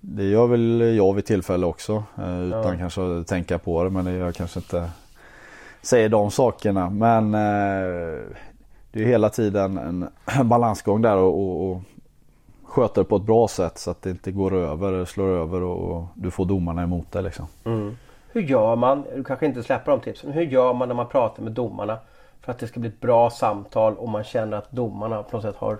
det 0.00 0.24
gör 0.24 0.46
väl 0.46 0.94
jag 0.96 1.14
vid 1.14 1.24
tillfälle 1.24 1.66
också 1.66 2.04
uh, 2.18 2.42
utan 2.42 2.72
ja. 2.72 2.78
kanske 2.78 3.20
att 3.20 3.26
tänka 3.26 3.58
på 3.58 3.84
det 3.84 3.90
men 3.90 4.04
det 4.04 4.12
jag 4.12 4.34
kanske 4.34 4.58
inte 4.58 4.90
säger 5.82 6.08
de 6.08 6.30
sakerna. 6.30 6.90
Men 6.90 7.34
uh, 7.34 8.20
det 8.92 9.00
är 9.02 9.06
hela 9.06 9.28
tiden 9.28 9.78
en 9.78 10.08
balansgång 10.48 11.02
där 11.02 11.16
och, 11.16 11.34
och, 11.40 11.70
och 11.70 11.80
sköta 12.64 13.00
det 13.00 13.04
på 13.04 13.16
ett 13.16 13.22
bra 13.22 13.48
sätt 13.48 13.78
så 13.78 13.90
att 13.90 14.02
det 14.02 14.10
inte 14.10 14.32
går 14.32 14.54
över, 14.54 15.04
slår 15.04 15.28
över 15.28 15.62
och, 15.62 15.96
och 15.96 16.04
du 16.14 16.30
får 16.30 16.44
domarna 16.44 16.82
emot 16.82 17.12
dig 17.12 17.22
liksom. 17.22 17.46
Hur 18.32 18.42
gör 18.42 18.76
man, 18.76 19.04
du 19.16 19.24
kanske 19.24 19.46
inte 19.46 19.62
släpper 19.62 19.90
de 19.92 20.00
tipsen, 20.00 20.32
hur 20.32 20.42
gör 20.42 20.74
man 20.74 20.88
när 20.88 20.94
man 20.94 21.08
pratar 21.08 21.42
med 21.42 21.52
domarna 21.52 21.98
för 22.40 22.52
att 22.52 22.58
det 22.58 22.66
ska 22.66 22.80
bli 22.80 22.88
ett 22.88 23.00
bra 23.00 23.30
samtal 23.30 23.96
och 23.96 24.08
man 24.08 24.24
känner 24.24 24.56
att 24.56 24.70
domarna 24.70 25.22
på 25.22 25.36
något 25.36 25.42
sätt 25.44 25.56
har 25.56 25.78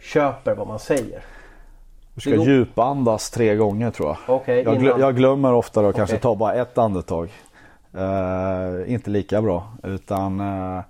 köper 0.00 0.54
vad 0.54 0.66
man 0.68 0.78
säger? 0.78 1.22
Du 2.14 2.20
ska 2.20 2.30
går- 2.30 2.46
djupandas 2.46 3.30
tre 3.30 3.54
gånger 3.56 3.90
tror 3.90 4.08
jag. 4.08 4.36
Okej, 4.36 4.62
jag, 4.64 4.74
glö- 4.76 4.80
innan- 4.86 5.00
jag 5.00 5.16
glömmer 5.16 5.52
ofta 5.52 5.82
då 5.82 5.92
kanske 5.92 6.14
Okej. 6.16 6.22
ta 6.22 6.34
bara 6.34 6.54
ett 6.54 6.78
andetag. 6.78 7.28
Eh, 7.94 8.92
inte 8.92 9.10
lika 9.10 9.42
bra 9.42 9.68
utan 9.82 10.40
eh, 10.40 10.80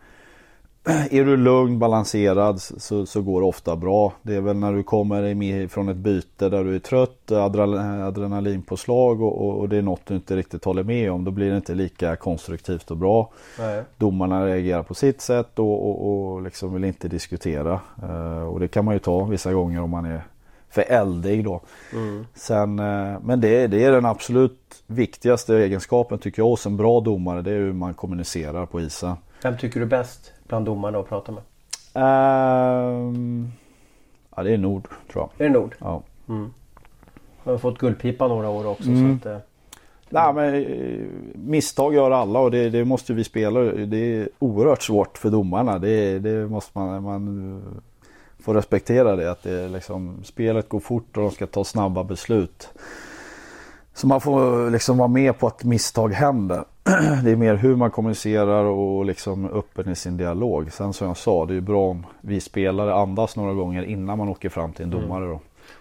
är 0.87 1.25
du 1.25 1.37
lugn, 1.37 1.79
balanserad 1.79 2.61
så, 2.61 3.07
så 3.07 3.23
går 3.23 3.41
det 3.41 3.47
ofta 3.47 3.77
bra. 3.77 4.13
Det 4.23 4.35
är 4.35 4.41
väl 4.41 4.57
när 4.57 4.73
du 4.73 4.83
kommer 4.83 5.69
från 5.69 5.89
ett 5.89 5.97
byte 5.97 6.49
där 6.49 6.65
du 6.65 6.75
är 6.75 6.79
trött, 6.79 7.31
adre- 7.31 8.07
adrenalinpåslag 8.07 9.23
och, 9.23 9.47
och, 9.47 9.61
och 9.61 9.69
det 9.69 9.77
är 9.77 9.83
något 9.83 10.07
du 10.07 10.15
inte 10.15 10.37
riktigt 10.37 10.65
håller 10.65 10.83
med 10.83 11.13
om. 11.13 11.25
Då 11.25 11.31
blir 11.31 11.51
det 11.51 11.57
inte 11.57 11.75
lika 11.75 12.17
konstruktivt 12.17 12.91
och 12.91 12.97
bra. 12.97 13.31
Nej. 13.59 13.83
Domarna 13.97 14.47
reagerar 14.47 14.83
på 14.83 14.95
sitt 14.95 15.21
sätt 15.21 15.59
och, 15.59 15.89
och, 15.91 16.33
och 16.33 16.43
liksom 16.43 16.75
vill 16.75 16.85
inte 16.85 17.09
diskutera. 17.09 17.81
Eh, 18.03 18.43
och 18.43 18.61
det 18.61 18.69
kan 18.69 18.85
man 18.85 18.95
ju 18.95 18.99
ta 18.99 19.25
vissa 19.25 19.53
gånger 19.53 19.81
om 19.81 19.91
man 19.91 20.05
är 20.05 20.23
för 20.71 20.83
eldig 20.83 21.45
då. 21.45 21.61
Sen, 22.35 22.79
eh, 22.79 23.17
men 23.23 23.41
det, 23.41 23.67
det 23.67 23.85
är 23.85 23.93
den 23.93 24.07
absolut 24.07 24.83
viktigaste 24.87 25.57
egenskapen 25.57 26.19
tycker 26.19 26.43
jag 26.43 26.47
hos 26.47 26.67
en 26.67 26.77
bra 26.77 27.01
domare. 27.01 27.43
Det 27.43 27.51
är 27.51 27.59
hur 27.59 27.73
man 27.73 27.95
kommunicerar 27.95 28.67
på 28.67 28.81
isen. 28.81 29.17
Vem 29.43 29.59
tycker 29.59 29.81
du 29.81 29.87
bäst 29.87 30.33
bland 30.45 30.67
domarna 30.67 30.99
att 30.99 31.09
prata 31.09 31.33
med? 31.33 31.43
Ehm, 31.95 33.53
ja 34.37 34.43
det 34.43 34.55
är 34.55 34.59
Nord 34.59 34.89
tror 35.13 35.29
jag. 35.39 35.47
Är 35.47 35.51
det 35.51 35.59
Nord? 35.59 35.75
Ja. 35.79 36.03
Jag 37.45 37.53
har 37.53 37.59
fått 37.59 37.79
Guldpipa 37.79 38.29
några 38.29 38.49
år 38.49 38.67
också. 38.67 38.89
Mm. 38.89 39.21
Så 39.21 39.29
att, 39.29 39.35
eh, 39.35 39.41
Nej, 40.09 40.35
men, 40.35 40.55
eh, 40.55 41.07
misstag 41.35 41.95
gör 41.95 42.11
alla 42.11 42.39
och 42.39 42.51
det, 42.51 42.71
det 42.71 42.85
måste 42.85 43.13
vi 43.15 43.25
spela. 43.25 43.61
Det 43.61 43.97
är 43.97 44.29
oerhört 44.39 44.83
svårt 44.83 45.19
för 45.19 45.31
domarna. 45.31 45.79
Det, 45.79 46.19
det 46.19 46.49
måste 46.49 46.79
man, 46.79 47.03
man 47.03 47.57
eh, 47.57 47.73
få 48.45 48.55
respektera 48.55 49.17
det. 49.17 49.31
Att 49.31 49.43
det 49.43 49.69
liksom, 49.69 50.21
spelet 50.25 50.69
går 50.69 50.81
fort 50.81 51.17
och 51.17 51.23
de 51.23 51.31
ska 51.31 51.47
ta 51.47 51.65
snabba 51.65 52.05
beslut. 52.05 52.69
Så 53.95 54.07
man 54.07 54.21
får 54.21 54.71
liksom 54.71 54.99
vara 54.99 55.09
med 55.09 55.39
på 55.39 55.47
att 55.47 55.65
misstag 55.65 56.13
händer. 56.13 56.65
Det 57.23 57.31
är 57.31 57.37
mer 57.37 57.55
hur 57.55 57.77
man 57.77 57.91
kommunicerar 57.91 58.65
och 58.65 59.05
liksom 59.05 59.51
öppen 59.51 59.89
i 59.89 59.95
sin 59.95 60.17
dialog. 60.17 60.73
Sen 60.73 60.93
som 60.93 61.07
jag 61.07 61.17
sa, 61.17 61.47
det 61.47 61.53
är 61.53 61.55
ju 61.55 61.61
bra 61.61 61.91
om 61.91 62.07
vi 62.21 62.41
spelare 62.41 62.95
andas 62.95 63.37
några 63.37 63.53
gånger 63.53 63.83
innan 63.83 64.19
man 64.19 64.29
åker 64.29 64.49
fram 64.49 64.73
till 64.73 64.85
en 64.85 64.91
domare. 64.91 65.27
Då. 65.27 65.41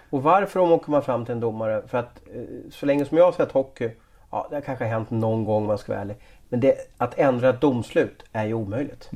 Och 0.09 0.23
varför 0.23 0.59
om 0.59 0.71
åker 0.71 0.91
man 0.91 1.01
fram 1.03 1.25
till 1.25 1.33
en 1.33 1.39
domare? 1.39 1.81
För 1.87 1.97
att 1.97 2.21
eh, 2.35 2.41
så 2.71 2.85
länge 2.85 3.05
som 3.05 3.17
jag 3.17 3.25
har 3.25 3.31
sett 3.31 3.51
hockey, 3.51 3.89
ja 4.31 4.47
det 4.49 4.55
har 4.55 4.61
kanske 4.61 4.85
hänt 4.85 5.09
någon 5.09 5.45
gång 5.45 5.57
om 5.61 5.67
man 5.67 5.77
ska 5.77 5.91
vara 5.91 6.01
ärlig. 6.01 6.15
Men 6.49 6.59
det, 6.59 6.75
att 6.97 7.19
ändra 7.19 7.49
ett 7.49 7.61
domslut 7.61 8.23
är 8.31 8.45
ju 8.45 8.53
omöjligt. 8.53 9.09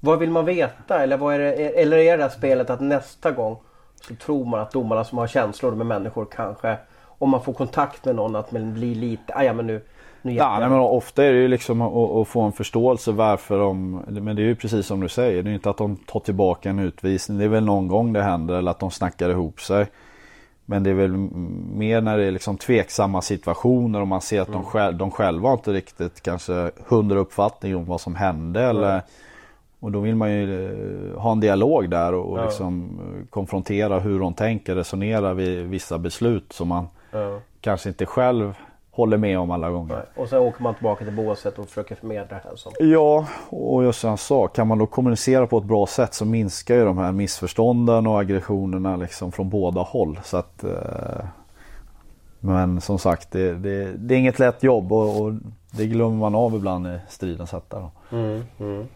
Vad 0.00 0.18
vill 0.18 0.30
man 0.30 0.44
veta? 0.44 1.02
Eller, 1.02 1.16
vad 1.16 1.34
är 1.34 1.38
det, 1.38 1.52
eller 1.52 1.96
är 1.98 2.16
det 2.16 2.22
här 2.22 2.30
spelet 2.30 2.70
att 2.70 2.80
nästa 2.80 3.30
gång 3.30 3.56
så 4.08 4.14
tror 4.14 4.44
man 4.44 4.60
att 4.60 4.72
domarna 4.72 5.04
som 5.04 5.18
har 5.18 5.26
känslor 5.26 5.74
med 5.74 5.86
människor 5.86 6.26
kanske 6.32 6.76
om 7.02 7.30
man 7.30 7.42
får 7.42 7.52
kontakt 7.52 8.04
med 8.04 8.14
någon 8.14 8.36
att 8.36 8.52
man 8.52 8.74
blir 8.74 8.94
lite, 8.94 9.34
"Aj, 9.34 9.46
ja 9.46 9.52
men 9.52 9.66
nu, 9.66 9.80
nu 10.22 10.32
Ja, 10.32 10.52
nej, 10.52 10.62
jag." 10.62 10.70
men 10.70 10.80
ofta 10.80 11.24
är 11.24 11.32
det 11.32 11.38
ju 11.38 11.48
liksom 11.48 11.82
att, 11.82 12.28
få 12.28 12.40
en 12.40 12.52
förståelse 12.52 13.12
varför 13.12 13.58
de, 13.58 14.02
men 14.08 14.36
det 14.36 14.42
är 14.42 14.46
ju 14.46 14.54
precis 14.54 14.86
som 14.86 15.00
du 15.00 15.08
säger, 15.08 15.42
det 15.42 15.50
är 15.50 15.54
inte 15.54 15.70
att 15.70 15.76
de 15.76 15.96
tar 15.96 16.20
tillbaka 16.20 16.70
en 16.70 16.78
utvisning. 16.78 17.38
Det 17.38 17.44
är 17.44 17.48
väl 17.48 17.64
någon 17.64 17.88
gång 17.88 18.12
det 18.12 18.22
händer 18.22 18.54
eller 18.54 18.70
att 18.70 18.78
de 18.80 18.90
snackar 18.90 19.30
ihop 19.30 19.60
sig. 19.60 19.86
Men 20.64 20.82
det 20.82 20.90
är 20.90 20.94
väl 20.94 21.16
mer 21.74 22.00
när 22.00 22.18
det 22.18 22.24
är 22.24 22.30
liksom 22.30 22.56
tveksamma 22.56 23.22
situationer 23.22 24.00
och 24.00 24.08
man 24.08 24.20
ser 24.20 24.40
att 24.40 24.52
de, 24.52 24.64
själv, 24.64 24.96
de 24.96 25.10
själva 25.10 25.48
har 25.48 25.56
inte 25.56 25.72
riktigt 25.72 26.20
kanske 26.22 26.70
hundra 26.88 27.18
uppfattning 27.18 27.76
om 27.76 27.84
vad 27.84 28.00
som 28.00 28.14
hände. 28.14 28.62
Eller, 28.62 29.02
och 29.80 29.92
då 29.92 30.00
vill 30.00 30.16
man 30.16 30.32
ju 30.32 30.66
eh, 31.12 31.20
ha 31.20 31.32
en 31.32 31.40
dialog 31.40 31.90
där 31.90 32.14
och, 32.14 32.32
och 32.32 32.38
Ja. 32.38 32.44
liksom 32.44 33.00
eh, 33.00 33.26
konfrontera 33.30 33.98
hur 33.98 34.20
de 34.20 34.34
tänker, 34.34 34.74
resonera 34.74 35.34
vid 35.34 35.66
vissa 35.66 35.98
beslut 35.98 36.52
som 36.52 36.68
man 36.68 36.86
kanske 37.60 37.88
inte 37.88 38.06
själv 38.06 38.54
håller 39.00 39.16
med 39.16 39.38
om 39.38 39.50
alla 39.50 39.70
gånger. 39.70 39.94
Nej. 39.94 40.04
Och 40.14 40.28
sen 40.28 40.38
åker 40.38 40.62
man 40.62 40.74
tillbaka 40.74 41.04
till 41.04 41.14
båset 41.14 41.58
och 41.58 41.68
försöker 41.68 41.94
förmedla 41.94 42.24
det 42.36 42.40
här 42.44 42.56
som 42.56 42.72
Ja, 42.78 43.26
och 43.48 43.84
just 43.84 44.00
som 44.00 44.10
jag 44.10 44.18
sa, 44.18 44.48
kan 44.48 44.66
man 44.66 44.78
då 44.78 44.86
kommunicera 44.86 45.46
på 45.46 45.58
ett 45.58 45.64
bra 45.64 45.86
sätt 45.86 46.14
så 46.14 46.24
minskar 46.24 46.74
ju 46.74 46.84
de 46.84 46.98
här 46.98 47.12
missförstånden 47.12 48.06
och 48.06 48.20
aggressionerna 48.20 48.96
liksom 48.96 49.32
från 49.32 49.50
båda 49.50 49.80
håll. 49.80 50.20
Så 50.24 50.36
att, 50.36 50.64
eh, 50.64 51.24
men 52.40 52.80
som 52.80 52.98
sagt, 52.98 53.30
det, 53.30 53.54
det, 53.54 53.92
det 53.96 54.14
är 54.14 54.18
inget 54.18 54.38
lätt 54.38 54.62
jobb 54.62 54.92
och, 54.92 55.20
och 55.20 55.32
det 55.70 55.86
glömmer 55.86 56.16
man 56.16 56.34
av 56.34 56.54
ibland 56.54 56.86
i 56.86 56.98
stridens 57.08 57.52
hetta. 57.52 57.80
då. 57.80 57.90
Men 58.08 58.88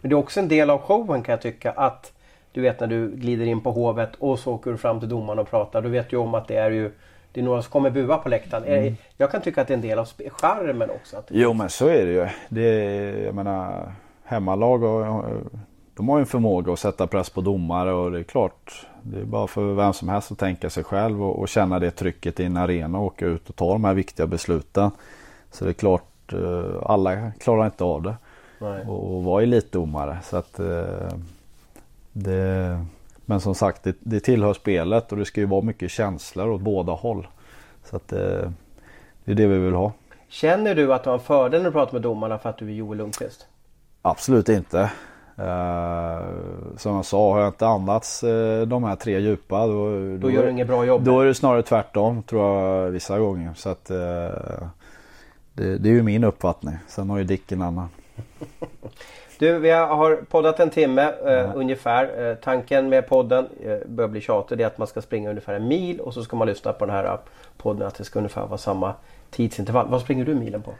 det 0.00 0.08
är 0.08 0.14
också 0.14 0.40
en 0.40 0.48
del 0.48 0.70
av 0.70 0.78
showen 0.80 1.22
kan 1.22 1.32
jag 1.32 1.42
tycka 1.42 1.70
att 1.72 2.12
du 2.52 2.60
vet 2.60 2.80
när 2.80 2.86
du 2.86 3.10
glider 3.10 3.46
in 3.46 3.60
på 3.60 3.70
Hovet 3.70 4.10
och 4.18 4.38
så 4.38 4.54
åker 4.54 4.70
du 4.70 4.76
fram 4.76 5.00
till 5.00 5.08
domaren 5.08 5.38
och 5.38 5.50
pratar. 5.50 5.82
Du 5.82 5.88
vet 5.88 6.12
ju 6.12 6.16
om 6.16 6.34
att 6.34 6.48
det 6.48 6.56
är 6.56 6.70
ju 6.70 6.92
det 7.38 7.42
är 7.42 7.44
några 7.44 7.62
som 7.62 7.70
kommer 7.72 7.90
bua 7.90 8.18
på 8.18 8.28
läktaren. 8.28 8.64
Eh, 8.64 8.92
Jag 9.16 9.30
kan 9.30 9.40
tycka 9.40 9.60
att 9.60 9.68
det 9.68 9.72
är 9.72 9.76
en 9.76 9.80
del 9.80 9.98
av 9.98 10.08
charmen 10.30 10.90
också. 10.90 11.16
Att 11.16 11.26
Jo 11.30 11.52
men 11.52 11.68
så 11.68 11.86
är 11.86 12.06
det 12.06 12.12
ju. 12.12 12.28
Det 12.48 12.62
är, 12.62 13.24
jag 13.24 13.34
menar, 13.34 13.92
hemmalag 14.24 14.82
och, 14.82 15.24
de 15.94 16.08
har 16.08 16.18
ju 16.18 16.20
en 16.20 16.26
förmåga 16.26 16.72
att 16.72 16.78
sätta 16.78 17.06
press 17.06 17.30
på 17.30 17.40
domare 17.40 17.92
och 17.92 18.10
det 18.10 18.18
är 18.18 18.22
klart. 18.22 18.86
Det 19.02 19.20
är 19.20 19.24
bara 19.24 19.46
för 19.46 19.74
vem 19.74 19.92
som 19.92 20.08
helst 20.08 20.32
att 20.32 20.38
tänka 20.38 20.70
sig 20.70 20.84
själv 20.84 21.22
och, 21.22 21.38
och 21.38 21.48
känna 21.48 21.78
det 21.78 21.90
trycket 21.90 22.40
i 22.40 22.44
en 22.44 22.56
arena 22.56 22.98
och 22.98 23.04
åka 23.04 23.26
ut 23.26 23.48
och 23.48 23.56
ta 23.56 23.72
de 23.72 23.84
här 23.84 23.94
viktiga 23.94 24.26
besluten. 24.26 24.90
Så 25.50 25.64
det 25.64 25.70
är 25.70 25.74
klart, 25.74 26.32
eh, 26.32 26.82
alla 26.86 27.30
klarar 27.30 27.64
inte 27.64 27.84
av 27.84 28.02
det. 28.02 28.16
Nej. 28.58 28.86
Och, 28.86 29.16
och 29.16 29.24
vara 29.24 29.42
elitdomare. 29.42 30.18
Så 30.22 30.36
att, 30.36 30.58
eh, 30.60 31.12
det, 32.12 32.84
men 33.28 33.40
som 33.40 33.54
sagt, 33.54 33.82
det, 33.82 33.96
det 34.00 34.20
tillhör 34.20 34.54
spelet 34.54 35.12
och 35.12 35.18
det 35.18 35.24
ska 35.24 35.40
ju 35.40 35.46
vara 35.46 35.62
mycket 35.62 35.90
känslor 35.90 36.48
åt 36.48 36.60
båda 36.60 36.92
håll. 36.92 37.26
Så 37.84 37.96
att, 37.96 38.12
eh, 38.12 38.50
det 39.24 39.32
är 39.32 39.34
det 39.34 39.46
vi 39.46 39.58
vill 39.58 39.74
ha. 39.74 39.92
Känner 40.28 40.74
du 40.74 40.94
att 40.94 41.04
du 41.04 41.10
har 41.10 41.18
en 41.18 41.24
fördel 41.24 41.62
när 41.62 41.68
du 41.68 41.72
pratar 41.72 41.92
med 41.92 42.02
domarna 42.02 42.38
för 42.38 42.50
att 42.50 42.58
du 42.58 42.68
är 42.68 42.72
Joel 42.72 42.98
Lundqvist? 42.98 43.46
Absolut 44.02 44.48
inte. 44.48 44.90
Eh, 45.36 46.22
som 46.76 46.96
jag 46.96 47.04
sa, 47.04 47.32
har 47.32 47.40
jag 47.40 47.48
inte 47.48 47.66
andats 47.66 48.24
eh, 48.24 48.66
de 48.66 48.84
här 48.84 48.96
tre 48.96 49.18
djupa 49.18 49.66
då, 49.66 50.16
Då 50.16 50.30
gör 50.30 50.44
du 50.44 50.50
inget 50.50 50.66
bra 50.66 50.84
jobb. 50.84 51.04
Då 51.04 51.20
är 51.20 51.26
det 51.26 51.34
snarare 51.34 51.62
tvärtom 51.62 52.22
tror 52.22 52.42
jag 52.44 52.90
vissa 52.90 53.18
gånger. 53.18 53.54
Så 53.54 53.68
att, 53.68 53.90
eh, 53.90 54.68
det, 55.52 55.78
det 55.78 55.88
är 55.88 55.92
ju 55.92 56.02
min 56.02 56.24
uppfattning. 56.24 56.74
Sen 56.86 57.10
har 57.10 57.18
ju 57.18 57.24
Dick 57.24 57.52
en 57.52 57.62
annan. 57.62 57.88
Du, 59.38 59.58
vi 59.58 59.70
har 59.70 60.16
poddat 60.30 60.60
en 60.60 60.70
timme 60.70 61.12
eh, 61.26 61.50
ungefär. 61.56 62.28
Eh, 62.30 62.34
tanken 62.34 62.88
med 62.88 63.08
podden 63.08 63.46
eh, 63.64 63.76
börjar 63.86 64.08
bli 64.08 64.20
tjatig. 64.20 64.58
Det 64.58 64.64
är 64.64 64.66
att 64.66 64.78
man 64.78 64.86
ska 64.86 65.00
springa 65.02 65.30
ungefär 65.30 65.54
en 65.54 65.68
mil 65.68 66.00
och 66.00 66.14
så 66.14 66.22
ska 66.22 66.36
man 66.36 66.48
lyssna 66.48 66.72
på 66.72 66.86
den 66.86 66.94
här 66.94 67.04
eh, 67.04 67.18
podden 67.56 67.86
att 67.88 67.94
det 67.94 68.04
ska 68.04 68.18
ungefär 68.18 68.46
vara 68.46 68.58
samma 68.58 68.94
tidsintervall. 69.30 69.86
Vad 69.88 70.00
springer 70.00 70.24
du 70.24 70.34
milen 70.34 70.62
på? 70.62 70.72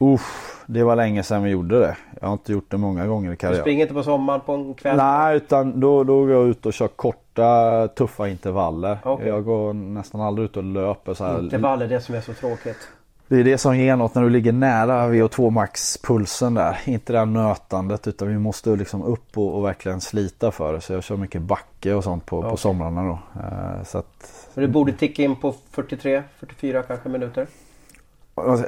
Uff, 0.00 0.64
det 0.66 0.82
var 0.82 0.96
länge 0.96 1.22
sedan 1.22 1.42
vi 1.42 1.50
gjorde 1.50 1.78
det. 1.80 1.96
Jag 2.20 2.26
har 2.28 2.32
inte 2.32 2.52
gjort 2.52 2.70
det 2.70 2.76
många 2.76 3.06
gånger 3.06 3.28
i 3.28 3.32
Du 3.32 3.36
karriären. 3.36 3.60
springer 3.60 3.82
inte 3.82 3.94
på 3.94 4.02
sommaren 4.02 4.40
på 4.40 4.52
en 4.52 4.74
kväll? 4.74 4.96
Nej, 4.96 5.36
utan 5.36 5.80
då, 5.80 6.04
då 6.04 6.20
går 6.20 6.30
jag 6.30 6.48
ut 6.48 6.66
och 6.66 6.72
kör 6.72 6.88
korta 6.88 7.88
tuffa 7.88 8.28
intervaller. 8.28 8.98
Okej. 9.04 9.28
Jag 9.28 9.44
går 9.44 9.72
nästan 9.72 10.20
aldrig 10.20 10.44
ut 10.44 10.56
och 10.56 10.64
löper 10.64 11.14
så 11.14 11.24
här. 11.24 11.38
Intervall 11.38 11.82
är 11.82 11.86
det 11.88 12.00
som 12.00 12.14
är 12.14 12.20
så 12.20 12.32
tråkigt. 12.32 12.88
Det 13.28 13.36
är 13.36 13.44
det 13.44 13.58
som 13.58 13.78
ger 13.78 13.96
något 13.96 14.14
när 14.14 14.22
du 14.22 14.30
ligger 14.30 14.52
nära 14.52 15.08
VO2 15.08 15.50
max 15.50 15.98
pulsen 16.02 16.54
där. 16.54 16.78
Inte 16.84 17.12
det 17.12 17.18
här 17.18 17.26
nötandet 17.26 18.06
utan 18.08 18.28
vi 18.28 18.38
måste 18.38 18.70
liksom 18.70 19.02
upp 19.02 19.38
och, 19.38 19.54
och 19.56 19.64
verkligen 19.64 20.00
slita 20.00 20.50
för 20.50 20.72
det. 20.72 20.80
Så 20.80 20.92
jag 20.92 21.04
kör 21.04 21.16
mycket 21.16 21.42
backe 21.42 21.94
och 21.94 22.04
sånt 22.04 22.26
på, 22.26 22.40
på 22.42 22.46
Okej. 22.48 22.58
somrarna 22.58 23.02
då. 23.02 23.18
Eh, 23.40 23.84
så 23.84 23.98
att, 23.98 24.48
Men 24.54 24.64
du 24.64 24.68
borde 24.70 24.92
ticka 24.92 25.22
in 25.22 25.36
på 25.36 25.54
43, 25.70 26.22
44 26.38 26.82
kanske 26.82 27.08
minuter. 27.08 27.46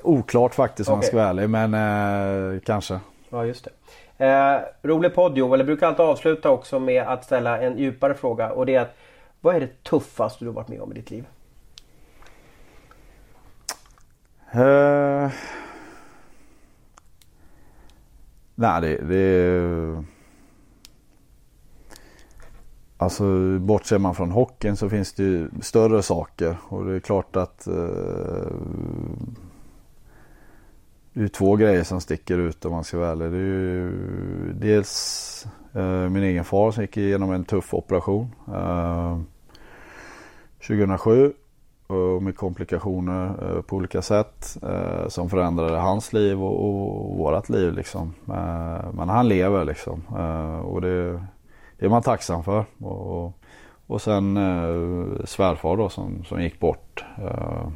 oklart 0.03 0.55
faktiskt 0.55 0.91
om 0.91 0.93
jag 0.93 0.99
Okej. 0.99 1.09
ska 1.09 1.17
vara 1.17 1.29
ärlig 1.29 1.51
men 1.51 1.75
eh, 2.55 2.61
kanske. 2.61 3.01
Ja 3.31 3.45
just 3.45 3.69
det. 4.19 4.27
Eh, 4.27 4.61
rolig 4.83 5.15
podd 5.15 5.39
Joel. 5.39 5.61
Jag 5.61 5.67
brukar 5.67 5.87
alltid 5.87 6.07
avsluta 6.07 6.51
också 6.51 6.79
med 6.79 7.03
att 7.03 7.25
ställa 7.25 7.61
en 7.61 7.79
djupare 7.79 8.15
fråga. 8.15 8.51
Och 8.51 8.67
det 8.67 8.75
är 8.75 8.81
att 8.81 8.97
vad 9.41 9.57
är 9.57 9.61
det 9.61 9.83
tuffaste 9.83 10.45
du 10.45 10.49
har 10.49 10.55
varit 10.55 10.69
med 10.69 10.81
om 10.81 10.93
i 10.93 10.95
ditt 10.95 11.11
liv? 11.11 11.25
Uh, 14.55 15.31
nej 18.55 18.81
det, 18.81 18.97
det 18.97 20.05
Alltså 23.01 23.59
bortser 23.59 23.99
man 23.99 24.15
från 24.15 24.31
hockeyn 24.31 24.77
så 24.77 24.89
finns 24.89 25.13
det 25.13 25.23
ju 25.23 25.51
större 25.61 26.03
saker 26.03 26.57
och 26.69 26.85
det 26.85 26.95
är 26.95 27.01
klart 27.01 27.37
att 27.37 27.67
eh, 27.67 27.75
det 31.13 31.23
är 31.23 31.29
två 31.29 31.57
grejer 31.57 31.85
som 31.85 32.01
sticker 32.01 32.39
ut 32.39 32.65
om 32.65 32.73
man 32.73 32.85
ska 32.85 32.99
vara 32.99 33.11
ärlig. 33.11 33.31
Det 33.31 33.37
är 33.37 33.41
ju 33.41 33.93
dels 34.53 35.47
eh, 35.73 36.09
min 36.09 36.23
egen 36.23 36.45
far 36.45 36.71
som 36.71 36.83
gick 36.83 36.97
igenom 36.97 37.33
en 37.33 37.45
tuff 37.45 37.75
operation. 37.75 38.35
Eh, 38.49 39.19
2007 40.67 41.33
och 41.93 42.23
med 42.23 42.37
komplikationer 42.37 43.27
eh, 43.27 43.63
på 43.63 43.77
olika 43.77 44.03
sätt 44.03 44.57
eh, 44.63 45.09
som 45.09 45.31
förändrade 45.31 45.79
hans 45.79 46.13
liv 46.13 46.43
och, 46.43 46.65
och 46.65 47.17
vårat 47.17 47.49
liv 47.49 47.73
liksom. 47.73 48.15
Eh, 48.29 48.93
men 48.93 49.09
han 49.09 49.29
lever 49.29 49.65
liksom 49.65 50.03
eh, 50.19 50.59
och 50.59 50.81
det, 50.81 51.13
det, 51.79 51.87
är 51.87 51.89
man 51.89 52.03
tacksam 52.03 52.45
för. 52.45 52.65
Och, 52.79 53.33
och 53.87 54.03
sen 54.03 54.37
eh, 54.37 55.25
svärfar 55.25 55.77
då 55.77 55.89
som, 55.89 56.25
som 56.25 56.43
gick 56.43 56.61
bort 56.61 57.05
eh, 57.19 57.69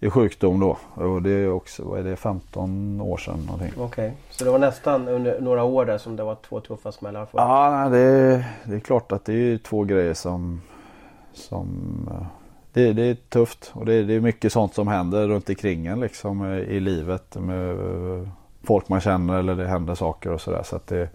i 0.00 0.10
sjukdom 0.10 0.60
då. 0.60 0.78
Och 0.94 1.22
det 1.22 1.30
är 1.30 1.50
också, 1.50 1.84
vad 1.84 1.98
är 1.98 2.04
det, 2.04 2.16
15 2.16 3.00
år 3.00 3.16
sedan 3.16 3.40
någonting. 3.46 3.72
Okej, 3.76 3.84
okay. 3.84 4.10
så 4.30 4.44
det 4.44 4.50
var 4.50 4.58
nästan 4.58 5.08
under 5.08 5.40
några 5.40 5.64
år 5.64 5.84
där 5.84 5.98
som 5.98 6.16
det 6.16 6.22
var 6.22 6.36
två 6.48 6.60
tuffa 6.60 6.92
smällar? 6.92 7.26
För. 7.26 7.38
Ja, 7.38 7.88
det, 7.88 8.44
det 8.64 8.74
är 8.74 8.80
klart 8.80 9.12
att 9.12 9.24
det 9.24 9.32
är 9.32 9.58
två 9.58 9.84
grejer 9.84 10.14
som, 10.14 10.60
som 11.32 11.68
det, 12.76 12.92
det, 12.92 13.02
är 13.02 13.14
tufft 13.14 13.70
och 13.74 13.86
det, 13.86 14.02
det, 14.02 14.14
är 14.14 14.20
mycket 14.20 14.52
sånt 14.52 14.74
som 14.74 14.88
händer 14.88 15.28
runt 15.28 15.48
omkring 15.48 15.86
en 15.86 16.00
liksom 16.00 16.54
i 16.54 16.80
livet 16.80 17.34
med 17.34 17.76
folk 18.62 18.88
man 18.88 19.00
känner 19.00 19.38
eller 19.38 19.54
det 19.54 19.66
händer 19.66 19.94
saker 19.94 20.32
och 20.32 20.40
sådär. 20.40 20.62
Så 20.62 20.76
att 20.76 20.86
det, 20.86 21.08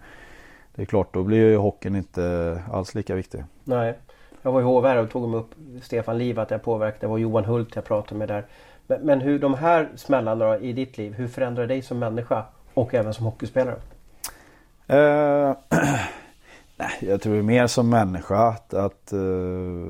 det 0.76 0.82
är 0.82 0.86
klart, 0.86 1.14
då 1.14 1.24
blir 1.24 1.38
ju 1.38 1.58
hockeyn 1.58 1.96
inte 1.96 2.62
alls 2.72 2.96
lika 2.96 3.16
viktig. 3.16 3.44
Nej. 3.64 3.98
Jag 4.42 4.52
var 4.52 4.62
i 4.62 4.64
HVR 4.64 4.98
och 4.98 5.10
tog 5.10 5.36
upp 5.36 5.50
Stefan 5.82 6.18
Liv 6.18 6.40
att 6.40 6.52
jag 6.52 6.64
påverkade. 6.64 7.00
Det 7.00 7.08
var 7.08 7.18
Johan 7.18 7.46
Hult 7.46 7.76
jag 7.76 7.86
pratade 7.86 8.20
med 8.20 8.28
där. 8.28 8.46
Men, 8.88 9.02
men 9.02 9.22
hur 9.22 9.40
de 9.40 9.54
här 9.54 9.90
smällarna 9.96 10.58
i 10.58 10.74
ditt 10.74 10.98
liv, 10.98 11.14
hur 11.14 11.28
förändrar 11.28 11.68
dig 11.68 11.82
som 11.82 12.00
människa 12.00 12.46
och 12.74 12.94
även 12.94 13.14
som 13.14 13.26
hockeyspelare? 13.26 13.76
Nej, 16.78 16.92
jag 17.00 17.22
tror 17.22 17.42
mer 17.42 17.68
som 17.68 17.90
människa 17.90 18.48
att, 18.48 18.74
att 18.74 19.14
uh, 19.14 19.88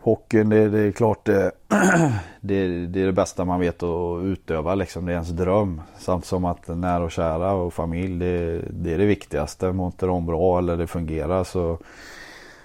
Hockeyn 0.00 0.48
det, 0.48 0.68
det, 0.68 0.80
är 0.80 0.92
klart 0.92 1.24
det, 1.24 1.50
det, 2.40 2.86
det, 2.86 3.02
är 3.02 3.06
det 3.06 3.12
bästa 3.12 3.44
man 3.44 3.60
vet 3.60 3.82
att 3.82 4.22
utöva 4.22 4.74
liksom. 4.74 5.06
Det 5.06 5.12
är 5.12 5.14
ens 5.14 5.28
dröm. 5.28 5.82
Samt 5.98 6.24
som 6.24 6.44
att 6.44 6.68
nära 6.68 7.04
och 7.04 7.10
kära 7.10 7.52
och 7.52 7.72
familj 7.72 8.18
det, 8.18 8.62
det 8.70 8.94
är 8.94 8.98
det 8.98 9.06
viktigaste. 9.06 9.72
Mår 9.72 9.86
inte 9.86 10.06
de 10.06 10.26
bra 10.26 10.58
eller 10.58 10.76
det 10.76 10.86
fungerar 10.86 11.44
så 11.44 11.78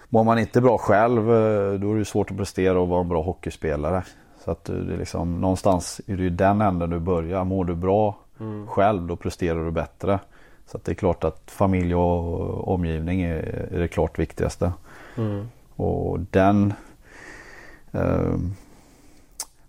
Mår 0.09 0.23
man 0.23 0.39
inte 0.39 0.61
bra 0.61 0.77
själv 0.77 1.19
eh, 1.19 1.73
då 1.73 1.93
är 1.93 1.97
det 1.97 2.05
svårt 2.05 2.31
att 2.31 2.37
prestera 2.37 2.79
och 2.79 2.87
vara 2.87 3.01
en 3.01 3.09
bra 3.09 3.21
hockeyspelare. 3.21 4.03
Så 4.45 4.51
att 4.51 4.65
det 4.65 4.93
är 4.93 4.97
liksom, 4.97 5.41
någonstans 5.41 6.01
är 6.07 6.17
det 6.17 6.23
ju 6.23 6.29
den 6.29 6.61
änden 6.61 6.89
du 6.89 6.99
börjar. 6.99 7.43
Mår 7.43 7.65
du 7.65 7.75
bra 7.75 8.17
mm. 8.39 8.67
själv 8.67 9.07
då 9.07 9.15
presterar 9.15 9.65
du 9.65 9.71
bättre. 9.71 10.19
Så 10.67 10.77
att 10.77 10.83
det 10.83 10.91
är 10.91 10.95
klart 10.95 11.23
att 11.23 11.51
familj 11.51 11.95
och 11.95 12.67
omgivning 12.67 13.21
är, 13.21 13.69
är 13.71 13.79
det 13.79 13.87
klart 13.87 14.19
viktigaste. 14.19 14.71
Mm. 15.17 15.47
Och 15.75 16.19
den 16.19 16.73
eh, 17.95 18.35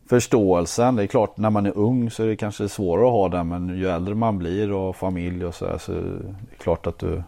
förståelsen. 0.09 0.97
Det 0.97 1.03
är 1.03 1.07
klart 1.07 1.37
när 1.37 1.51
man 1.51 1.67
är 1.67 1.79
ung 1.79 2.11
så 2.11 2.23
är 2.23 2.27
det 2.27 2.37
kanske 2.37 2.69
svårare 2.69 3.07
att 3.07 3.13
ha 3.13 3.29
den 3.29 3.49
men 3.49 3.79
ju 3.79 3.89
äldre 3.89 4.15
man 4.15 4.39
blir 4.39 4.73
och 4.73 4.97
familj 4.97 5.45
och 5.45 5.55
sådär 5.55 5.79
så 5.79 5.93
är 5.93 6.03
det 6.03 6.57
klart 6.59 6.87
att 6.87 6.99
du 6.99 7.23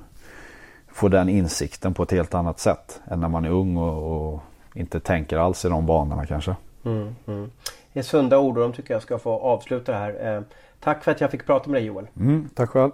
får 0.88 1.08
den 1.08 1.28
insikten 1.28 1.94
på 1.94 2.02
ett 2.02 2.10
helt 2.10 2.34
annat 2.34 2.58
sätt 2.58 3.00
än 3.10 3.20
när 3.20 3.28
man 3.28 3.44
är 3.44 3.50
ung 3.50 3.76
och, 3.76 4.32
och 4.32 4.40
inte 4.74 5.00
tänker 5.00 5.38
alls 5.38 5.64
i 5.64 5.68
de 5.68 5.86
banorna 5.86 6.26
kanske. 6.26 6.56
Mm, 6.84 7.14
mm. 7.26 7.50
Det 7.92 7.98
är 7.98 8.04
sunda 8.04 8.38
ord 8.38 8.56
och 8.56 8.62
de 8.62 8.72
tycker 8.72 8.94
jag 8.94 9.02
ska 9.02 9.18
få 9.18 9.30
avsluta 9.30 9.92
det 9.92 9.98
här. 9.98 10.36
Eh, 10.36 10.42
tack 10.80 11.04
för 11.04 11.10
att 11.10 11.20
jag 11.20 11.30
fick 11.30 11.46
prata 11.46 11.70
med 11.70 11.80
dig 11.80 11.86
Joel. 11.86 12.06
Mm, 12.16 12.48
tack 12.54 12.70
själv. 12.70 12.90